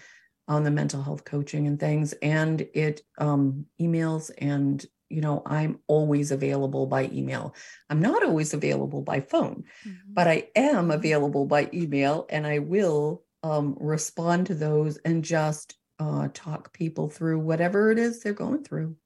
on 0.49 0.63
the 0.63 0.71
mental 0.71 1.03
health 1.03 1.25
coaching 1.25 1.67
and 1.67 1.79
things. 1.79 2.13
And 2.21 2.61
it 2.75 3.03
um, 3.19 3.67
emails 3.81 4.31
and 4.37 4.85
you 5.11 5.21
know 5.21 5.43
i'm 5.47 5.79
always 5.87 6.31
available 6.31 6.87
by 6.87 7.05
email 7.13 7.55
i'm 7.91 8.01
not 8.01 8.25
always 8.25 8.55
available 8.55 9.03
by 9.03 9.21
phone 9.21 9.65
mm-hmm. 9.87 10.13
but 10.13 10.27
i 10.27 10.49
am 10.57 10.75
mm-hmm. 10.75 10.91
available 10.93 11.47
by 11.47 11.69
email 11.75 12.27
and 12.31 12.47
i 12.47 12.59
will 12.59 13.23
um, 13.43 13.75
respond 13.81 14.47
to 14.47 14.55
those 14.55 14.99
and 14.99 15.25
just 15.25 15.77
uh, 15.99 16.29
talk 16.35 16.73
people 16.73 17.09
through 17.09 17.39
whatever 17.39 17.91
it 17.91 17.99
is 17.99 18.23
they're 18.23 18.33
going 18.33 18.63
through 18.63 18.97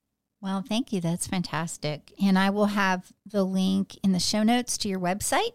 well, 0.41 0.61
thank 0.61 0.93
you. 0.93 1.01
That's 1.01 1.27
fantastic. 1.27 2.13
And 2.23 2.39
I 2.39 2.51
will 2.51 2.67
have 2.67 3.11
the 3.25 3.45
link 3.45 3.99
in 4.05 4.13
the 4.13 4.21
show 4.21 4.43
notes 4.43 4.77
to 4.77 4.91
your 4.91 5.01
website 5.01 5.53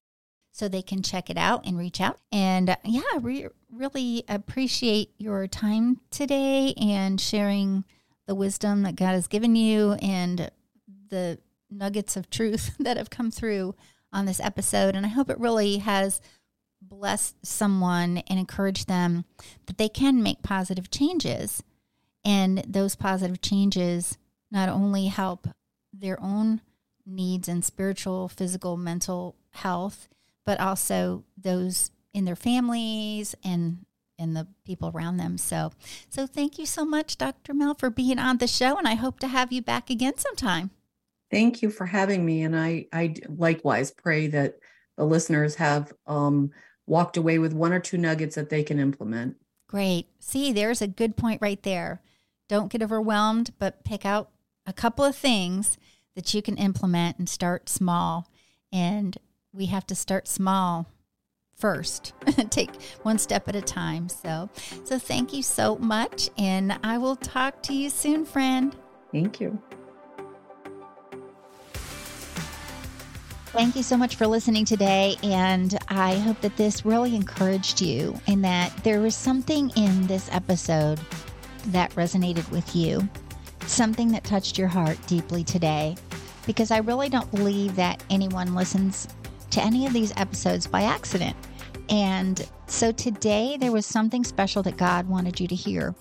so 0.52 0.68
they 0.68 0.82
can 0.82 1.04
check 1.04 1.30
it 1.30 1.38
out 1.38 1.66
and 1.66 1.78
reach 1.78 2.02
out. 2.02 2.18
And 2.32 2.72
uh, 2.72 2.76
yeah, 2.84 3.18
we 3.22 3.46
really 3.72 4.24
appreciate 4.28 5.12
your 5.20 5.48
time 5.48 6.02
today 6.10 6.74
and 6.74 7.22
sharing 7.22 7.86
the 8.30 8.36
wisdom 8.36 8.84
that 8.84 8.96
God 8.96 9.14
has 9.14 9.26
given 9.26 9.56
you 9.56 9.94
and 10.04 10.52
the 11.10 11.40
nuggets 11.72 12.16
of 12.16 12.30
truth 12.30 12.76
that 12.80 12.96
have 12.96 13.10
come 13.10 13.32
through 13.32 13.74
on 14.14 14.26
this 14.28 14.40
episode. 14.40 14.96
And 14.96 15.04
I 15.04 15.10
hope 15.10 15.32
it 15.32 15.40
really 15.40 15.78
has 15.78 16.22
blessed 16.80 17.44
someone 17.44 18.20
and 18.30 18.40
encouraged 18.40 18.88
them 18.88 19.26
that 19.66 19.80
they 19.80 19.90
can 19.90 20.22
make 20.22 20.44
positive 20.44 20.92
changes. 20.92 21.64
And 22.24 22.60
those 22.68 22.96
positive 22.96 23.42
changes 23.42 24.20
not 24.52 24.70
only 24.70 25.08
help 25.08 25.48
their 25.92 26.22
own 26.22 26.62
needs 27.08 27.48
and 27.48 27.66
spiritual, 27.66 28.30
physical, 28.30 28.78
mental 28.78 29.38
health, 29.50 30.08
but 30.46 30.60
also 30.60 31.24
those 31.36 31.90
in 32.14 32.26
their 32.26 32.36
families 32.36 33.34
and 33.44 33.88
and 34.20 34.36
the 34.36 34.48
people 34.66 34.92
around 34.94 35.18
them. 35.18 35.38
So, 35.38 35.72
so 36.10 36.28
thank 36.28 36.60
you 36.60 36.66
so 36.66 36.86
much, 36.86 37.18
Dr. 37.18 37.54
Mel, 37.54 37.74
for 37.74 37.90
being 37.90 38.20
on 38.20 38.38
the 38.38 38.48
show, 38.48 38.78
and 38.78 38.88
I 38.88 38.96
hope 38.96 39.20
to 39.22 39.28
have 39.28 39.52
you 39.52 39.62
back 39.62 39.90
again 39.90 40.18
sometime. 40.18 40.72
Thank 41.32 41.62
you 41.62 41.70
for 41.70 41.86
having 41.86 42.26
me, 42.26 42.44
and 42.44 42.58
I 42.58 42.88
I 42.92 43.16
likewise 43.28 43.92
pray 43.92 44.28
that 44.28 44.60
the 44.98 45.06
listeners 45.06 45.56
have 45.56 45.94
um, 46.06 46.52
walked 46.86 47.18
away 47.18 47.40
with 47.40 47.54
one 47.54 47.72
or 47.72 47.80
two 47.80 47.98
nuggets 47.98 48.36
that 48.36 48.50
they 48.50 48.64
can 48.64 48.80
implement. 48.80 49.38
Great. 49.68 50.08
See, 50.20 50.52
there's 50.52 50.82
a 50.82 50.88
good 50.88 51.16
point 51.16 51.42
right 51.42 51.62
there. 51.64 52.02
Don't 52.48 52.72
get 52.72 52.82
overwhelmed, 52.82 53.52
but 53.60 53.84
pick 53.84 54.06
out 54.06 54.32
a 54.66 54.74
couple 54.74 55.06
of 55.06 55.16
things 55.16 55.78
that 56.16 56.34
you 56.34 56.42
can 56.42 56.58
implement 56.58 57.20
and 57.20 57.30
start 57.30 57.70
small. 57.70 58.28
And 58.74 59.18
we 59.54 59.68
have 59.68 59.86
to 59.88 59.96
start 59.96 60.28
small 60.28 60.88
first 61.60 62.14
take 62.50 62.82
one 63.04 63.20
step 63.20 63.48
at 63.48 63.56
a 63.56 63.62
time 63.62 64.10
so 64.10 64.50
so 64.84 64.98
thank 64.98 65.34
you 65.34 65.44
so 65.44 65.76
much 65.78 66.30
and 66.38 66.78
i 66.84 66.98
will 66.98 67.16
talk 67.18 67.62
to 67.62 67.74
you 67.74 67.90
soon 67.90 68.26
friend 68.26 68.76
thank 69.12 69.40
you 69.40 69.62
Thank 73.52 73.76
you 73.76 73.82
so 73.82 73.98
much 73.98 74.16
for 74.16 74.28
listening 74.28 74.64
today. 74.64 75.16
And 75.24 75.76
I 75.88 76.18
hope 76.18 76.40
that 76.42 76.56
this 76.56 76.86
really 76.86 77.16
encouraged 77.16 77.82
you 77.82 78.16
and 78.28 78.44
that 78.46 78.72
there 78.84 79.02
was 79.02 79.16
something 79.16 79.72
in 79.76 80.06
this 80.06 80.30
episode 80.32 81.00
that 81.70 81.90
resonated 81.96 82.50
with 82.52 82.76
you, 82.76 83.10
something 83.66 84.12
that 84.12 84.24
touched 84.24 84.60
your 84.60 84.68
heart 84.68 85.00
deeply 85.08 85.44
today. 85.44 85.96
Because 86.46 86.70
I 86.70 86.78
really 86.78 87.10
don't 87.10 87.30
believe 87.32 87.76
that 87.76 88.04
anyone 88.12 88.54
listens 88.54 89.08
to 89.50 89.62
any 89.64 89.88
of 89.88 89.94
these 89.94 90.14
episodes 90.16 90.68
by 90.68 90.84
accident. 90.84 91.36
And 91.90 92.48
so 92.68 92.92
today 92.92 93.58
there 93.60 93.72
was 93.72 93.86
something 93.86 94.24
special 94.24 94.62
that 94.64 94.78
God 94.78 95.08
wanted 95.08 95.40
you 95.40 95.48
to 95.48 95.56
hear. 95.56 95.96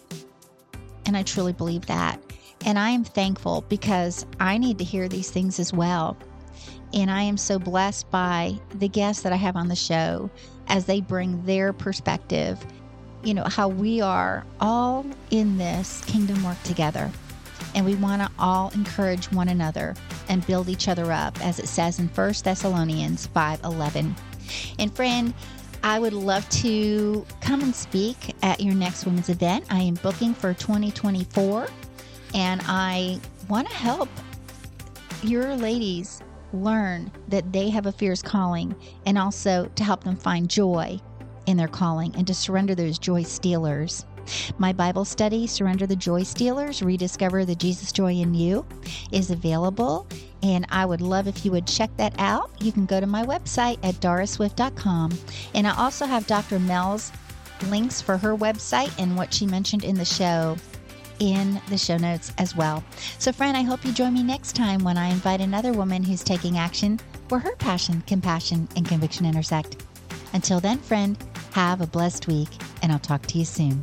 And 1.06 1.16
I 1.16 1.22
truly 1.22 1.52
believe 1.52 1.86
that. 1.86 2.20
And 2.66 2.78
I 2.78 2.90
am 2.90 3.04
thankful 3.04 3.64
because 3.68 4.26
I 4.40 4.58
need 4.58 4.78
to 4.78 4.84
hear 4.84 5.08
these 5.08 5.30
things 5.30 5.58
as 5.58 5.72
well. 5.72 6.16
And 6.92 7.10
I 7.10 7.22
am 7.22 7.36
so 7.36 7.58
blessed 7.58 8.10
by 8.10 8.58
the 8.78 8.88
guests 8.88 9.22
that 9.22 9.32
I 9.32 9.36
have 9.36 9.56
on 9.56 9.68
the 9.68 9.76
show 9.76 10.30
as 10.68 10.84
they 10.84 11.00
bring 11.00 11.44
their 11.44 11.72
perspective, 11.72 12.58
you 13.22 13.34
know, 13.34 13.44
how 13.44 13.68
we 13.68 14.00
are 14.00 14.44
all 14.60 15.06
in 15.30 15.56
this 15.56 16.02
kingdom 16.06 16.42
work 16.44 16.62
together. 16.62 17.10
And 17.74 17.84
we 17.84 17.94
want 17.96 18.22
to 18.22 18.30
all 18.38 18.70
encourage 18.70 19.30
one 19.32 19.48
another 19.48 19.94
and 20.28 20.46
build 20.46 20.68
each 20.68 20.88
other 20.88 21.12
up, 21.12 21.40
as 21.44 21.58
it 21.58 21.68
says 21.68 21.98
in 21.98 22.08
1 22.08 22.44
Thessalonians 22.44 23.28
5:11. 23.28 24.14
And 24.78 24.94
friend, 24.94 25.34
I 25.82 25.98
would 25.98 26.12
love 26.12 26.48
to 26.50 27.24
come 27.40 27.62
and 27.62 27.74
speak 27.74 28.34
at 28.42 28.60
your 28.60 28.74
next 28.74 29.04
women's 29.04 29.28
event. 29.28 29.64
I 29.70 29.80
am 29.80 29.94
booking 29.94 30.34
for 30.34 30.54
2024 30.54 31.68
and 32.34 32.60
I 32.64 33.20
want 33.48 33.68
to 33.68 33.74
help 33.74 34.08
your 35.22 35.56
ladies 35.56 36.20
learn 36.52 37.10
that 37.28 37.52
they 37.52 37.70
have 37.70 37.86
a 37.86 37.92
fierce 37.92 38.22
calling 38.22 38.74
and 39.06 39.18
also 39.18 39.70
to 39.76 39.84
help 39.84 40.04
them 40.04 40.16
find 40.16 40.48
joy 40.48 41.00
in 41.46 41.56
their 41.56 41.68
calling 41.68 42.14
and 42.16 42.26
to 42.26 42.34
surrender 42.34 42.74
those 42.74 42.98
joy 42.98 43.22
stealers. 43.22 44.04
My 44.58 44.72
Bible 44.72 45.04
study, 45.04 45.46
Surrender 45.46 45.86
the 45.86 45.96
Joy 45.96 46.22
Stealers, 46.22 46.82
Rediscover 46.82 47.44
the 47.44 47.54
Jesus 47.54 47.92
Joy 47.92 48.12
in 48.12 48.34
You, 48.34 48.64
is 49.12 49.30
available. 49.30 50.06
And 50.42 50.66
I 50.70 50.84
would 50.86 51.00
love 51.00 51.26
if 51.26 51.44
you 51.44 51.50
would 51.52 51.66
check 51.66 51.90
that 51.96 52.14
out. 52.18 52.50
You 52.60 52.72
can 52.72 52.86
go 52.86 53.00
to 53.00 53.06
my 53.06 53.24
website 53.24 53.78
at 53.82 53.96
dorisswift.com. 53.96 55.18
And 55.54 55.66
I 55.66 55.76
also 55.76 56.06
have 56.06 56.26
Dr. 56.26 56.58
Mel's 56.58 57.12
links 57.68 58.00
for 58.00 58.16
her 58.16 58.36
website 58.36 58.92
and 58.98 59.16
what 59.16 59.34
she 59.34 59.46
mentioned 59.46 59.84
in 59.84 59.96
the 59.96 60.04
show 60.04 60.56
in 61.18 61.60
the 61.68 61.78
show 61.78 61.96
notes 61.96 62.32
as 62.38 62.54
well. 62.54 62.84
So, 63.18 63.32
friend, 63.32 63.56
I 63.56 63.62
hope 63.62 63.84
you 63.84 63.92
join 63.92 64.14
me 64.14 64.22
next 64.22 64.54
time 64.54 64.84
when 64.84 64.96
I 64.96 65.08
invite 65.08 65.40
another 65.40 65.72
woman 65.72 66.02
who's 66.02 66.22
taking 66.22 66.58
action 66.58 67.00
where 67.28 67.40
her 67.40 67.56
passion, 67.56 68.02
compassion, 68.06 68.68
and 68.76 68.86
conviction 68.86 69.26
intersect. 69.26 69.84
Until 70.32 70.60
then, 70.60 70.78
friend, 70.78 71.16
have 71.52 71.80
a 71.80 71.86
blessed 71.86 72.26
week, 72.28 72.48
and 72.82 72.92
I'll 72.92 72.98
talk 72.98 73.26
to 73.26 73.38
you 73.38 73.44
soon. 73.44 73.82